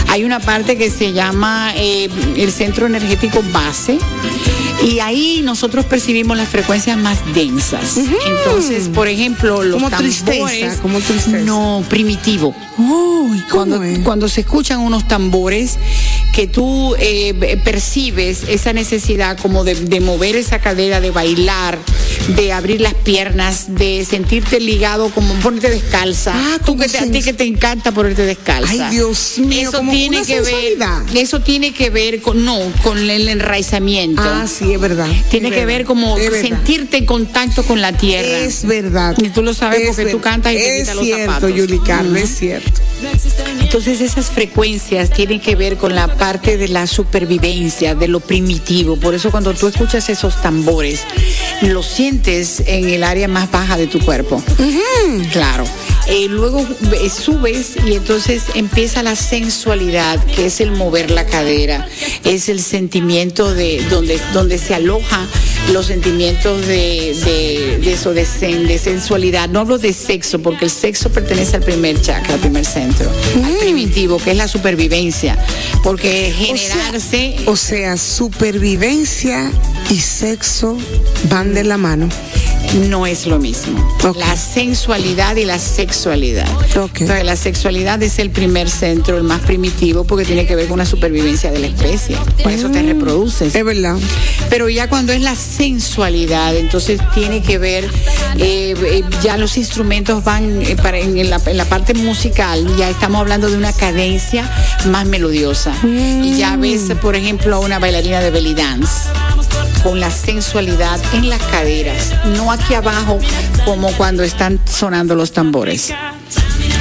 Hay 0.10 0.23
una 0.23 0.40
parte 0.40 0.77
que 0.77 0.90
se 0.90 1.14
llama 1.14 1.72
eh, 1.76 2.10
el 2.36 2.52
centro 2.52 2.88
energético 2.88 3.44
base. 3.53 3.98
Y 4.84 4.99
ahí 4.99 5.41
nosotros 5.44 5.84
percibimos 5.86 6.38
las 6.38 6.48
frecuencias 6.48 6.98
más 6.98 7.18
densas. 7.34 7.98
Entonces, 7.98 8.88
por 8.88 9.07
ejemplo, 9.10 9.61
los 9.61 9.73
Como 9.76 9.90
tambores. 9.90 10.23
tristeza, 10.23 10.81
como 10.81 10.99
tristeza. 11.02 11.38
No, 11.40 11.84
primitivo. 11.90 12.56
Uy, 12.77 13.40
¿cómo 13.49 13.65
Cuando, 13.65 13.84
es? 13.84 13.99
cuando 13.99 14.30
se 14.30 14.41
escuchan 14.41 14.80
unos 14.80 15.06
tambores 15.07 15.77
que 16.34 16.47
tú 16.47 16.95
eh, 16.99 17.60
percibes 17.64 18.43
esa 18.47 18.72
necesidad 18.73 19.38
como 19.38 19.64
de, 19.64 19.76
de 19.76 19.99
mover 19.99 20.35
esa 20.35 20.60
cadera, 20.60 21.01
de 21.01 21.11
bailar, 21.11 21.77
de 22.35 22.53
abrir 22.53 22.81
las 22.81 22.93
piernas, 22.93 23.76
de 23.76 24.06
sentirte 24.10 24.60
ligado, 24.60 25.10
como 25.10 25.34
ponerte 25.35 25.69
descalza. 25.69 26.34
Ah, 26.35 26.60
tú 26.64 26.77
que 26.77 26.88
te- 26.88 26.99
a 26.99 27.11
ti 27.11 27.22
que 27.23 27.34
te 27.34 27.43
encanta 27.45 27.91
ponerte 27.91 28.26
descalza. 28.26 28.88
Ay, 28.89 28.95
Dios 28.95 29.34
mío, 29.38 29.69
eso 29.69 29.77
como 29.80 29.91
tiene 29.91 30.18
una 30.18 30.26
que 30.26 30.35
sensualidad. 30.35 31.03
ver, 31.06 31.18
eso 31.18 31.39
tiene 31.41 31.73
que 31.73 31.89
ver 31.89 32.22
con 32.22 32.45
no, 32.45 32.57
con 32.84 32.97
el 33.10 33.27
enraizamiento. 33.27 34.22
Ah, 34.23 34.45
sí, 34.47 34.73
es 34.73 34.80
verdad. 34.80 35.07
Tiene 35.30 35.49
Es 35.49 35.53
que 35.56 35.65
verdad, 35.65 35.77
ver 35.80 35.85
como 35.85 36.18
sentirte 36.18 36.97
en 36.97 37.06
contacto 37.06 37.64
con 37.64 37.81
la 37.81 37.91
tierra. 37.93 38.27
Es 38.39 38.65
verdad. 38.65 39.15
Y 39.18 39.30
tú 39.30 39.41
lo 39.41 39.53
sabes 39.53 39.81
Es 39.81 39.88
porque 39.88 40.06
tú 40.06 40.22
cantas 40.22 40.53
y 40.53 40.57
te 40.57 40.80
quitas 40.81 40.95
los 40.95 41.07
zapatos. 41.07 41.53
Yuli 41.53 41.80
Carlos, 41.80 42.14
Ujú. 42.15 42.23
es 42.23 42.38
cierto. 42.38 42.81
Entonces 43.61 44.01
esas 44.01 44.30
frecuencias 44.30 45.11
tienen 45.11 45.39
que 45.39 45.56
ver 45.56 45.77
con 45.77 45.95
la 45.95 46.07
parte 46.19 46.57
de 46.57 46.67
la 46.67 46.85
supervivencia, 46.85 47.95
de 47.95 48.07
lo 48.07 48.19
primitivo. 48.19 48.97
Por 48.97 49.15
eso 49.15 49.31
cuando 49.31 49.53
tú 49.53 49.67
escuchas 49.67 50.09
esos 50.09 50.41
tambores, 50.41 51.01
lo 51.61 51.81
sientes 51.81 52.61
en 52.67 52.89
el 52.89 53.03
área 53.03 53.27
más 53.27 53.49
baja 53.49 53.77
de 53.77 53.87
tu 53.87 53.99
cuerpo. 53.99 54.43
Claro. 55.31 55.63
Eh, 56.10 56.27
luego 56.27 56.65
eh, 56.94 57.10
subes 57.10 57.76
y 57.86 57.94
entonces 57.94 58.44
empieza 58.56 59.03
la 59.03 59.15
sensualidad, 59.15 60.23
que 60.26 60.48
es 60.48 60.60
el 60.60 60.72
mover 60.72 61.11
la 61.11 61.26
cadera, 61.26 61.88
es 62.23 62.49
el 62.49 62.61
sentimiento 62.61 63.53
de 63.53 63.84
donde, 63.90 64.19
donde 64.34 64.57
se 64.57 64.73
aloja 64.73 65.27
los 65.72 65.86
sentimientos 65.86 66.65
de, 66.65 67.15
de, 67.26 67.80
de 67.84 67.94
eso, 67.94 68.14
de, 68.14 68.26
sen- 68.26 68.65
de 68.65 68.80
sensualidad. 68.80 69.49
No 69.49 69.60
hablo 69.60 69.77
de 69.77 69.94
sexo, 69.94 70.40
porque 70.41 70.65
el 70.65 70.72
sexo 70.72 71.11
pertenece 71.11 71.57
al 71.57 71.64
primer 71.64 72.02
chakra, 72.02 72.34
al 72.34 72.40
primer 72.40 72.65
centro, 72.65 73.10
al 73.44 73.53
primitivo, 73.57 74.18
que 74.18 74.31
es 74.31 74.38
la 74.38 74.48
supervivencia. 74.48 75.38
Porque 75.84 76.34
generarse. 76.36 77.36
O 77.45 77.56
sea, 77.56 77.98
supervivencia 77.98 79.52
y 79.91 79.99
sexo 79.99 80.77
van 81.30 81.53
de 81.53 81.64
la 81.64 81.77
mano. 81.77 82.10
No 82.89 83.05
es 83.05 83.25
lo 83.25 83.39
mismo. 83.39 83.97
La 84.15 84.35
sensualidad 84.35 85.35
y 85.35 85.45
la 85.45 85.59
sexualidad. 85.59 86.47
Ok. 86.77 87.01
Entonces, 87.01 87.25
la 87.25 87.35
sexualidad 87.35 88.01
es 88.03 88.19
el 88.19 88.29
primer 88.29 88.69
centro, 88.69 89.17
el 89.17 89.23
más 89.23 89.41
primitivo, 89.41 90.03
porque 90.03 90.25
tiene 90.25 90.45
que 90.45 90.55
ver 90.55 90.67
con 90.67 90.77
la 90.77 90.85
supervivencia 90.85 91.51
de 91.51 91.59
la 91.59 91.67
especie. 91.67 92.17
Por 92.43 92.51
eso 92.51 92.69
te 92.69 92.81
reproduces. 92.83 93.55
Es 93.55 93.65
verdad. 93.65 93.97
Pero 94.49 94.69
ya 94.69 94.87
cuando 94.87 95.13
es 95.13 95.21
la 95.21 95.35
sensualidad, 95.35 96.55
entonces 96.55 96.99
tiene 97.13 97.41
que 97.41 97.57
ver, 97.57 97.85
eh, 98.37 98.75
eh, 98.77 99.03
ya 99.21 99.37
los 99.37 99.57
instrumentos 99.57 100.23
van 100.23 100.61
eh, 100.61 100.75
para, 100.75 100.99
en, 100.99 101.29
la, 101.29 101.41
en 101.45 101.57
la 101.57 101.65
parte 101.65 101.93
musical, 101.93 102.65
ya 102.77 102.89
estamos 102.89 103.19
hablando 103.21 103.49
de 103.49 103.57
una 103.57 103.73
cadencia 103.73 104.49
más 104.87 105.05
melodiosa. 105.05 105.73
Y 105.83 106.37
ya 106.37 106.55
ves, 106.55 106.91
por 107.01 107.15
ejemplo, 107.15 107.59
una 107.61 107.79
bailarina 107.79 108.19
de 108.19 108.31
belly 108.31 108.53
dance 108.53 109.09
con 109.84 109.99
la 109.99 110.11
sensualidad 110.11 110.99
en 111.14 111.30
las 111.30 111.41
caderas, 111.43 112.14
no 112.38 112.51
aquí 112.51 112.73
abajo 112.73 113.19
como 113.65 113.91
cuando 113.93 114.23
están 114.23 114.60
sonando 114.65 115.15
los 115.15 115.31
tambores. 115.31 115.93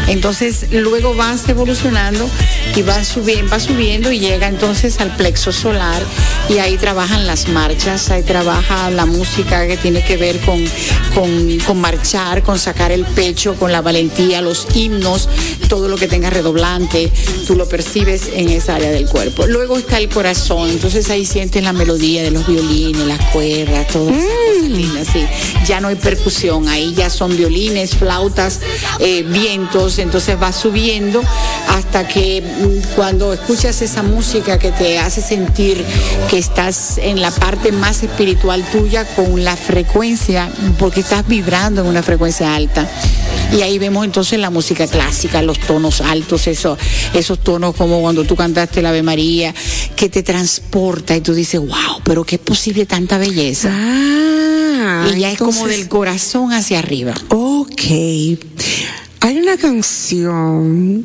Entonces 0.08 0.66
luego 0.70 1.14
vas 1.14 1.48
evolucionando 1.48 2.28
y 2.74 2.82
vas 2.82 3.08
subiendo, 3.08 3.50
va 3.50 3.60
subiendo 3.60 4.10
y 4.10 4.18
llega 4.18 4.48
entonces 4.48 5.00
al 5.00 5.14
plexo 5.16 5.52
solar 5.52 6.02
y 6.48 6.58
ahí 6.58 6.76
trabajan 6.76 7.26
las 7.26 7.48
marchas, 7.48 8.10
ahí 8.10 8.22
trabaja 8.22 8.90
la 8.90 9.06
música 9.06 9.66
que 9.66 9.76
tiene 9.76 10.02
que 10.04 10.16
ver 10.16 10.38
con, 10.40 10.64
con, 11.14 11.58
con 11.60 11.80
marchar, 11.80 12.42
con 12.42 12.58
sacar 12.58 12.90
el 12.90 13.04
pecho, 13.04 13.54
con 13.54 13.70
la 13.70 13.82
valentía, 13.82 14.40
los 14.40 14.66
himnos, 14.74 15.28
todo 15.68 15.88
lo 15.88 15.96
que 15.96 16.08
tenga 16.08 16.30
redoblante, 16.30 17.10
tú 17.46 17.54
lo 17.54 17.68
percibes 17.68 18.30
en 18.32 18.48
esa 18.48 18.76
área 18.76 18.90
del 18.90 19.06
cuerpo. 19.06 19.46
Luego 19.46 19.76
está 19.78 19.98
el 19.98 20.08
corazón, 20.08 20.70
entonces 20.70 21.10
ahí 21.10 21.26
sientes 21.26 21.62
la 21.62 21.72
melodía 21.72 22.22
de 22.22 22.30
los 22.30 22.46
violines, 22.46 23.06
las 23.06 23.20
cuerdas, 23.30 23.86
todas 23.88 24.16
esas 24.16 24.30
cosas 24.30 24.70
lindas, 24.70 25.08
sí. 25.12 25.26
Ya 25.66 25.80
no 25.80 25.88
hay 25.88 25.96
percusión, 25.96 26.68
ahí 26.68 26.94
ya 26.94 27.10
son 27.10 27.36
violines, 27.36 27.96
flautas, 27.96 28.60
eh, 28.98 29.22
vientos, 29.22 29.97
entonces 30.02 30.38
vas 30.38 30.56
subiendo 30.56 31.22
hasta 31.68 32.06
que 32.06 32.42
mm, 32.42 32.94
cuando 32.94 33.32
escuchas 33.32 33.82
esa 33.82 34.02
música 34.02 34.58
que 34.58 34.72
te 34.72 34.98
hace 34.98 35.20
sentir 35.20 35.84
que 36.30 36.38
estás 36.38 36.98
en 36.98 37.20
la 37.20 37.30
parte 37.30 37.72
más 37.72 38.02
espiritual 38.02 38.64
tuya 38.70 39.04
con 39.04 39.44
la 39.44 39.56
frecuencia, 39.56 40.50
porque 40.78 41.00
estás 41.00 41.26
vibrando 41.26 41.82
en 41.82 41.86
una 41.86 42.02
frecuencia 42.02 42.54
alta. 42.54 42.88
Y 43.56 43.62
ahí 43.62 43.78
vemos 43.78 44.04
entonces 44.04 44.38
la 44.38 44.50
música 44.50 44.86
clásica, 44.86 45.40
los 45.40 45.58
tonos 45.58 46.00
altos, 46.02 46.46
eso, 46.46 46.76
esos 47.14 47.38
tonos 47.38 47.74
como 47.74 48.00
cuando 48.00 48.24
tú 48.24 48.36
cantaste 48.36 48.82
la 48.82 48.90
Ave 48.90 49.02
María, 49.02 49.54
que 49.96 50.08
te 50.08 50.22
transporta 50.22 51.16
y 51.16 51.22
tú 51.22 51.32
dices, 51.32 51.60
wow, 51.60 52.02
pero 52.04 52.24
qué 52.24 52.36
es 52.36 52.42
posible 52.42 52.84
tanta 52.84 53.16
belleza. 53.16 53.70
Ah, 53.72 55.08
y 55.14 55.20
ya 55.20 55.32
es 55.32 55.38
como 55.38 55.66
del 55.66 55.88
corazón 55.88 56.52
hacia 56.52 56.78
arriba. 56.78 57.14
Ok. 57.30 57.82
Hay 59.20 59.38
una 59.38 59.56
canción 59.56 61.04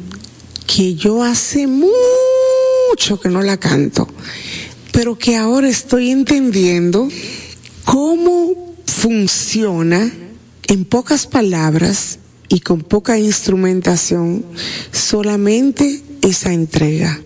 que 0.67 0.95
yo 0.95 1.23
hace 1.23 1.67
mucho 1.67 3.19
que 3.19 3.29
no 3.29 3.41
la 3.41 3.57
canto, 3.57 4.07
pero 4.91 5.17
que 5.17 5.35
ahora 5.35 5.67
estoy 5.67 6.11
entendiendo 6.11 7.09
cómo 7.85 8.75
funciona 8.85 10.11
en 10.67 10.85
pocas 10.85 11.27
palabras 11.27 12.19
y 12.49 12.59
con 12.59 12.81
poca 12.81 13.17
instrumentación 13.17 14.45
solamente 14.91 16.01
esa 16.21 16.53
entrega. 16.53 17.19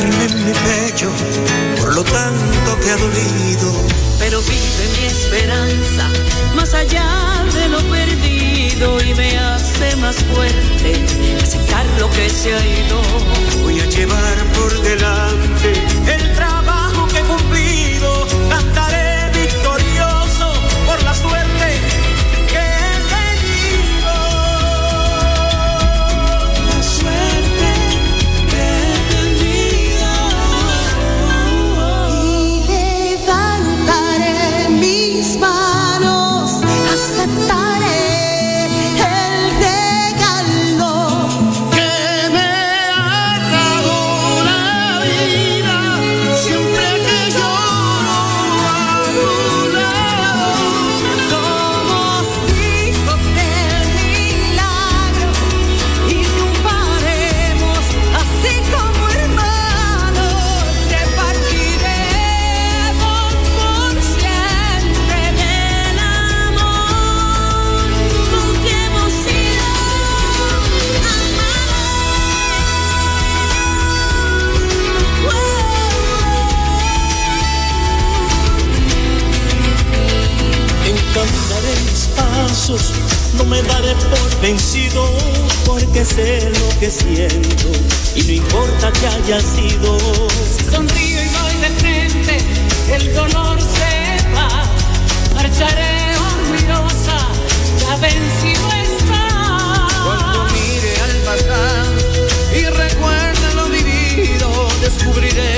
En 0.00 0.44
mi 0.44 0.52
pecho, 0.52 1.10
por 1.80 1.94
lo 1.94 2.04
tanto 2.04 2.80
que 2.80 2.90
ha 2.90 2.96
dolido. 2.96 3.72
pero 4.18 4.40
vive 4.42 4.84
mi 4.98 5.06
esperanza 5.06 6.08
más 6.54 6.74
allá 6.74 7.44
de 7.54 7.68
lo 7.68 7.78
perdido 7.90 9.00
y 9.02 9.14
me 9.14 9.38
hace 9.38 9.96
más 9.96 10.16
fuerte 10.24 10.92
aceptar 11.42 11.86
lo 11.98 12.10
que 12.10 12.28
se 12.30 12.54
ha 12.54 12.66
ido. 12.66 13.02
Voy 13.62 13.80
a 13.80 13.86
llevar 13.86 14.36
por 14.54 14.82
delante 14.82 15.72
el 16.06 16.34
trabajo 16.34 16.77
me 83.48 83.62
daré 83.62 83.94
por 83.94 84.40
vencido 84.40 85.10
porque 85.64 86.04
sé 86.04 86.50
lo 86.50 86.80
que 86.80 86.90
siento 86.90 87.68
y 88.14 88.22
no 88.22 88.32
importa 88.32 88.92
que 88.92 89.06
haya 89.06 89.40
sido. 89.40 89.98
Si 90.56 90.64
sonrío 90.70 91.20
y 91.22 91.28
voy 91.28 91.54
de 91.64 91.70
frente, 91.80 92.38
el 92.94 93.14
dolor 93.14 93.58
se 93.60 94.34
va. 94.34 94.48
Marcharé 95.34 96.16
orgullosa, 96.32 97.18
ya 97.80 97.96
vencido 97.96 98.68
está. 98.86 99.88
Cuando 100.04 100.44
mire 100.52 100.92
al 101.06 101.16
pasado 101.28 101.92
y 102.54 102.64
recuerde 102.64 103.54
lo 103.54 103.66
vivido, 103.68 104.68
descubriré 104.82 105.57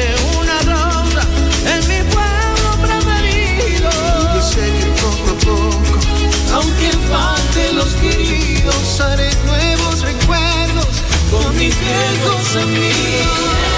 Haré 9.01 9.31
nuevos 9.47 10.02
recuerdos 10.02 11.02
con 11.31 11.56
mis 11.56 11.74
viejos 11.81 12.56
amigos. 12.56 13.70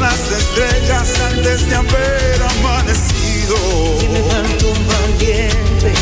Las 0.00 0.30
estrellas 0.30 1.08
antes 1.32 1.68
de 1.68 1.74
haber 1.76 2.42
amanecido. 2.58 3.56
Y 4.02 4.08
me 4.08 4.20
levanto 4.20 4.72
valiente, 4.86 5.92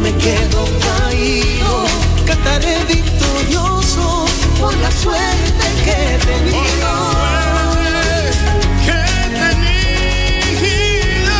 me 0.00 0.14
quedo 0.16 0.64
caído. 0.80 1.84
Cantaré 2.26 2.84
victorioso 2.86 4.26
por 4.58 4.74
la 4.76 4.90
suerte 4.90 5.64
que 5.84 5.90
he 5.90 6.18
tenido. 6.18 6.90
Que 8.84 8.92
he 8.92 8.94
tenido. 9.38 11.38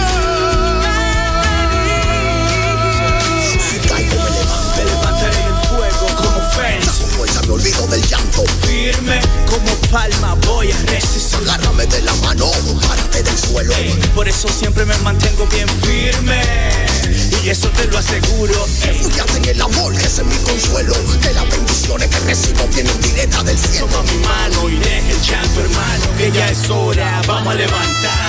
Si 3.69 3.77
caigo 3.89 4.17
me 4.23 4.31
levanto, 4.31 4.77
Me 4.77 4.85
levantaré 4.85 5.39
en 5.39 5.47
el 5.47 5.55
fuego 5.69 6.07
como 6.17 6.41
Fénix. 6.51 6.87
con 6.99 7.09
fuerza 7.11 7.41
me 7.47 7.53
olvido 7.53 7.87
del 7.87 8.03
llanto. 8.03 8.45
Firme 8.67 9.21
como 9.49 9.73
palma 9.91 10.30
voy 10.61 10.73
a 10.73 10.79
resistir. 10.93 11.39
Agárrame 11.49 11.87
de 11.87 12.03
la 12.03 12.13
mano, 12.17 12.51
párate 12.87 13.23
del 13.23 13.39
suelo. 13.39 13.73
Por 14.15 14.29
eso 14.29 14.47
siempre 14.49 14.85
me 14.85 14.97
mantengo 14.99 15.47
bien 15.47 15.69
firme. 15.81 16.43
Y 17.43 17.49
eso 17.49 17.69
te 17.71 17.87
lo 17.87 17.97
aseguro. 17.97 18.67
Refúgiate 18.83 19.39
en 19.39 19.45
el 19.47 19.63
amor, 19.63 19.97
que 19.97 20.07
ese 20.07 20.21
es 20.21 20.27
mi 20.27 20.37
consuelo. 20.37 20.93
Que 21.23 21.33
las 21.33 21.49
bendiciones 21.49 22.09
que 22.09 22.21
recibo 22.21 22.67
vienen 22.75 23.01
directas 23.01 23.45
del 23.47 23.59
cielo. 23.59 23.87
Toma 23.87 24.03
mi 24.13 24.19
mano 24.19 24.69
y 24.69 24.77
deja 24.77 25.09
el 25.09 25.23
llanto, 25.23 25.61
hermano. 25.61 26.17
Que 26.19 26.31
ya 26.31 26.49
es 26.51 26.69
hora, 26.69 27.23
vamos 27.27 27.53
a 27.53 27.57
levantarnos. 27.57 28.20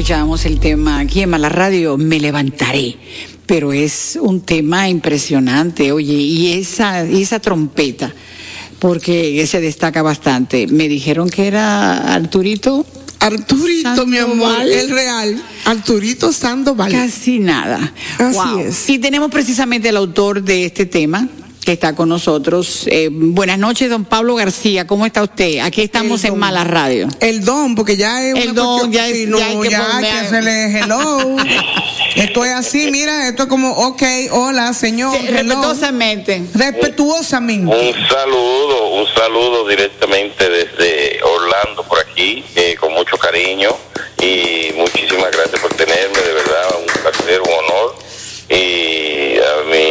Escuchábamos 0.00 0.46
el 0.46 0.60
tema 0.60 0.98
aquí 0.98 1.20
en 1.20 1.28
Mala 1.28 1.50
Radio, 1.50 1.98
Me 1.98 2.18
levantaré. 2.18 2.96
Pero 3.44 3.74
es 3.74 4.18
un 4.18 4.40
tema 4.40 4.88
impresionante, 4.88 5.92
oye, 5.92 6.14
y 6.14 6.52
esa, 6.52 7.06
y 7.06 7.20
esa 7.20 7.38
trompeta, 7.38 8.10
porque 8.78 9.46
se 9.46 9.60
destaca 9.60 10.00
bastante. 10.00 10.66
Me 10.68 10.88
dijeron 10.88 11.28
que 11.28 11.46
era 11.46 12.14
Arturito. 12.14 12.86
Arturito, 13.18 14.06
mi 14.06 14.16
amor, 14.16 14.38
Sandoval. 14.38 14.72
el 14.72 14.88
real. 14.88 15.42
Arturito 15.66 16.32
Sandoval. 16.32 16.90
Casi 16.90 17.38
nada. 17.38 17.92
Así 18.16 18.36
Wow. 18.38 18.58
es. 18.60 18.88
Y 18.88 18.98
tenemos 19.00 19.30
precisamente 19.30 19.90
el 19.90 19.98
autor 19.98 20.42
de 20.42 20.64
este 20.64 20.86
tema 20.86 21.28
que 21.64 21.72
está 21.72 21.94
con 21.94 22.08
nosotros. 22.08 22.84
Eh, 22.86 23.08
buenas 23.12 23.58
noches, 23.58 23.90
don 23.90 24.04
Pablo 24.04 24.34
García. 24.34 24.86
¿Cómo 24.86 25.04
está 25.06 25.22
usted? 25.22 25.58
Aquí 25.60 25.82
estamos 25.82 26.24
en. 26.24 26.38
Mala 26.38 26.64
Radio. 26.64 27.08
El 27.20 27.44
don, 27.44 27.74
porque 27.74 27.96
ya 27.96 28.22
es 28.24 28.34
El 28.36 28.50
una 28.52 28.62
don, 28.62 28.78
cuestión- 28.78 28.92
ya 28.92 29.08
es- 29.08 29.28
no, 29.28 29.38
ya 29.38 29.46
hay 29.48 29.60
que 29.60 29.68
ya 29.70 29.96
hay 29.98 30.04
que 30.04 30.10
hacerle 30.10 30.78
hello. 30.80 31.36
esto 32.16 32.44
es 32.46 32.52
así, 32.52 32.90
mira, 32.90 33.28
esto 33.28 33.42
es 33.42 33.48
como, 33.50 33.70
ok, 33.72 34.02
hola, 34.32 34.72
señor. 34.72 35.14
Sí, 35.18 35.26
hello. 35.28 35.36
respetuosamente. 35.38 36.42
Respetuosamente. 36.54 37.76
Un 37.76 38.08
saludo, 38.08 38.88
un 38.92 39.06
saludo 39.14 39.68
directamente 39.68 40.48
desde 40.48 41.20
Orlando 41.22 41.82
por 41.86 41.98
aquí, 42.00 42.42
eh, 42.56 42.74
con 42.80 42.92
mucho 42.94 43.16
cariño 43.18 43.70
y 44.22 44.72
muchísimas 44.76 45.30
gracias 45.30 45.60
por 45.60 45.74
tenerme, 45.74 46.18
de 46.20 46.32
verdad, 46.32 46.68
un 46.78 47.02
placer, 47.02 47.40
un 47.42 47.48
honor. 47.52 47.94
Y 48.48 49.36
a 49.38 49.70
mi 49.70 49.89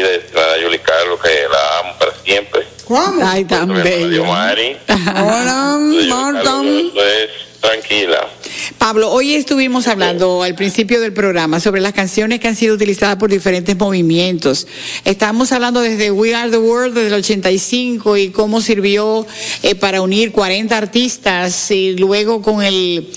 querida 0.00 0.14
estimada 0.24 0.58
Yuli 0.58 0.78
Carlos, 0.78 1.20
que 1.20 1.46
la 1.50 1.78
amo 1.80 1.98
para 1.98 2.12
siempre. 2.24 2.66
¿Cómo? 2.86 3.26
Ay, 3.26 3.44
tan 3.44 3.68
bello. 3.68 4.24
Hola, 4.24 5.78
Marta. 6.08 6.42
Carlos, 6.42 6.88
eso 6.88 7.04
es 7.04 7.60
tranquila. 7.60 8.26
Pablo, 8.78 9.10
hoy 9.10 9.34
estuvimos 9.34 9.88
hablando 9.88 10.42
al 10.42 10.54
principio 10.54 11.00
del 11.00 11.12
programa 11.12 11.60
sobre 11.60 11.80
las 11.80 11.92
canciones 11.92 12.40
que 12.40 12.48
han 12.48 12.56
sido 12.56 12.74
utilizadas 12.74 13.16
por 13.16 13.30
diferentes 13.30 13.76
movimientos. 13.76 14.66
Estábamos 15.04 15.52
hablando 15.52 15.80
desde 15.80 16.10
We 16.10 16.34
Are 16.34 16.50
the 16.50 16.58
World 16.58 16.94
desde 16.94 17.08
el 17.08 17.14
85 17.14 18.16
y 18.16 18.30
cómo 18.30 18.60
sirvió 18.60 19.26
eh, 19.62 19.74
para 19.74 20.02
unir 20.02 20.32
40 20.32 20.76
artistas 20.76 21.70
y 21.70 21.96
luego 21.96 22.42
con 22.42 22.62
el, 22.62 23.08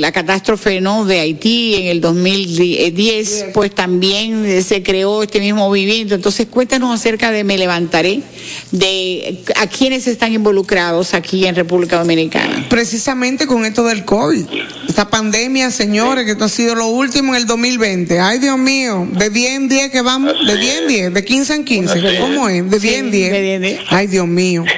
la 0.00 0.12
catástrofe 0.12 0.80
¿no? 0.80 1.04
de 1.04 1.20
Haití 1.20 1.74
en 1.74 1.86
el 1.86 2.00
2010, 2.00 3.46
pues 3.54 3.74
también 3.74 4.62
se 4.62 4.82
creó 4.82 5.22
este 5.22 5.40
mismo 5.40 5.66
movimiento. 5.68 6.14
Entonces 6.14 6.46
cuéntanos 6.48 6.94
acerca 6.98 7.30
de 7.30 7.44
Me 7.44 7.58
Levantaré, 7.58 8.22
de 8.70 9.40
a 9.56 9.66
quienes 9.66 10.06
están 10.06 10.32
involucrados 10.32 11.14
aquí 11.14 11.46
en 11.46 11.54
República 11.54 11.98
Dominicana. 11.98 12.66
Precisamente 12.68 13.46
con 13.46 13.64
esto 13.82 13.88
del 13.88 14.04
COVID. 14.04 14.46
Esta 14.88 15.08
pandemia, 15.08 15.70
señores, 15.70 16.24
que 16.24 16.32
esto 16.32 16.44
ha 16.44 16.48
sido 16.48 16.74
lo 16.74 16.86
último 16.86 17.34
en 17.34 17.42
el 17.42 17.46
2020. 17.46 18.20
Ay, 18.20 18.38
Dios 18.38 18.58
mío, 18.58 19.06
de 19.10 19.30
10 19.30 19.50
en 19.52 19.68
10 19.68 19.90
que 19.90 20.02
vamos, 20.02 20.34
de 20.46 20.56
10 20.56 20.78
en 20.82 20.88
10, 20.88 21.14
de 21.14 21.24
15 21.24 21.54
en 21.54 21.64
15. 21.64 21.92
Así 21.92 22.06
es. 22.06 22.20
¿Cómo 22.20 22.48
es? 22.48 22.70
De 22.70 22.78
10 22.78 22.98
en 22.98 23.10
10. 23.10 23.32
de 23.32 23.40
10 23.40 23.56
en 23.56 23.62
10. 23.62 23.80
Ay, 23.88 24.06
Dios 24.06 24.26
mío. 24.26 24.64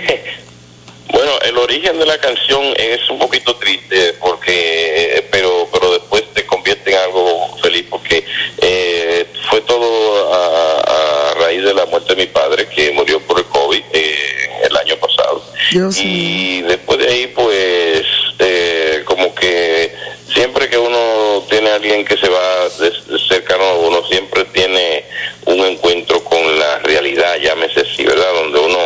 Bueno, 1.12 1.30
el 1.46 1.56
origen 1.58 1.96
de 1.96 2.06
la 2.06 2.18
canción 2.18 2.60
es 2.76 3.08
un 3.08 3.20
poquito 3.20 3.54
triste 3.54 4.14
porque, 4.20 5.16
eh, 5.16 5.24
pero, 5.30 5.68
pero 5.72 5.92
después 5.92 6.24
te 6.34 6.44
convierte 6.44 6.90
en 6.90 6.98
algo 6.98 7.56
feliz 7.62 7.84
porque 7.88 8.24
eh, 8.60 9.24
fue 9.48 9.60
todo 9.60 10.34
a, 10.34 10.80
a 10.80 11.34
raíz 11.34 11.62
de 11.62 11.72
la 11.72 11.86
muerte 11.86 12.16
de 12.16 12.22
mi 12.22 12.26
padre 12.26 12.66
que 12.66 12.90
murió 12.90 13.20
por 13.20 13.38
el 13.38 13.44
COVID 13.44 13.82
eh, 13.92 14.16
el 14.64 14.76
año 14.76 14.96
pasado. 14.96 15.44
Dios 15.70 15.96
y 16.00 16.62
después 16.62 16.98
de 16.98 17.08
ahí, 17.08 17.26
pues, 17.28 18.02
eh, 18.38 18.73
como 19.14 19.32
que 19.34 19.94
siempre 20.34 20.68
que 20.68 20.76
uno 20.76 21.44
tiene 21.48 21.70
a 21.70 21.76
alguien 21.76 22.04
que 22.04 22.16
se 22.16 22.28
va 22.28 22.68
des- 22.80 23.22
cercano 23.28 23.62
a 23.64 23.74
uno, 23.78 24.04
siempre 24.08 24.44
tiene 24.46 25.04
un 25.46 25.60
encuentro 25.60 26.22
con 26.24 26.58
la 26.58 26.80
realidad, 26.80 27.36
llámese 27.40 27.80
así, 27.80 28.04
¿verdad? 28.04 28.32
Donde 28.34 28.58
uno 28.58 28.78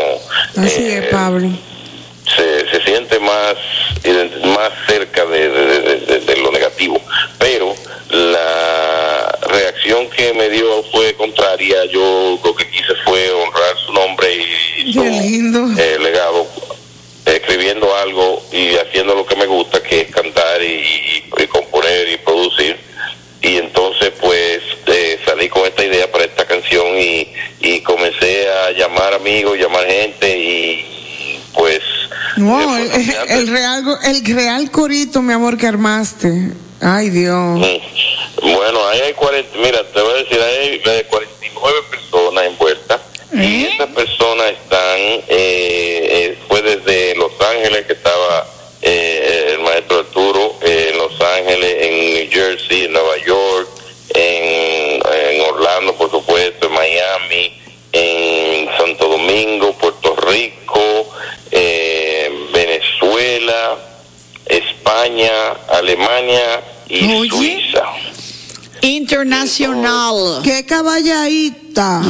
Así 0.58 0.82
eh, 0.82 0.98
es, 0.98 1.06
Pablo. 1.06 1.48
se, 2.36 2.70
se 2.70 2.84
siente 2.84 3.18
más 3.20 3.54
más 4.54 4.70
cerca 4.86 5.24
de, 5.24 5.48
de- 5.48 5.80
de- 5.80 6.00
de- 6.00 6.20
de 6.20 6.36
lo 6.36 6.50
negativo 6.52 7.00
pero 7.38 7.74
la 8.10 9.38
reacción 9.48 10.08
que 10.10 10.32
me 10.34 10.48
dio 10.50 10.82
fue 10.92 11.14
contraria 11.14 11.84
yo 11.86 12.38
lo 12.44 12.54
que 12.54 12.68
quise 12.70 12.94
fue 13.04 13.30
honrar 13.32 13.76
su 13.86 13.92
nombre 13.92 14.28
y 14.34 14.92
su 14.92 15.00
eh, 15.78 15.98
legado 16.00 16.46
escribiendo 17.58 17.94
algo 17.96 18.42
y 18.52 18.76
haciendo 18.76 19.14
lo 19.16 19.26
que 19.26 19.34
me 19.36 19.46
gusta 19.46 19.82
que 19.82 20.02
es 20.02 20.10
cantar 20.14 20.62
y, 20.62 20.66
y- 20.66 21.24
y 21.42 21.46
componer 21.48 22.08
y 22.08 22.16
producir 22.18 22.76
y 23.42 23.56
entonces 23.56 24.12
pues 24.20 24.60
eh, 24.86 25.18
salí 25.24 25.48
con 25.48 25.66
esta 25.66 25.84
idea 25.84 26.10
para 26.10 26.24
esta 26.24 26.44
canción 26.46 26.86
y, 26.98 27.32
y 27.60 27.80
comencé 27.80 28.48
a 28.48 28.70
llamar 28.72 29.14
amigos 29.14 29.58
gente 29.88 30.38
y 30.38 31.40
pues 31.54 31.80
No, 32.36 32.76
el, 32.76 32.90
el 33.30 33.48
real, 33.48 33.84
el 34.04 34.24
real 34.36 34.70
corito, 34.70 35.20
mi 35.22 35.32
amor, 35.32 35.56
que 35.56 35.66
armaste. 35.66 36.50
Ay, 36.80 37.10
Dios. 37.10 37.58
Mm. 37.58 38.52
Bueno, 38.54 38.86
ahí 38.88 39.00
hay 39.00 39.12
40, 39.14 39.58
mira, 39.58 39.82
te 39.92 40.00
voy 40.00 40.12
a 40.12 40.22
decir, 40.22 40.38
ahí 40.40 40.56
hay 40.68 40.82
eh, 40.84 41.06
49 41.10 41.76
personas 41.90 42.44
envueltas 42.44 43.00
y 43.32 43.64
esas 43.64 43.88
personas 43.88 44.46
están, 44.52 44.98
eh, 45.28 46.27
Ángeles 47.50 47.86
que 47.86 47.92
estaba 47.94 48.46
eh, 48.82 49.52
el 49.52 49.60
maestro 49.60 50.00
Arturo, 50.00 50.54
eh, 50.62 50.90
en 50.92 50.98
Los 50.98 51.20
Ángeles, 51.20 51.76
en 51.80 52.14
New 52.14 52.30
Jersey, 52.30 52.84
en 52.84 52.92
Nueva 52.92 53.16
York, 53.18 53.68
en, 54.14 55.40
Orlando, 55.40 55.94
por 55.94 56.10
supuesto, 56.10 56.66
en 56.66 56.72
Miami, 56.72 57.60
en 57.92 58.68
Santo 58.76 59.08
Domingo, 59.08 59.72
Puerto 59.74 60.14
Rico, 60.16 60.80
eh, 61.50 62.30
Venezuela, 62.52 63.76
España, 64.46 65.52
Alemania 65.68 66.60
y 66.88 67.28
Suiza. 67.28 67.67
Internacional. 68.88 70.40
¡Qué 70.44 70.64
caballadita! 70.66 72.02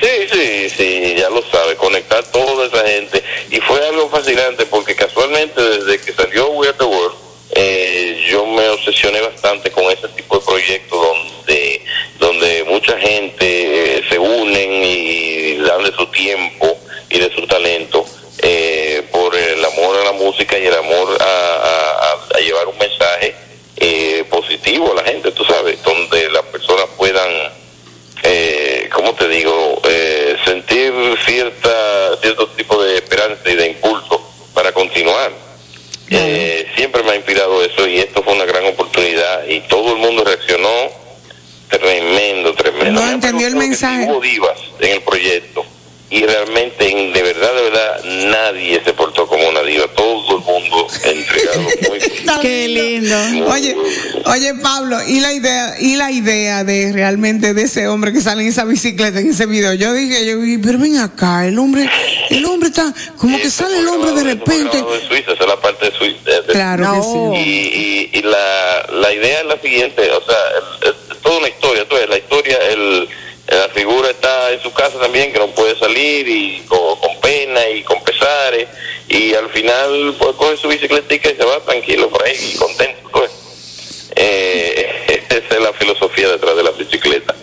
Sí, 0.00 0.06
sí, 0.32 0.70
sí, 0.76 1.14
ya 1.16 1.28
lo 1.30 1.42
sabe, 1.50 1.74
conectar 1.76 2.22
toda 2.32 2.66
esa 2.66 2.86
gente. 2.86 3.22
Y 3.50 3.56
fue 3.60 3.84
algo 3.88 4.08
fascinante 4.10 4.66
porque 4.66 4.94
casualmente 4.94 5.60
desde 5.62 6.00
que 6.00 6.12
salió 6.12 6.48
We 6.50 6.68
Are 6.68 6.76
the 6.76 6.84
World, 6.84 7.16
eh, 7.52 8.26
yo 8.30 8.46
me 8.46 8.68
obsesioné 8.68 9.20
bastante 9.20 9.70
con 9.70 9.84
ese 9.90 10.08
tipo 10.08 10.38
de 10.38 10.44
proyectos 10.44 11.00
donde, 11.00 11.82
donde 12.18 12.64
mucha 12.68 12.96
gente 12.98 13.98
eh, 13.98 14.04
se 14.08 14.18
unen 14.18 14.84
y 14.84 15.56
dan 15.58 15.82
de 15.84 15.92
su 15.92 16.06
tiempo 16.08 16.76
y 17.10 17.18
de 17.18 17.34
su 17.34 17.46
talento 17.46 18.04
eh, 18.42 19.02
por 19.10 19.34
el 19.34 19.64
amor 19.64 19.96
a 19.96 20.04
la 20.04 20.12
música 20.12 20.58
y 20.58 20.66
el 20.66 20.74
amor 20.74 21.16
a, 21.20 21.24
a- 21.24 21.92
a- 22.12 22.36
a 22.36 22.40
llevar 22.40 22.68
un 22.68 22.78
mensaje 22.78 23.34
eh, 23.76 24.24
positivo 24.30 24.92
a 24.92 25.02
la 25.02 25.04
gente, 25.04 25.30
tú 25.32 25.44
sabes, 25.44 25.82
donde 25.82 26.28
las 26.30 26.42
personas 26.46 26.86
puedan 26.96 27.28
eh, 28.24 28.88
¿cómo 28.92 29.14
te 29.14 29.28
digo? 29.28 29.80
Eh, 29.88 30.36
sentir 30.44 30.92
cierta, 31.24 32.07
cierto 32.20 32.48
tipo 32.48 32.82
de 32.82 32.96
esperanza 32.96 33.50
y 33.50 33.54
de 33.54 33.68
impulso 33.68 34.20
para 34.54 34.72
continuar. 34.72 35.32
Eh, 36.10 36.66
siempre 36.74 37.02
me 37.02 37.12
ha 37.12 37.16
inspirado 37.16 37.62
eso 37.62 37.86
y 37.86 37.98
esto 37.98 38.22
fue 38.22 38.32
una 38.32 38.46
gran 38.46 38.64
oportunidad 38.66 39.46
y 39.46 39.60
todo 39.60 39.92
el 39.92 39.98
mundo 39.98 40.24
reaccionó 40.24 40.68
tremendo, 41.68 42.54
tremendo. 42.54 43.00
No 43.00 43.06
Me 43.06 43.12
entendió 43.12 43.46
el 43.46 43.56
mensaje. 43.56 44.06
Hubo 44.10 44.20
divas 44.20 44.58
en 44.80 44.92
el 44.92 45.02
proyecto 45.02 45.64
y 46.10 46.24
realmente, 46.24 46.77
Qué 52.48 52.68
lindo. 52.68 53.16
Oye, 53.50 53.76
oye 54.24 54.54
Pablo, 54.54 54.96
y 55.06 55.20
la 55.20 55.32
idea, 55.32 55.74
y 55.80 55.96
la 55.96 56.10
idea 56.10 56.64
de 56.64 56.92
realmente 56.92 57.52
de 57.54 57.62
ese 57.62 57.88
hombre 57.88 58.12
que 58.12 58.20
sale 58.20 58.42
en 58.42 58.48
esa 58.48 58.64
bicicleta 58.64 59.20
en 59.20 59.30
ese 59.30 59.46
video. 59.46 59.74
Yo 59.74 59.92
dije, 59.92 60.24
yo 60.26 60.38
vi, 60.38 60.58
pero 60.58 60.78
ven 60.78 60.98
acá, 60.98 61.46
el 61.46 61.58
hombre, 61.58 61.88
el 62.30 62.44
hombre 62.46 62.68
está, 62.70 62.92
como 63.18 63.38
que 63.38 63.50
sale 63.50 63.78
el 63.78 63.88
hombre 63.88 64.12
de 64.12 64.24
repente. 64.24 64.78
grabado 64.78 64.94
en 64.94 65.08
Suiza, 65.08 65.32
esa 65.32 65.42
es 65.44 65.48
la 65.48 65.60
parte 65.60 65.90
de 65.90 65.98
Suiza. 65.98 66.30
de- 66.30 66.52
Claro 66.52 66.92
que 66.94 67.02
sí. 67.02 67.48
Y, 67.50 67.52
y, 67.52 68.10
y 68.18 68.22
la, 68.22 68.86
la 69.00 69.12
idea 69.12 69.40
es 69.40 69.46
la 69.46 69.60
siguiente, 69.60 70.10
o 70.10 70.22
sea, 70.24 70.36
es, 70.82 70.88
es 70.90 71.18
toda 71.22 71.38
una 71.38 71.48
historia, 71.48 71.84
el, 72.70 73.08
la 73.48 73.68
figura 73.74 74.10
está 74.10 74.52
en 74.52 74.57
su 74.68 74.74
casa 74.74 74.98
también, 74.98 75.32
que 75.32 75.38
no 75.38 75.48
puede 75.48 75.78
salir 75.78 76.28
y 76.28 76.60
con, 76.68 76.96
con 76.96 77.20
pena 77.20 77.68
y 77.68 77.82
con 77.82 78.02
pesares, 78.02 78.68
y 79.08 79.34
al 79.34 79.48
final 79.50 80.14
pues 80.18 80.36
coge 80.36 80.56
su 80.56 80.68
bicicletica 80.68 81.30
y 81.30 81.36
se 81.36 81.44
va 81.44 81.60
tranquilo 81.60 82.08
por 82.10 82.22
ahí 82.24 82.36
y 82.54 82.56
contento, 82.56 83.20
ves. 83.20 83.30
Eh, 84.16 85.24
esa 85.28 85.54
es 85.54 85.60
la 85.60 85.72
filosofía 85.72 86.28
detrás 86.28 86.56
de 86.56 86.62
la 86.62 86.70
bicicleta. 86.70 87.34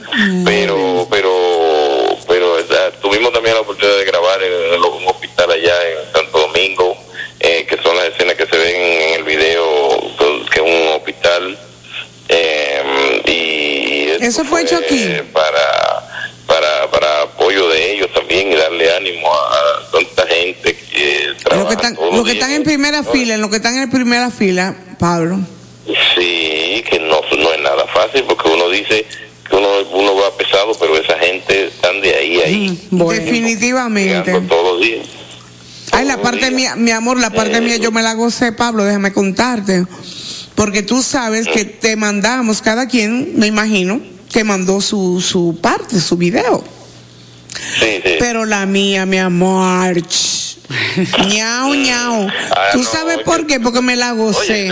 Pero, 0.46 1.08
pero, 1.10 2.18
pero 2.28 2.54
o 2.54 2.68
sea, 2.68 2.92
tuvimos 3.02 3.34
también 3.34 3.56
la 3.56 3.62
oportunidad 3.62 3.98
de 3.98 4.06
grabar 4.06 4.42
en, 4.42 4.82
un 4.82 5.08
hospital 5.08 5.52
allá 5.52 5.90
en 5.90 6.12
Santo 6.14 6.40
Domingo, 6.40 6.98
eh, 7.40 7.66
que 7.68 7.78
son 7.82 7.96
las 7.98 8.06
escenas 8.08 8.36
que 8.36 8.46
se 8.46 8.58
ven 8.58 8.76
en 8.76 9.14
el 9.16 9.24
video, 9.24 10.02
que 10.52 10.60
es 10.60 10.66
un 10.66 10.88
hospital. 10.96 11.58
eh, 12.30 13.22
y 13.26 14.24
Eso 14.24 14.44
fue 14.46 14.62
hecho 14.62 14.78
aquí. 14.78 15.06
para, 15.34 15.52
para, 15.52 15.75
ánimo 18.96 19.28
a, 19.28 19.38
a 19.38 19.92
tanta 19.92 20.28
gente 20.28 20.76
que 20.92 21.28
Los 21.30 21.38
trabaja 21.44 21.68
que 21.70 21.74
están, 21.76 21.96
los 21.96 22.16
los 22.16 22.26
que 22.26 22.32
están 22.34 22.52
en 22.52 22.64
primera 22.64 23.04
fila, 23.04 23.38
los 23.38 23.50
que 23.50 23.58
están 23.58 23.78
en 23.78 23.90
primera 23.90 24.32
fila, 24.32 24.76
Pablo. 25.00 25.40
Sí, 26.16 26.84
que 26.90 27.00
no, 27.00 27.22
no 27.38 27.54
es 27.54 27.62
nada 27.62 27.86
fácil 27.94 28.24
porque 28.24 28.50
uno 28.50 28.70
dice 28.70 29.06
que 29.48 29.56
uno, 29.56 29.68
uno 29.94 30.16
va 30.16 30.36
pesado, 30.38 30.74
pero 30.80 30.98
esa 30.98 31.18
gente 31.20 31.68
están 31.68 32.02
de 32.02 32.16
ahí 32.16 32.42
a 32.42 32.46
ahí, 32.46 32.88
Definitivamente. 32.92 34.32
llegando 34.32 34.56
todos 34.56 34.74
los 34.74 34.82
días. 34.82 35.06
Ay, 35.92 36.06
la 36.06 36.18
parte 36.18 36.52
mía, 36.52 36.76
mi 36.76 36.92
amor, 36.92 37.20
la 37.20 37.30
parte 37.30 37.62
mía 37.62 37.78
yo 37.78 37.92
me 37.92 38.02
la 38.02 38.16
gocé, 38.16 38.52
Pablo, 38.52 38.84
déjame 38.84 39.14
contarte. 39.14 39.86
Porque 40.56 40.84
tú 40.84 41.04
sabes 41.04 41.48
que 41.48 41.66
te 41.66 41.96
mandamos, 41.96 42.62
cada 42.62 42.88
quien, 42.88 43.38
me 43.38 43.48
imagino, 43.48 44.02
que 44.32 44.44
mandó 44.44 44.82
su, 44.82 45.22
su 45.22 45.60
parte, 45.62 46.00
su 46.00 46.18
video. 46.18 46.64
Sí, 47.80 48.02
sí. 48.04 48.16
Pero 48.20 48.46
la 48.46 48.66
mía, 48.66 49.06
mi 49.06 49.18
amor, 49.18 50.02
ch, 50.02 50.58
ñau, 51.28 51.74
ñau. 51.74 52.28
Ah, 52.52 52.70
¿Tú 52.72 52.80
no, 52.80 52.84
sabes 52.90 53.16
oye. 53.18 53.26
por 53.26 53.48
qué? 53.48 53.60
Porque 53.60 53.82
me 53.82 53.96
la 53.96 54.12
gocé. 54.12 54.72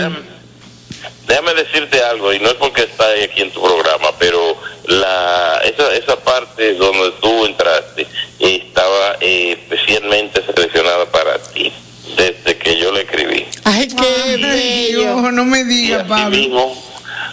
Déjame 1.26 1.54
decirte 1.54 2.02
algo, 2.02 2.32
y 2.34 2.38
no 2.38 2.48
es 2.48 2.54
porque 2.54 2.82
está 2.82 3.04
aquí 3.24 3.42
en 3.42 3.50
tu 3.50 3.62
programa, 3.62 4.08
pero 4.18 4.56
la 4.86 5.60
esa, 5.64 5.94
esa 5.94 6.16
parte 6.16 6.74
donde 6.74 7.12
tú 7.22 7.46
entraste 7.46 8.06
estaba 8.38 9.16
eh, 9.20 9.52
especialmente 9.58 10.42
seleccionada 10.44 11.06
para 11.06 11.38
ti, 11.38 11.72
desde 12.16 12.58
que 12.58 12.78
yo 12.78 12.92
le 12.92 13.02
escribí. 13.02 13.46
Ay, 13.64 13.88
qué 13.88 14.36
bello. 14.36 15.32
no 15.32 15.44
me 15.46 15.64
digas, 15.64 16.06
Pablo. 16.06 16.36
mismo, 16.36 16.84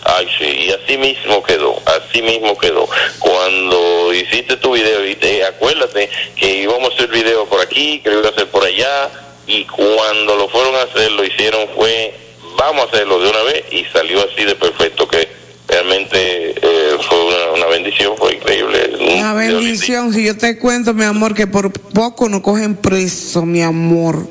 ay 0.04 0.28
sí, 0.38 0.46
y 0.46 0.72
así 0.72 0.98
mismo 0.98 1.44
quedó, 1.44 1.82
así 1.86 2.22
mismo 2.22 2.58
quedó. 2.58 2.88
Cuando 3.20 4.14
hiciste 4.14 4.58
tu 4.58 4.74
video, 4.74 5.06
y 5.06 5.16
te, 5.16 5.44
acuérdate 5.46 6.10
que 6.36 6.58
íbamos 6.58 6.92
a 6.92 6.94
hacer 6.96 7.10
video 7.10 7.46
por 7.46 7.62
aquí, 7.62 8.00
que 8.00 8.10
lo 8.10 8.20
iba 8.20 8.30
a 8.30 8.32
hacer 8.32 8.48
por 8.48 8.64
allá, 8.64 9.10
y 9.48 9.66
cuando 9.66 10.36
lo 10.36 10.48
fueron 10.50 10.76
a 10.76 10.84
hacer, 10.84 11.12
lo 11.12 11.24
hicieron 11.24 11.68
fue, 11.76 12.14
vamos 12.56 12.86
a 12.86 12.88
hacerlo 12.88 13.20
de 13.20 13.30
una 13.30 13.44
vez, 13.44 13.64
y 13.72 13.86
salió 13.86 14.24
así 14.24 14.46
de 14.46 14.56
perfecto, 14.56 15.08
que 15.08 15.41
realmente 15.68 16.52
eh, 16.52 16.98
fue 17.08 17.26
una, 17.26 17.52
una 17.56 17.66
bendición, 17.68 18.14
fue 18.18 18.36
increíble. 18.36 18.98
Un 19.00 19.20
Una 19.20 19.34
bendición, 19.34 20.14
si 20.14 20.26
yo 20.26 20.38
te 20.38 20.58
cuento, 20.58 20.94
mi 20.94 21.04
amor, 21.04 21.34
que 21.34 21.48
por 21.48 21.72
poco 21.72 22.30
nos 22.30 22.42
cogen 22.42 22.76
preso, 22.76 23.46
mi 23.46 23.62
amor. 23.62 24.28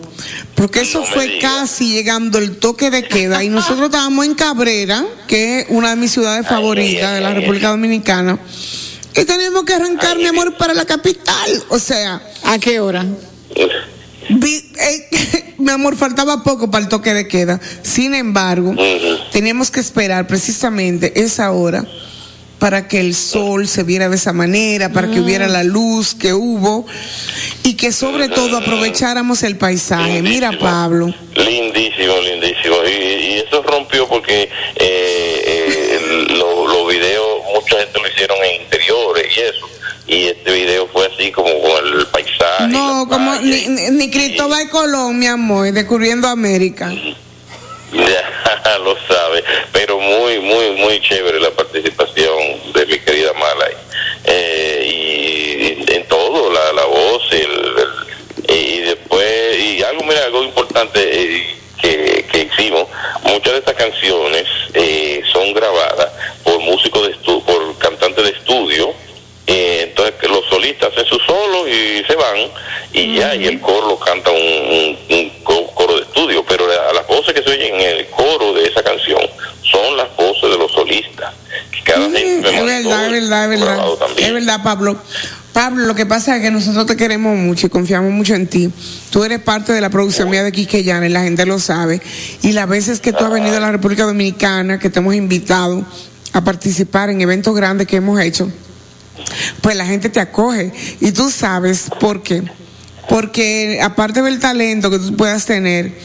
Porque 0.55 0.81
eso 0.81 1.03
fue 1.03 1.39
casi 1.39 1.95
llegando 1.95 2.39
el 2.39 2.59
toque 2.59 2.91
de 2.91 3.05
queda 3.05 3.43
y 3.43 3.49
nosotros 3.49 3.87
estábamos 3.87 4.27
en 4.27 4.35
Cabrera, 4.35 5.05
que 5.27 5.61
es 5.61 5.67
una 5.71 5.91
de 5.91 5.97
mis 5.97 6.13
ciudades 6.13 6.47
favoritas 6.47 7.15
de 7.15 7.21
la 7.21 7.33
República 7.33 7.69
Dominicana. 7.71 8.39
Y 9.17 9.25
teníamos 9.25 9.65
que 9.65 9.75
arrancar, 9.75 10.17
mi 10.19 10.27
amor, 10.27 10.57
para 10.57 10.75
la 10.75 10.85
capital. 10.85 11.63
O 11.69 11.79
sea. 11.79 12.23
¿A 12.45 12.59
qué 12.59 12.81
hora? 12.81 13.05
Vi- 14.39 14.65
eh, 14.79 15.55
mi 15.59 15.71
amor, 15.71 15.97
faltaba 15.97 16.43
poco 16.43 16.71
para 16.71 16.83
el 16.85 16.89
toque 16.89 17.13
de 17.15 17.29
queda. 17.29 17.61
Sin 17.83 18.15
embargo, 18.15 18.75
teníamos 19.33 19.71
que 19.71 19.81
esperar 19.81 20.27
precisamente 20.27 21.21
esa 21.21 21.51
hora 21.53 21.85
para 22.59 22.89
que 22.89 23.01
el 23.01 23.15
sol 23.15 23.67
se 23.69 23.85
viera 23.85 24.11
de 24.11 24.17
esa 24.17 24.35
manera, 24.35 24.91
para 24.93 25.11
que 25.11 25.19
hubiera 25.21 25.49
la 25.49 25.65
luz 25.65 26.15
que 26.15 26.35
hubo 26.35 26.87
y 27.63 27.73
que 27.75 27.91
sobre 27.91 28.29
todo 28.29 28.59
aprovecháramos 28.59 29.43
el 29.43 29.57
paisaje. 29.57 30.21
Mira, 30.21 30.53
Pablo. 30.59 31.07
Lindísimo, 31.35 32.13
lindísimo. 32.21 32.77
Y, 32.87 32.91
y 32.93 33.33
eso 33.47 33.63
rompió 33.63 34.07
porque 34.07 34.43
eh, 34.43 34.49
eh, 34.77 36.27
lo- 36.37 36.69
los 36.69 36.89
videos, 36.93 37.25
mucha 37.55 37.79
gente 37.79 37.99
lo 37.99 38.09
hicieron 38.09 38.37
en 38.45 38.63
interiores 38.63 39.27
y 39.37 39.41
eso. 39.41 39.67
Y 40.07 40.25
este 40.27 40.53
video 40.53 40.87
fue 40.89 41.07
así 41.07 41.31
como 41.33 41.49
con 41.63 41.99
el 41.99 42.07
paisaje. 42.09 42.40
No, 42.71 43.07
como 43.09 43.35
ni, 43.37 43.67
ni, 43.69 44.11
Cristóbal 44.11 44.69
Colón, 44.71 45.19
mi 45.19 45.27
amor, 45.27 45.73
descubriendo 45.73 46.29
América. 46.29 46.93
Ya 47.93 48.79
lo 48.85 48.97
sabe, 49.09 49.43
pero 49.73 49.99
muy, 49.99 50.39
muy, 50.41 50.71
muy 50.77 51.01
chévere 51.01 51.41
la 51.41 51.51
participación 51.51 52.73
de 52.73 52.87
mi 52.87 52.99
querida 53.01 53.33
Malay. 53.35 53.73
Eh, 54.25 55.85
y 55.87 55.93
en 55.93 56.07
todo, 56.09 56.53
la, 56.53 56.73
la 56.73 56.85
voz, 56.85 57.23
el, 57.33 57.41
el- 57.41 58.55
y 58.55 58.81
después, 58.81 59.59
y 59.59 59.83
algo, 59.83 60.03
mira, 60.05 60.25
algo 60.25 60.43
importante 60.45 61.01
eh, 61.03 61.57
que, 61.81 62.27
que 62.31 62.49
hicimos, 62.53 62.87
muchas 63.25 63.53
de 63.53 63.59
estas 63.59 63.75
canciones 63.77 64.45
eh, 64.75 65.23
son 65.33 65.53
grabadas 65.53 66.09
por 66.45 66.59
músicos 66.61 67.07
de 67.07 67.13
estu 67.13 67.43
por 67.45 67.79
cantantes 67.79 68.25
de 68.25 68.31
estudio, 68.31 68.93
eh, 69.47 69.87
entonces 69.89 70.15
que 70.21 70.29
los 70.29 70.45
solistas 70.61 70.93
hacen 70.93 71.07
sus 71.07 71.23
solos 71.25 71.69
y 71.69 72.05
se 72.05 72.15
van 72.17 72.37
y 72.93 73.17
ya, 73.17 73.35
y 73.35 73.47
el 73.47 73.61
coro 73.61 73.89
lo 73.89 73.99
canta 73.99 74.31
un, 74.31 74.37
un- 74.39 74.97
un 75.17 75.31
co- 75.45 75.67
coro 75.75 75.97
de 75.97 76.03
estudio, 76.03 76.45
pero 76.49 76.67
la- 76.67 76.93
las 76.93 77.07
voces 77.07 77.33
que 77.35 77.43
se 77.43 77.51
oyen 77.51 77.75
en 77.75 77.99
el 77.99 78.07
coro 78.09 78.53
de 78.55 78.65
esa 78.67 78.83
canción 78.83 79.21
son 79.71 79.97
las 79.97 80.15
voces 80.17 80.51
de 80.51 80.59
los 80.59 80.71
solistas. 80.73 81.33
que 81.73 81.83
Cada 81.93 82.11
gente 82.11 82.51
me 82.51 82.59
Es 82.59 82.65
verdad, 82.65 83.07
es 83.07 83.13
verdad, 83.13 83.53
es 83.53 83.61
verdad. 83.61 83.87
también. 83.99 84.27
Es 84.29 84.35
verdad, 84.35 84.63
Pablo. 84.63 84.97
Pablo, 85.53 85.87
lo 85.87 85.95
que 85.97 86.07
pasa 86.07 86.37
es 86.37 86.43
que 86.43 86.51
nosotros 86.51 86.87
te 86.87 86.97
queremos 86.97 87.37
mucho 87.37 87.67
y 87.67 87.71
confiamos 87.71 88.13
mucho 88.13 88.35
en 88.35 88.47
ti. 88.47 88.71
Tú 89.11 89.25
eres 89.25 89.41
parte 89.41 89.73
de 89.73 89.81
la 89.81 89.91
producción 89.91 90.31
mía 90.31 90.45
de 90.45 90.53
Quisqueyana 90.53 91.07
y 91.07 91.11
la 91.11 91.23
gente 91.23 91.45
lo 91.47 91.59
sabe. 91.59 92.01
Y 92.43 92.53
las 92.53 92.69
veces 92.69 93.01
que 93.01 93.13
tú 93.13 93.25
has 93.25 93.33
venido 93.33 93.57
a 93.57 93.61
la 93.61 93.73
República 93.73 94.05
Dominicana, 94.05 94.79
que 94.79 94.91
te 94.91 95.01
hemos 95.01 95.15
invitado 95.17 95.85
a 96.33 96.45
participar 96.45 97.11
en 97.11 97.21
eventos 97.21 97.55
grandes 97.57 97.89
que 97.89 97.97
hemos 97.97 98.21
hecho, 98.21 98.49
pues 99.61 99.77
la 99.77 99.87
gente 99.87 100.09
te 100.09 100.21
acoge. 100.21 100.73
Y 101.01 101.13
tú 101.13 101.31
sabes 101.31 101.91
por 102.01 102.23
qué. 102.23 102.43
Porque 103.09 103.81
aparte 103.83 104.23
del 104.23 104.39
talento 104.39 104.91
que 104.91 104.99
tú 104.99 105.17
puedas 105.17 105.47
tener, 105.47 105.99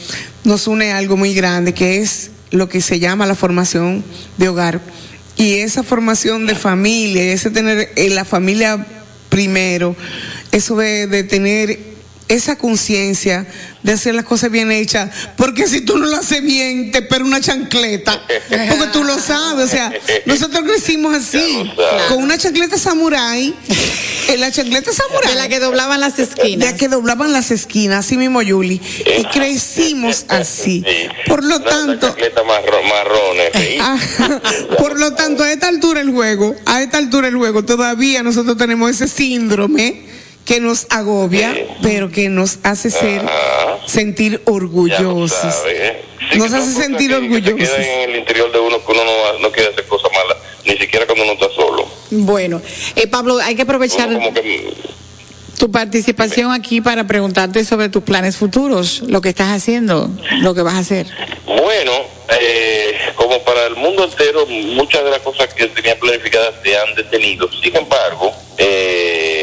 nos 0.44 0.66
une 0.66 0.92
algo 0.92 1.16
muy 1.16 1.34
grande, 1.34 1.72
que 1.72 1.98
es 1.98 2.30
lo 2.50 2.68
que 2.68 2.80
se 2.80 2.98
llama 2.98 3.26
la 3.26 3.34
formación 3.34 4.04
de 4.36 4.48
hogar. 4.48 4.80
Y 5.36 5.54
esa 5.56 5.82
formación 5.82 6.46
de 6.46 6.54
familia, 6.54 7.32
ese 7.32 7.50
tener 7.50 7.92
eh, 7.94 8.10
la 8.10 8.24
familia 8.24 8.86
primero, 9.28 9.94
eso 10.50 10.76
de, 10.76 11.06
de 11.06 11.24
tener 11.24 11.95
esa 12.28 12.56
conciencia 12.56 13.46
de 13.82 13.92
hacer 13.92 14.14
las 14.14 14.24
cosas 14.24 14.50
bien 14.50 14.72
hechas, 14.72 15.10
porque 15.36 15.68
si 15.68 15.80
tú 15.80 15.96
no 15.96 16.06
lo 16.06 16.16
haces 16.16 16.42
bien, 16.42 16.90
te 16.90 16.98
espera 16.98 17.24
una 17.24 17.40
chancleta, 17.40 18.20
porque 18.68 18.86
tú 18.92 19.04
lo 19.04 19.18
sabes, 19.18 19.66
o 19.66 19.68
sea, 19.68 19.92
nosotros 20.24 20.64
crecimos 20.64 21.14
así, 21.14 21.70
con 22.08 22.22
una 22.22 22.36
chancleta 22.36 22.78
samurai, 22.78 23.54
eh, 24.28 24.36
la 24.38 24.50
chancleta 24.50 24.92
samurai. 24.92 25.34
De 25.34 25.38
la 25.38 25.48
que 25.48 25.60
doblaban 25.60 26.00
las 26.00 26.18
esquinas. 26.18 26.58
De 26.58 26.72
la 26.72 26.76
que 26.76 26.88
doblaban 26.88 27.32
las 27.32 27.52
esquinas, 27.52 28.04
así 28.04 28.16
mismo 28.16 28.42
Yuli, 28.42 28.80
y 29.18 29.24
crecimos 29.26 30.24
así. 30.28 30.84
Por 31.26 31.44
lo 31.44 31.60
tanto, 31.60 32.16
por 34.78 34.98
lo 34.98 35.14
tanto, 35.14 35.44
a 35.44 35.52
esta 35.52 35.68
altura 35.68 36.00
el 36.00 36.10
juego, 36.10 36.56
a 36.64 36.82
esta 36.82 36.98
altura 36.98 37.28
el 37.28 37.36
juego, 37.36 37.64
todavía 37.64 38.24
nosotros 38.24 38.56
tenemos 38.56 38.90
ese 38.90 39.06
síndrome 39.06 40.15
que 40.46 40.60
nos 40.60 40.86
agobia, 40.90 41.54
pero 41.82 42.10
que 42.10 42.30
nos 42.30 42.58
hace 42.62 42.88
ser, 42.90 43.20
sentir 43.86 44.40
orgullosos. 44.46 45.32
¿sabes? 45.32 45.92
Sí, 46.32 46.38
Nos 46.38 46.52
hace 46.52 46.72
sentir 46.72 47.10
cosas 47.10 47.28
que- 47.28 47.40
se 47.42 47.46
orgullosos. 47.48 47.78
en 47.78 48.10
el 48.10 48.16
interior 48.16 48.50
de 48.52 48.58
uno 48.60 48.84
que 48.84 48.92
uno 48.92 49.04
no, 49.04 49.38
no 49.40 49.50
quiere 49.52 49.70
hacer 49.70 49.84
cosas 49.86 50.10
malas, 50.12 50.36
ni 50.64 50.78
siquiera 50.78 51.04
cuando 51.04 51.24
uno 51.24 51.32
está 51.34 51.48
solo. 51.54 51.86
Bueno, 52.10 52.62
eh, 52.94 53.06
Pablo, 53.08 53.38
hay 53.38 53.54
que 53.56 53.62
aprovechar 53.62 54.08
que 54.32 54.72
tu 55.58 55.70
participación 55.70 56.52
aquí 56.52 56.80
para 56.80 57.06
preguntarte 57.06 57.64
sobre 57.64 57.88
tus 57.88 58.02
planes 58.04 58.36
futuros, 58.36 59.02
lo 59.06 59.20
que 59.20 59.30
estás 59.30 59.48
haciendo, 59.48 60.10
lo 60.40 60.54
que 60.54 60.62
vas 60.62 60.74
a 60.74 60.78
hacer. 60.78 61.06
Bueno, 61.46 61.92
eh, 62.40 62.92
como 63.16 63.40
para 63.42 63.66
el 63.66 63.74
mundo 63.76 64.04
entero, 64.04 64.46
muchas 64.46 65.02
de 65.04 65.10
las 65.10 65.20
cosas 65.20 65.52
que 65.54 65.66
tenía 65.68 65.98
planificadas 65.98 66.54
se 66.62 66.76
han 66.76 66.94
detenido. 66.94 67.48
Sin 67.62 67.74
embargo, 67.74 68.32
eh, 68.58 69.35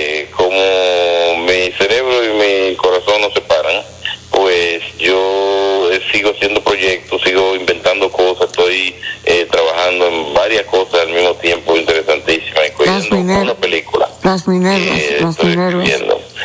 como 0.54 1.38
mi 1.46 1.72
cerebro 1.74 2.24
y 2.24 2.70
mi 2.70 2.76
corazón 2.76 3.22
no 3.22 3.32
se 3.32 3.42
paran, 3.42 3.82
pues 4.30 4.82
yo 5.00 5.90
eh, 5.92 6.00
sigo 6.12 6.32
haciendo 6.32 6.62
proyectos, 6.64 7.22
sigo 7.24 7.56
inventando 7.56 8.12
cosas, 8.12 8.48
estoy 8.48 8.96
eh, 9.26 9.48
trabajando 9.52 10.08
en 10.08 10.34
varias 10.34 10.66
cosas 10.66 11.02
al 11.02 11.10
mismo 11.10 11.34
tiempo 11.36 11.76
interesantísimas, 11.76 12.68
incluyendo 12.70 13.42
una 13.42 13.54
película. 13.56 14.10
Las 14.24 14.48
mineras, 14.48 14.80
Eh, 14.82 15.18
las 15.22 15.32
estoy 15.32 15.50
mineras, 15.50 15.90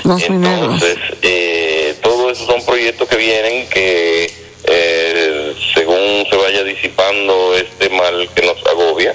las 0.05 0.31
mineras. 0.31 0.61
Entonces, 0.63 0.99
eh, 1.23 1.95
todos 2.03 2.33
esos 2.33 2.47
son 2.47 2.65
proyectos 2.65 3.09
que 3.09 3.17
vienen 3.17 3.69
que, 3.69 4.33
eh, 4.65 5.55
según 5.75 6.27
se 6.31 6.37
vaya 6.37 6.63
disipando 6.65 7.55
este 7.55 7.89
mal 7.91 8.29
que 8.35 8.43
nos 8.43 8.65
agobia, 8.67 9.15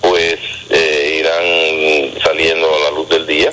pues 0.00 0.38
eh, 0.70 1.20
irán 1.20 2.22
saliendo 2.22 2.66
a 2.74 2.78
la 2.84 2.90
luz 2.96 3.08
del 3.08 3.26
día, 3.26 3.50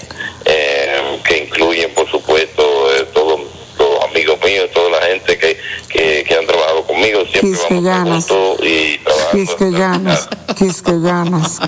que 1.24 1.38
incluyen, 1.38 1.92
por 1.92 2.10
supuesto, 2.10 2.64
eh, 2.96 3.06
todos 3.14 3.40
los 3.78 4.04
amigos 4.10 4.40
míos, 4.46 4.70
toda 4.74 5.00
la 5.00 5.06
gente 5.08 5.38
que, 5.38 5.58
que, 5.90 6.24
que 6.28 6.36
han 6.36 6.46
trabajado 6.46 6.84
conmigo, 6.84 7.24
siempre 7.32 7.60
vamos 7.82 8.26
juntos 8.26 8.68
y 8.68 8.98
trabajando. 9.00 9.58
Quisqueyanas, 9.58 10.30
quisqueyanas. 10.58 11.60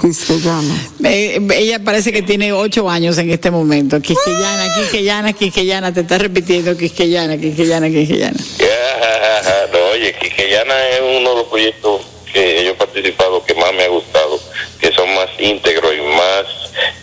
Eh, 1.03 1.39
ella 1.55 1.80
parece 1.84 2.11
que 2.11 2.21
tiene 2.21 2.53
ocho 2.53 2.89
años 2.89 3.17
en 3.17 3.30
este 3.30 3.51
momento. 3.51 3.99
Quisqueyana, 4.01 4.75
Quisqueyana, 4.75 5.34
Quisqueyana, 5.34 5.93
te 5.93 6.01
está 6.01 6.17
repitiendo 6.17 6.77
Quisqueyana, 6.77 7.38
Quisqueyana, 7.38 7.89
Quisqueyana. 7.89 8.38
no, 9.73 9.80
oye, 9.93 10.13
Quisqueyana 10.19 10.89
es 10.89 11.01
uno 11.01 11.30
de 11.30 11.35
los 11.35 11.47
proyectos 11.47 12.12
que 12.34 12.65
yo 12.65 12.72
he 12.72 12.76
participado 12.76 13.45
que 13.45 13.53
más 13.53 13.72
me 13.73 13.84
ha 13.84 13.88
gustado, 13.88 14.39
que 14.80 14.91
son 14.91 15.14
más 15.14 15.30
íntegros 15.39 15.93
y 15.95 16.01
más, 16.01 16.45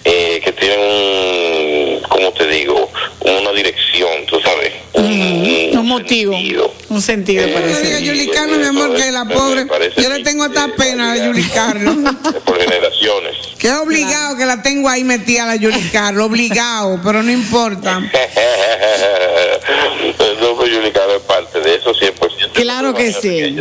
eh, 0.04 0.40
que 0.44 0.52
tienen 0.52 0.80
un, 0.80 2.00
¿cómo 2.08 2.32
te 2.32 2.46
digo? 2.48 2.90
Una 3.20 3.52
dirección, 3.52 4.26
tú 4.26 4.40
sabes. 4.40 4.72
Un, 4.92 5.78
Un 5.78 5.86
motivo, 5.86 6.36
un 6.88 7.00
sentido 7.00 7.46
Diga 7.46 7.74
ser. 7.74 8.02
Yuli 8.02 8.26
Carlos, 8.28 8.58
mi 8.58 8.66
amor, 8.66 8.96
que 8.96 9.12
la 9.12 9.24
pobre, 9.24 9.66
yo 9.96 10.10
le 10.10 10.24
tengo 10.24 10.42
hasta 10.44 10.68
pena 10.74 11.12
a 11.12 11.16
por 12.44 12.60
generaciones. 12.60 13.36
Que 13.58 13.70
obligado 13.72 14.36
que 14.36 14.44
la 14.46 14.62
tengo 14.62 14.88
ahí 14.88 15.04
metida 15.04 15.46
la 15.46 15.56
Yuli 15.56 15.90
Carlos, 15.90 16.26
obligado, 16.26 16.98
pero 17.04 17.22
no 17.22 17.30
importa. 17.30 18.00
no, 20.40 20.56
pues 20.56 20.72
Yuli 20.72 20.90
Carlos 20.90 21.16
es 21.16 21.22
parte 21.22 21.60
de 21.60 21.76
eso 21.76 21.94
100%. 21.94 22.19
Claro 22.92 23.12
que 23.12 23.12
sí. 23.12 23.56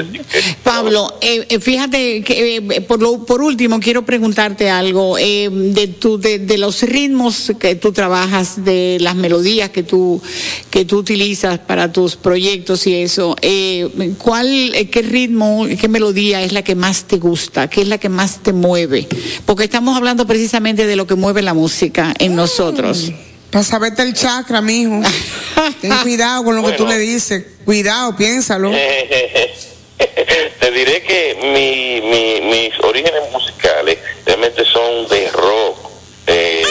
Pablo, 0.63 1.17
eh, 1.21 1.45
eh, 1.49 1.59
fíjate 1.59 2.21
que 2.23 2.57
eh, 2.57 2.81
por, 2.81 3.01
lo, 3.01 3.25
por 3.25 3.41
último 3.41 3.79
quiero 3.79 4.05
preguntarte 4.05 4.69
algo 4.69 5.17
eh, 5.17 5.49
de, 5.51 5.87
tu, 5.87 6.19
de, 6.19 6.39
de 6.39 6.57
los 6.57 6.81
ritmos 6.83 7.53
que 7.59 7.75
tú 7.75 7.91
trabajas, 7.91 8.63
de 8.63 8.97
las 8.99 9.15
melodías 9.15 9.69
que 9.69 9.83
tú 9.83 10.21
que 10.69 10.85
tú 10.85 10.97
utilizas 10.97 11.59
para 11.59 11.91
tus 11.91 12.15
proyectos 12.15 12.85
y 12.87 12.95
eso. 12.95 13.35
Eh, 13.41 14.15
¿Cuál, 14.17 14.73
eh, 14.75 14.89
qué 14.89 15.01
ritmo, 15.01 15.65
qué 15.79 15.87
melodía 15.87 16.41
es 16.41 16.51
la 16.51 16.63
que 16.63 16.75
más 16.75 17.05
te 17.05 17.17
gusta? 17.17 17.69
¿Qué 17.69 17.81
es 17.81 17.87
la 17.87 17.97
que 17.97 18.09
más 18.09 18.41
te 18.41 18.53
mueve? 18.53 19.07
Porque 19.45 19.63
estamos 19.63 19.97
hablando 19.97 20.25
precisamente 20.27 20.87
de 20.87 20.95
lo 20.95 21.07
que 21.07 21.15
mueve 21.15 21.41
la 21.41 21.53
música 21.53 22.13
en 22.19 22.35
nosotros. 22.35 23.11
Para 23.51 23.63
saberte 23.63 24.03
el 24.03 24.13
chakra, 24.13 24.61
mijo. 24.61 25.01
Ten 25.81 25.91
cuidado 26.03 26.43
con 26.43 26.55
lo 26.55 26.63
que 26.63 26.73
tú 26.73 26.85
le 26.85 26.97
dices. 26.97 27.45
Cuidado, 27.65 28.15
piénsalo. 28.15 28.71
Te 30.59 30.71
diré 30.71 31.01
que 31.03 31.37
mi, 31.41 32.01
mi, 32.09 32.41
mis 32.41 32.79
orígenes 32.83 33.21
musicales 33.31 33.97
realmente 34.25 34.63
son 34.65 35.07
de 35.07 35.31
rock. 35.31 35.89
Eh, 36.27 36.63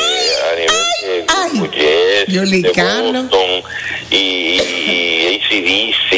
a 0.52 0.56
nivel 0.56 2.50
de 2.50 2.62
de 2.62 2.72
Carlos. 2.72 3.28
Boston 3.28 3.62
y, 4.10 4.16
y 4.16 5.42
ACDC 5.42 6.12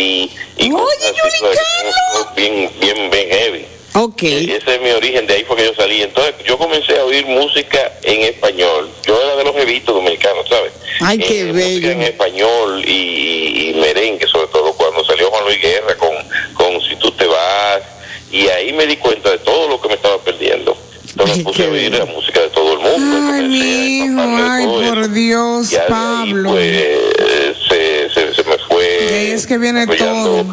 y 0.59 0.71
cosas 0.71 1.13
así, 1.25 1.39
¿sabes? 1.41 2.37
bien, 2.37 2.71
bien, 2.81 3.11
bien 3.11 3.29
heavy. 3.31 3.67
Ok. 3.95 4.23
E- 4.23 4.57
Ese 4.57 4.75
es 4.77 4.81
mi 4.83 4.91
origen, 4.91 5.27
de 5.27 5.35
ahí 5.35 5.45
fue 5.45 5.57
que 5.57 5.65
yo 5.65 5.75
salí. 5.75 6.03
Entonces 6.03 6.35
yo 6.47 6.57
comencé 6.57 6.99
a 6.99 7.05
oír 7.05 7.27
música 7.27 7.93
en 8.03 8.23
español. 8.23 8.89
Yo 9.07 9.21
era 9.21 9.37
de 9.37 9.45
los 9.45 9.55
jevitos 9.57 9.95
dominicanos, 9.95 10.49
¿sabes? 10.49 10.73
Ay, 11.01 11.19
qué 11.19 11.41
Eh, 11.49 11.53
bello. 11.53 11.91
en 11.91 12.03
español 12.03 12.85
y, 12.87 13.71
y- 13.71 13.75
merengue, 13.81 14.27
sobre 14.27 14.47
todo 14.49 14.73
cuando 14.75 15.05
salió 15.05 15.31
Juan 15.31 15.45
Luis 15.45 15.61
Guerra 15.61 15.97
con, 15.97 16.11
con 16.55 16.81
Si 16.83 16.97
tú 16.97 17.11
te 17.13 17.27
vas. 17.27 17.83
Y 18.33 18.47
ahí 18.49 18.73
me 18.73 18.87
di 18.87 18.97
cuenta 18.97 19.31
de 19.31 19.39
todo 19.39 19.69
lo 19.69 19.81
que 19.81 19.89
me 19.89 19.95
estaba 19.95 20.19
perdiendo. 20.19 20.77
Entonces 21.11 21.39
me 21.39 21.43
puse 21.45 21.65
a 21.65 21.69
oír 21.71 21.93
la 21.93 22.05
música 22.05 22.41
de 22.41 22.49
todo 22.51 22.73
el 22.75 22.79
mundo. 22.79 23.33
Ay, 23.33 23.43
mi 23.49 23.59
hijo, 24.05 24.21
ay, 24.21 24.67
por 24.67 25.11
Dios, 25.13 25.71
de 25.71 25.81
ahí, 25.81 25.87
Pablo. 25.89 26.51
pues, 26.51 26.89
se, 27.69 28.11
se, 28.15 28.35
se 28.35 28.45
me 28.45 28.57
fue. 28.69 28.99
Y 29.11 29.15
ahí 29.15 29.31
es 29.33 29.47
que 29.49 29.59
viene 29.59 29.87
todo. 29.89 30.47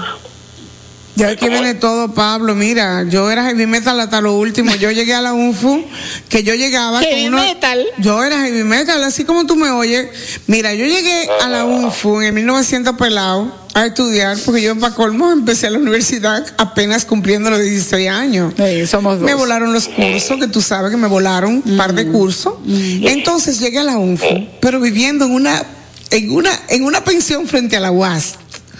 Ya 1.17 1.35
que 1.35 1.49
viene 1.49 1.73
todo, 1.73 2.13
Pablo. 2.13 2.53
Mira, 2.53 3.03
yo 3.09 3.29
era 3.31 3.45
heavy 3.45 3.65
metal 3.65 3.99
hasta 3.99 4.21
lo 4.21 4.33
último. 4.37 4.75
Yo 4.75 4.91
llegué 4.91 5.13
a 5.15 5.21
la 5.21 5.33
UNFU, 5.33 5.83
que 6.29 6.43
yo 6.43 6.53
llegaba 6.53 6.99
Heavy 7.01 7.23
con 7.25 7.33
uno- 7.33 7.43
metal. 7.43 7.85
Yo 7.97 8.23
era 8.23 8.41
heavy 8.45 8.63
metal, 8.63 9.03
así 9.03 9.23
como 9.25 9.45
tú 9.47 9.55
me 9.55 9.69
oyes. 9.71 10.07
Mira, 10.45 10.73
yo 10.75 10.85
llegué 10.85 11.27
a 11.41 11.49
la 11.49 11.65
UNFU 11.65 12.21
en 12.21 12.27
el 12.27 12.33
1900 12.33 12.95
pelado 12.97 13.51
a 13.73 13.85
estudiar, 13.87 14.37
porque 14.45 14.61
yo 14.61 14.75
para 14.79 14.93
colmo 14.93 15.31
empecé 15.31 15.67
a 15.67 15.69
la 15.71 15.79
universidad 15.79 16.45
apenas 16.57 17.05
cumpliendo 17.05 17.49
los 17.49 17.61
16 17.61 18.09
años. 18.09 18.53
somos 18.87 19.19
Me 19.19 19.33
volaron 19.33 19.73
los 19.73 19.87
cursos, 19.87 20.39
que 20.39 20.47
tú 20.47 20.61
sabes 20.61 20.91
que 20.91 20.97
me 20.97 21.07
volaron 21.07 21.63
un 21.65 21.77
par 21.77 21.93
de 21.93 22.07
cursos. 22.07 22.53
Entonces 22.67 23.59
llegué 23.59 23.79
a 23.79 23.83
la 23.83 23.97
UNFU, 23.97 24.47
pero 24.61 24.79
viviendo 24.79 25.25
en 25.25 25.31
una, 25.31 25.63
en 26.11 26.31
una, 26.31 26.51
en 26.69 26.83
una 26.83 27.03
pensión 27.03 27.47
frente 27.47 27.75
a 27.75 27.79
la 27.79 27.91
UAS. 27.91 28.35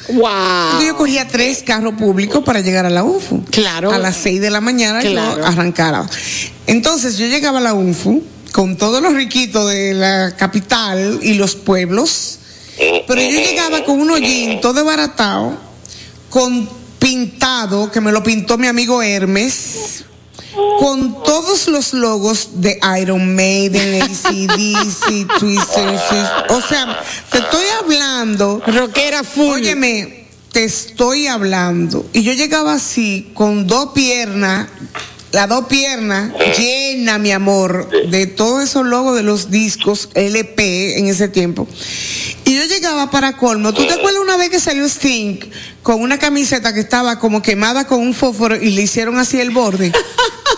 Wow. 0.09 0.81
Yo 0.85 0.95
cogía 0.95 1.27
tres 1.27 1.63
carros 1.63 1.95
públicos 1.95 2.43
para 2.43 2.61
llegar 2.61 2.85
a 2.85 2.89
la 2.89 3.03
UNFU. 3.03 3.43
Claro. 3.51 3.91
A 3.91 3.97
las 3.97 4.15
seis 4.15 4.39
de 4.41 4.49
la 4.49 4.61
mañana 4.61 5.01
Claro. 5.01 5.37
yo 5.37 5.45
arrancara. 5.45 6.07
Entonces 6.65 7.17
yo 7.17 7.27
llegaba 7.27 7.59
a 7.59 7.61
la 7.61 7.73
UNFU 7.73 8.23
con 8.53 8.77
todos 8.77 9.01
los 9.01 9.13
riquitos 9.13 9.69
de 9.69 9.93
la 9.93 10.35
capital 10.35 11.19
y 11.21 11.33
los 11.35 11.55
pueblos 11.55 12.39
Pero 13.07 13.21
yo 13.21 13.39
llegaba 13.39 13.83
con 13.83 13.99
un 13.99 14.09
hollín 14.11 14.61
todo 14.61 14.73
desbaratado, 14.73 15.57
con 16.29 16.69
pintado, 16.99 17.91
que 17.91 18.01
me 18.01 18.11
lo 18.11 18.23
pintó 18.23 18.57
mi 18.57 18.67
amigo 18.67 19.01
Hermes, 19.01 20.03
con 20.79 21.23
todos 21.23 21.67
los 21.67 21.93
logos 21.93 22.49
de 22.53 22.79
Iron 23.01 23.35
Maiden, 23.35 24.01
ACDC, 24.01 25.39
Twister, 25.39 25.99
o 26.49 26.61
sea, 26.61 26.99
te 27.31 27.39
estoy 27.39 27.65
hablando. 27.81 28.61
Rockera 28.65 29.23
full. 29.23 29.61
Óyeme, 29.61 30.27
te 30.51 30.63
estoy 30.63 31.27
hablando. 31.27 32.05
Y 32.13 32.23
yo 32.23 32.33
llegaba 32.33 32.73
así, 32.73 33.31
con 33.33 33.67
dos 33.67 33.91
piernas, 33.93 34.67
las 35.31 35.49
dos 35.49 35.65
piernas 35.67 36.31
llena, 36.57 37.17
mi 37.17 37.31
amor, 37.31 37.89
de 38.09 38.27
todos 38.27 38.63
esos 38.63 38.85
logos 38.85 39.15
de 39.15 39.23
los 39.23 39.51
discos 39.51 40.09
LP 40.13 40.97
en 40.99 41.07
ese 41.07 41.27
tiempo. 41.27 41.67
Y 42.45 42.55
yo 42.55 42.63
llegaba 42.65 43.11
para 43.11 43.35
colmo. 43.35 43.73
¿Tú 43.73 43.85
te 43.85 43.93
acuerdas 43.93 44.21
una 44.21 44.37
vez 44.37 44.49
que 44.49 44.59
salió 44.59 44.85
Sting 44.85 45.37
con 45.83 46.01
una 46.01 46.17
camiseta 46.17 46.73
que 46.73 46.79
estaba 46.79 47.19
como 47.19 47.41
quemada 47.41 47.85
con 47.87 47.99
un 47.99 48.13
fósforo 48.13 48.55
y 48.55 48.71
le 48.71 48.83
hicieron 48.83 49.17
así 49.19 49.39
el 49.39 49.51
borde? 49.51 49.91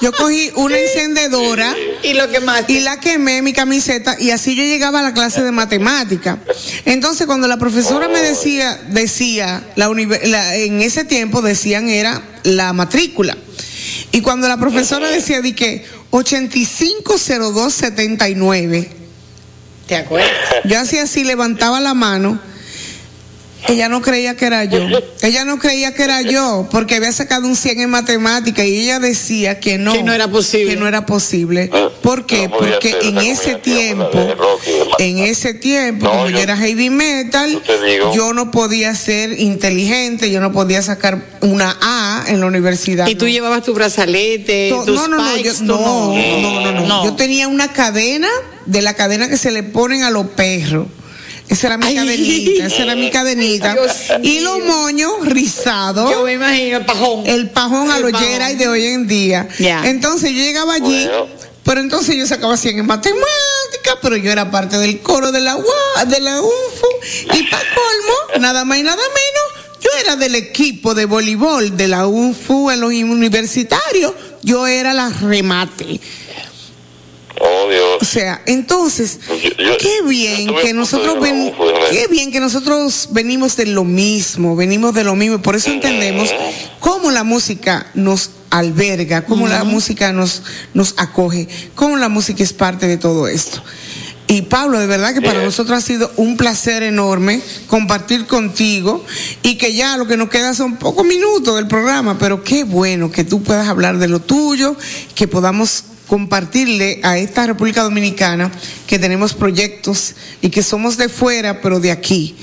Yo 0.01 0.13
cogí 0.13 0.51
una 0.55 0.77
encendedora 0.77 1.75
y 2.03 2.13
lo 2.13 2.29
quemaste. 2.29 2.71
y 2.73 2.79
la 2.79 2.99
quemé 3.01 3.41
mi 3.41 3.51
camiseta 3.51 4.15
y 4.17 4.29
así 4.31 4.55
yo 4.55 4.63
llegaba 4.63 4.99
a 4.99 5.03
la 5.03 5.13
clase 5.13 5.41
de 5.41 5.51
matemática. 5.51 6.37
Entonces 6.85 7.25
cuando 7.27 7.47
la 7.49 7.57
profesora 7.57 8.07
me 8.07 8.21
decía 8.21 8.79
decía 8.89 9.61
la- 9.75 10.55
en 10.55 10.81
ese 10.81 11.03
tiempo 11.03 11.41
decían 11.41 11.89
era 11.89 12.21
la 12.43 12.71
matrícula. 12.71 13.35
Y 14.11 14.21
cuando 14.21 14.47
la 14.47 14.57
profesora 14.57 15.09
decía 15.09 15.41
di 15.41 15.53
que 15.53 15.85
850279 16.11 18.89
¿Te 19.87 19.95
acuerdas? 19.95 20.31
yo 20.65 20.79
hacía 20.79 21.03
así, 21.03 21.23
levantaba 21.23 21.79
la 21.79 21.93
mano. 21.93 22.41
Ella 23.67 23.89
no 23.89 24.01
creía 24.01 24.35
que 24.35 24.45
era 24.45 24.63
yo. 24.65 24.79
Ella 25.21 25.43
no 25.45 25.59
creía 25.59 25.93
que 25.93 26.03
era 26.03 26.21
yo, 26.21 26.67
porque 26.71 26.95
había 26.95 27.11
sacado 27.11 27.45
un 27.47 27.55
100 27.55 27.81
en 27.81 27.89
matemática 27.89 28.65
y 28.65 28.79
ella 28.79 28.99
decía 28.99 29.59
que 29.59 29.77
no. 29.77 29.93
Que 29.93 30.03
no 30.03 30.13
era 30.13 30.27
posible. 30.29 30.73
Que 30.73 30.79
no 30.79 30.87
era 30.87 31.05
posible. 31.05 31.69
¿Por 32.01 32.25
qué? 32.25 32.47
No 32.47 32.57
Porque 32.57 32.91
ser 32.91 33.03
en 33.05 33.17
ese 33.19 33.55
tiempo, 33.55 34.09
en 34.97 35.19
ese 35.19 35.53
tiempo, 35.53 36.05
No, 36.05 36.11
como 36.11 36.25
yo, 36.29 36.37
yo- 36.37 36.39
era 36.39 36.55
heavy 36.57 36.89
metal, 36.89 37.61
digo. 37.85 38.13
yo 38.15 38.33
no 38.33 38.51
podía 38.51 38.95
ser 38.95 39.39
inteligente, 39.39 40.31
yo 40.31 40.39
no 40.39 40.51
podía 40.51 40.81
sacar 40.81 41.21
una 41.41 41.77
A 41.81 42.23
en 42.27 42.39
la 42.39 42.45
universidad. 42.47 43.07
Y 43.07 43.15
tú 43.15 43.25
no. 43.25 43.31
llevabas 43.31 43.63
tu 43.63 43.73
brazalete, 43.73 44.69
To- 44.69 44.85
tus 44.85 44.95
no, 44.95 45.07
no, 45.07 45.17
no, 45.17 45.37
yo, 45.37 45.51
spikes, 45.51 45.61
no, 45.63 45.77
tú 45.77 45.83
no, 45.83 46.71
no, 46.71 46.87
no, 46.87 47.03
Yo 47.05 47.15
tenía 47.15 47.47
una 47.47 47.71
cadena 47.73 48.29
de 48.65 48.81
la 48.81 48.93
cadena 48.93 49.27
que 49.29 49.37
se 49.37 49.51
le 49.51 49.63
ponen 49.63 50.03
a 50.03 50.09
los 50.11 50.27
perros. 50.27 50.87
Esa 51.49 51.67
era 51.67 51.77
mi 51.77 51.87
Ay. 51.87 51.95
cadenita, 51.95 52.65
esa 52.67 52.83
era 52.83 52.95
mi 52.95 53.09
cadenita. 53.09 53.73
Dios 53.73 53.91
y 54.23 54.39
los 54.41 54.59
moños 54.63 55.11
rizados. 55.25 56.11
Yo 56.11 56.23
me 56.23 56.33
imagino 56.33 56.77
el 56.77 56.85
pajón. 56.85 57.23
El 57.25 57.49
pajón 57.49 57.89
a 57.91 57.97
El 57.97 58.03
los. 58.03 58.21
Jedi 58.21 58.55
de 58.55 58.67
hoy 58.67 58.85
en 58.85 59.07
día. 59.07 59.47
Entonces 59.83 60.31
yo 60.31 60.37
llegaba 60.37 60.75
allí, 60.75 61.05
Bueno. 61.07 61.27
pero 61.63 61.81
entonces 61.81 62.15
yo 62.15 62.25
sacaba 62.27 62.55
100 62.55 62.79
en 62.79 62.85
matemática, 62.85 63.97
pero 64.01 64.15
yo 64.15 64.31
era 64.31 64.49
parte 64.51 64.77
del 64.77 64.99
coro 65.01 65.31
de 65.31 65.39
la 65.41 65.55
UA, 65.55 66.05
de 66.05 66.19
la 66.19 66.39
UNFU. 66.41 66.87
Y 67.33 67.43
para 67.43 67.63
colmo, 67.63 68.41
nada 68.41 68.63
más 68.63 68.77
y 68.77 68.83
nada 68.83 68.97
menos, 68.97 69.65
yo 69.81 69.89
era 70.03 70.15
del 70.17 70.35
equipo 70.35 70.93
de 70.93 71.05
voleibol 71.05 71.75
de 71.75 71.87
la 71.87 72.05
UNFU 72.05 72.69
en 72.69 72.81
los 72.81 72.91
universitarios. 72.93 74.13
Yo 74.43 74.67
era 74.67 74.93
la 74.93 75.09
remate. 75.09 75.99
O 78.01 78.05
sea, 78.05 78.41
entonces, 78.45 79.19
Yo- 79.27 79.35
yo- 79.35 79.77
qué 79.77 79.89
yo 80.01 80.07
bien 80.07 80.55
que 80.61 80.73
nosotros 80.73 81.19
ven, 81.19 81.51
qué 81.91 82.07
bien 82.07 82.31
que 82.31 82.39
nosotros 82.39 83.09
venimos 83.11 83.55
de 83.57 83.65
lo 83.65 83.83
mismo, 83.83 84.55
venimos 84.55 84.93
de 84.93 85.03
lo 85.03 85.15
mismo, 85.15 85.35
y 85.35 85.39
por 85.39 85.55
eso 85.55 85.69
entendemos 85.69 86.29
cómo 86.79 87.11
la 87.11 87.23
música 87.23 87.87
nos 87.93 88.31
alberga, 88.49 89.25
cómo 89.25 89.47
la 89.47 89.63
música 89.63 90.13
nos 90.13 90.43
nos 90.73 90.93
acoge, 90.97 91.47
cómo 91.75 91.97
la 91.97 92.09
música 92.09 92.41
es 92.43 92.53
parte 92.53 92.87
de 92.87 92.97
todo 92.97 93.27
esto. 93.27 93.61
Y 94.31 94.43
Pablo, 94.43 94.79
de 94.79 94.85
verdad 94.85 95.15
que 95.15 95.21
para 95.21 95.39
Bien. 95.39 95.45
nosotros 95.45 95.75
ha 95.75 95.81
sido 95.81 96.11
un 96.15 96.37
placer 96.37 96.83
enorme 96.83 97.41
compartir 97.65 98.27
contigo 98.27 99.03
y 99.41 99.55
que 99.57 99.73
ya 99.73 99.97
lo 99.97 100.05
que 100.05 100.17
nos 100.17 100.29
queda 100.29 100.53
son 100.53 100.77
pocos 100.77 101.03
minutos 101.03 101.55
del 101.55 101.67
programa, 101.67 102.19
pero 102.19 102.43
qué 102.43 102.63
bueno 102.63 103.11
que 103.11 103.23
tú 103.23 103.41
puedas 103.41 103.67
hablar 103.67 103.97
de 103.97 104.07
lo 104.07 104.19
tuyo, 104.19 104.75
que 105.15 105.27
podamos 105.27 105.83
compartirle 106.09 106.99
a 107.03 107.19
esta 107.19 107.45
República 107.45 107.83
Dominicana 107.83 108.51
que 108.87 108.97
tenemos 108.97 109.35
proyectos 109.35 110.15
y 110.41 110.49
que 110.49 110.63
somos 110.63 110.97
de 110.97 111.07
fuera, 111.07 111.61
pero 111.61 111.79
de 111.79 111.91
aquí. 111.91 112.35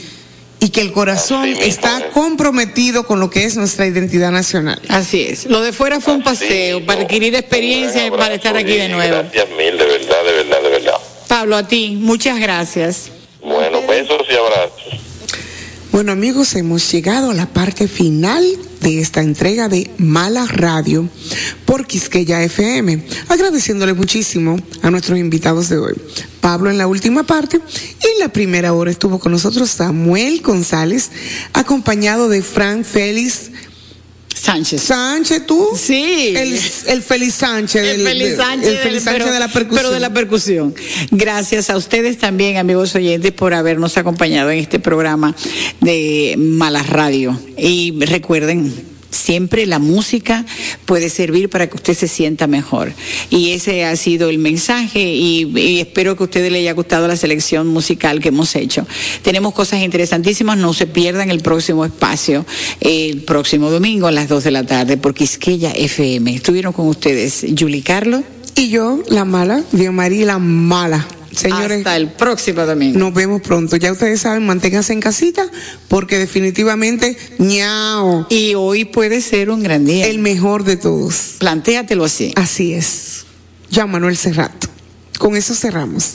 Y 0.61 0.71
que 0.71 0.81
el 0.81 0.93
corazón 0.93 1.43
Así 1.53 1.65
está 1.65 1.99
es. 1.99 2.05
comprometido 2.15 3.07
con 3.07 3.21
lo 3.21 3.29
que 3.29 3.45
es 3.45 3.57
nuestra 3.57 3.87
identidad 3.87 4.31
nacional. 4.31 4.81
Así 4.89 5.21
es. 5.21 5.47
Lo 5.47 5.61
de 5.61 5.73
fuera 5.73 6.01
fue 6.01 6.15
un 6.15 6.23
paseo 6.23 6.87
para 6.87 7.03
adquirir 7.03 7.35
experiencia 7.35 8.07
y 8.07 8.11
para 8.11 8.35
estar 8.37 8.57
aquí 8.57 8.73
de 8.73 8.89
nuevo. 8.89 9.19
Gracias 9.19 9.47
mil, 9.51 9.77
de 9.77 9.85
verdad, 9.85 10.25
de 10.25 10.33
verdad, 10.33 10.63
de 10.63 10.69
verdad. 10.71 10.95
Pablo, 11.29 11.57
a 11.57 11.67
ti, 11.67 11.99
muchas 12.01 12.39
gracias. 12.39 13.11
Bueno, 13.43 13.83
besos 13.87 14.23
y 14.31 14.35
abrazos. 14.35 15.01
Bueno 15.93 16.13
amigos, 16.13 16.55
hemos 16.55 16.91
llegado 16.93 17.31
a 17.31 17.35
la 17.35 17.47
parte 17.47 17.89
final 17.89 18.45
de 18.87 19.01
esta 19.01 19.21
entrega 19.21 19.69
de 19.69 19.91
Mala 19.99 20.47
Radio 20.47 21.09
por 21.65 21.89
Quisqueya 21.89 22.45
FM, 22.45 23.05
agradeciéndole 23.29 23.95
muchísimo 23.95 24.57
a 24.81 24.93
nuestros 24.93 25.19
invitados 25.19 25.69
de 25.69 25.79
hoy. 25.79 25.95
Pablo 26.41 26.71
en 26.71 26.79
la 26.79 26.87
última 26.87 27.25
parte 27.25 27.57
y 27.57 28.07
en 28.07 28.21
la 28.21 28.29
primera 28.29 28.73
hora 28.73 28.93
estuvo 28.93 29.19
con 29.19 29.33
nosotros 29.33 29.71
Samuel 29.71 30.41
González, 30.41 31.11
acompañado 31.53 32.29
de 32.29 32.43
Frank 32.43 32.85
Félix 32.85 33.51
Sánchez. 34.47 34.83
Sánchez, 34.83 35.45
tú. 35.47 35.71
Sí. 35.77 36.35
El, 36.37 36.59
el 36.87 37.03
Félix 37.03 37.35
Sánchez. 37.35 37.83
El 37.83 37.97
del- 37.99 38.07
feliz 38.07 38.37
Sánchez, 38.37 38.69
el 38.69 38.93
del- 38.93 39.01
Sánchez 39.03 39.23
pero- 39.25 39.33
de 39.33 39.39
la 39.41 39.49
percusión. 39.49 39.77
Pero 39.83 39.91
de 39.93 40.01
la 40.01 40.13
percusión. 40.13 40.75
Gracias 41.11 41.69
a 41.71 41.77
ustedes 41.77 42.19
también, 42.19 42.57
amigos 42.57 42.95
oyentes, 42.95 43.33
por 43.33 43.55
habernos 43.55 43.97
acompañado 43.97 44.51
en 44.51 44.59
este 44.59 44.79
programa 44.79 45.35
de 45.81 46.35
Malas 46.39 46.89
Radio. 46.89 47.39
Y 47.59 47.93
recuerden, 48.05 48.73
siempre 49.11 49.67
la 49.67 49.79
música 49.79 50.45
puede 50.85 51.11
servir 51.11 51.49
para 51.49 51.69
que 51.69 51.77
usted 51.77 51.95
se 51.95 52.09
sienta 52.09 52.47
mejor. 52.47 52.93
Y 53.31 53.53
ese 53.53 53.85
ha 53.85 53.97
sido 53.97 54.29
el 54.29 54.39
mensaje 54.39 55.01
y, 55.01 55.81
espero 55.81 56.17
que 56.17 56.25
a 56.25 56.27
ustedes 56.27 56.53
les 56.53 56.61
haya 56.61 56.73
gustado 56.73 57.09
la 57.09 57.17
selección 57.17 57.69
musical 57.69 58.21
que 58.21 58.29
hemos 58.29 58.55
hecho. 58.57 58.87
Tenemos 59.23 59.55
cosas 59.55 59.83
interesantísimas, 59.83 60.59
no 60.59 60.73
se 60.75 60.87
pierdan 60.87 61.31
el 61.31 61.41
próximo 61.41 61.85
espacio, 61.85 62.45
el 62.81 63.23
próximo 63.23 63.71
domingo 63.71 64.07
a 64.07 64.13
las 64.13 64.29
2 64.29 64.45
de 64.45 64.51
la 64.51 64.65
tarde 64.65 64.97
por 64.97 65.15
Quisqueya 65.15 65.71
FM. 65.73 66.35
Estuvieron 66.35 66.73
con 66.73 66.89
ustedes 66.89 67.47
Julie 67.59 67.83
Carlos. 67.83 68.23
Y 68.55 68.71
yo, 68.71 69.03
la 69.09 69.25
mala, 69.25 69.63
Dios 69.73 69.93
María, 69.93 70.25
la 70.25 70.39
mala. 70.39 71.07
Señores, 71.37 71.79
Hasta 71.79 71.97
el 71.97 72.09
próximo 72.09 72.65
domingo. 72.65 72.99
Nos 72.99 73.13
vemos 73.13 73.43
pronto. 73.43 73.77
Ya 73.77 73.93
ustedes 73.93 74.23
saben, 74.23 74.47
manténganse 74.47 74.95
en 74.95 75.01
casita 75.01 75.47
porque 75.89 76.19
definitivamente 76.19 77.17
ñao. 77.39 78.27
Y 78.31 78.55
hoy 78.55 78.87
puede 78.87 79.21
ser 79.21 79.51
un 79.51 79.63
gran 79.63 79.85
día. 79.85 80.07
El 80.07 80.19
mejor 80.19 80.65
de 80.65 80.79
todos. 80.79 81.37
Plantéatelo 81.39 82.07
así. 82.07 82.33
Así 82.37 82.73
es. 82.73 83.27
Ya 83.71 83.87
Manuel 83.87 84.17
Serrat. 84.17 84.65
Con 85.19 85.37
eso 85.37 85.55
cerramos. 85.55 86.15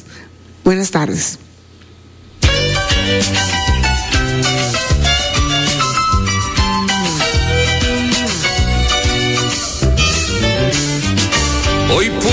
Buenas 0.63 0.89
tardes. 0.89 1.37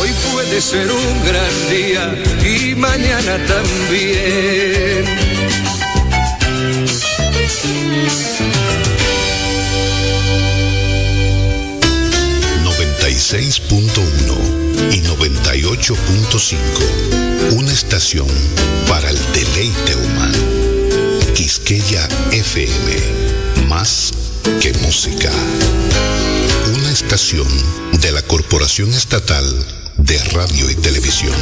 Hoy 0.00 0.10
puede 0.32 0.60
ser 0.60 0.90
un 0.90 1.24
gran 1.24 1.70
día 1.70 2.12
y 2.44 2.74
mañana 2.74 3.38
también. 3.46 5.04
96.1 13.34 14.92
y 14.92 15.00
98.5. 15.00 17.56
Una 17.56 17.72
estación 17.72 18.28
para 18.88 19.10
el 19.10 19.18
deleite 19.32 19.96
humano. 19.96 20.38
Quisqueya 21.34 22.06
FM. 22.32 23.66
Más 23.68 24.12
que 24.60 24.74
música. 24.74 25.32
Una 26.74 26.90
estación 26.90 27.48
de 28.00 28.12
la 28.12 28.20
Corporación 28.22 28.92
Estatal 28.92 29.83
de 30.04 30.18
Radio 30.34 30.68
y 30.70 30.74
Televisión. 30.74 31.32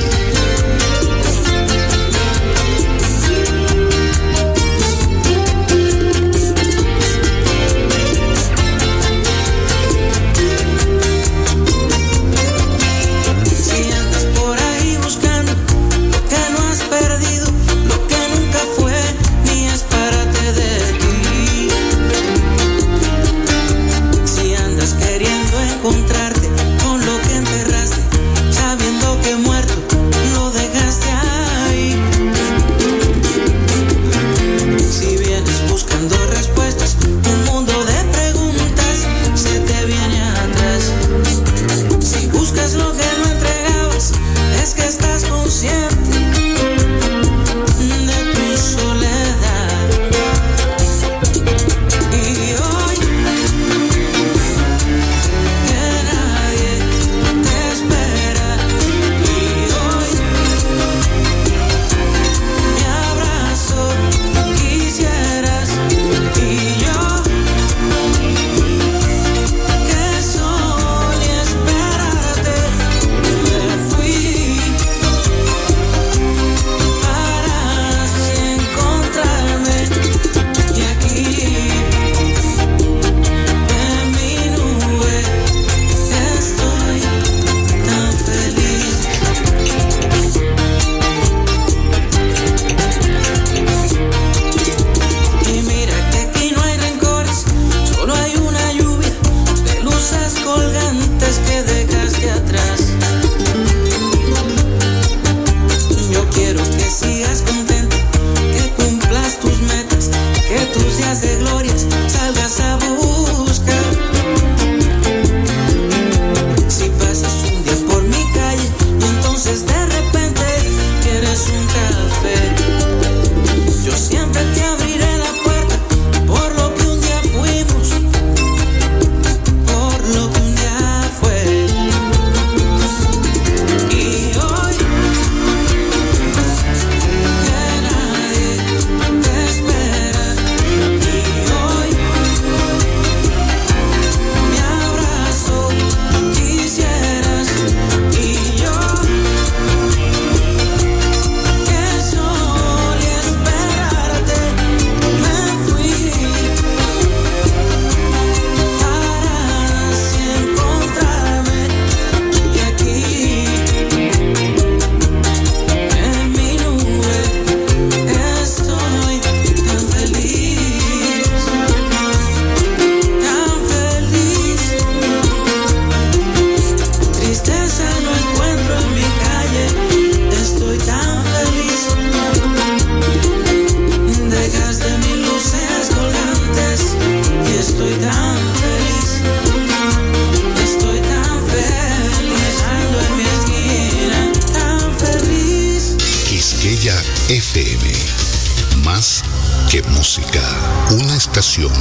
Una 200.90 201.16
estación 201.16 201.72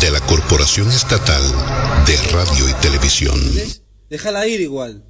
de 0.00 0.10
la 0.10 0.20
Corporación 0.20 0.88
Estatal 0.90 1.42
de 2.06 2.16
Radio 2.32 2.68
y 2.68 2.74
Televisión. 2.82 3.40
Déjala 4.10 4.46
ir 4.46 4.60
igual. 4.60 5.05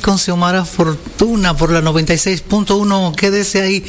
Con 0.00 0.18
Xiomara 0.18 0.64
Fortuna 0.64 1.56
por 1.56 1.70
la 1.70 1.80
96.1. 1.80 3.14
Quédese 3.14 3.62
ahí. 3.62 3.84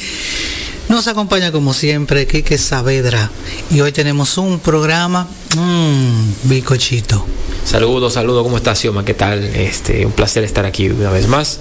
Nos 0.88 1.08
acompaña 1.08 1.52
como 1.52 1.74
siempre 1.74 2.26
Quique 2.26 2.58
Saavedra. 2.58 3.30
Y 3.70 3.82
hoy 3.82 3.92
tenemos 3.92 4.38
un 4.38 4.60
programa, 4.60 5.28
mmm, 5.56 6.50
bicochito. 6.50 7.26
Saludos, 7.64 8.14
saludos, 8.14 8.44
¿cómo 8.44 8.58
estás, 8.58 8.80
Xioma? 8.80 9.06
¿Qué 9.06 9.14
tal? 9.14 9.44
Este, 9.44 10.06
un 10.06 10.12
placer 10.12 10.44
estar 10.44 10.66
aquí 10.66 10.90
una 10.90 11.12
vez 11.12 11.28
más 11.28 11.60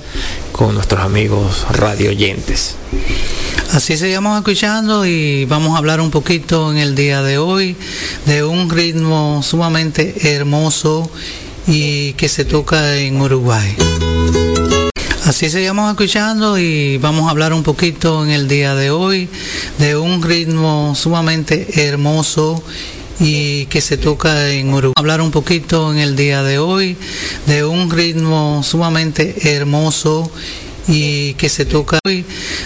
con 0.53 0.75
nuestros 0.75 1.03
amigos 1.03 1.67
radio 1.71 2.11
oyentes. 2.11 2.77
Así 3.73 3.99
seguimos 3.99 4.39
escuchando 4.39 5.05
y 5.05 5.45
vamos 5.45 5.75
a 5.75 5.79
hablar 5.79 6.01
un 6.01 6.11
poquito 6.11 6.73
en 6.73 6.79
el 6.79 6.95
día 6.95 7.23
de 7.23 7.37
hoy 7.37 7.77
de 8.25 8.45
un 8.45 8.71
ritmo 8.71 9.43
sumamente 9.43 10.35
hermoso 10.37 11.11
y 11.67 12.15
que 12.15 12.31
se 12.31 12.47
toca 12.47 12.97
en 12.97 13.21
Uruguay. 13.21 13.77
Así 15.25 15.51
seguimos 15.51 15.91
escuchando 15.91 16.59
y 16.59 16.97
vamos 16.97 17.29
a 17.29 17.31
hablar 17.31 17.53
un 17.53 17.63
poquito 17.63 18.25
en 18.25 18.31
el 18.31 18.49
día 18.49 18.75
de 18.75 18.91
hoy 18.91 19.29
de 19.79 19.95
un 19.95 20.23
ritmo 20.23 20.95
sumamente 20.97 21.87
hermoso 21.87 22.63
y 23.21 23.67
que 23.67 23.81
se 23.81 23.99
toca 23.99 24.51
en 24.51 24.73
Uruguay. 24.73 24.95
Hablar 24.97 25.21
un 25.21 25.31
poquito 25.31 25.93
en 25.93 25.99
el 25.99 26.17
día 26.17 26.43
de 26.43 26.59
hoy 26.59 26.97
de 27.47 27.65
un 27.65 27.91
ritmo 27.91 28.63
sumamente 28.65 29.55
hermoso 29.55 30.31
y 30.89 31.35
que 31.35 31.49
se 31.49 31.67
toca 31.67 31.99
hoy 32.07 32.25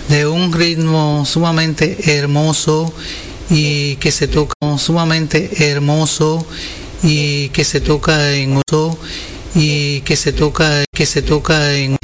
de 0.09 0.27
un 0.27 0.53
ritmo 0.53 1.25
sumamente 1.27 2.17
hermoso 2.17 2.95
y 3.51 3.97
que 3.97 4.13
se 4.13 4.29
toca 4.29 4.55
sumamente 4.79 5.69
hermoso 5.71 6.47
y 7.03 7.49
que 7.49 7.65
se 7.65 7.81
toca 7.81 8.35
en 8.35 8.61
uso 8.69 8.97
y 9.55 10.01
que 10.03 10.17
se 10.17 10.33
toca 10.33 10.85
que 10.93 11.07
se 11.07 11.23
toca 11.23 11.75
en 11.75 11.97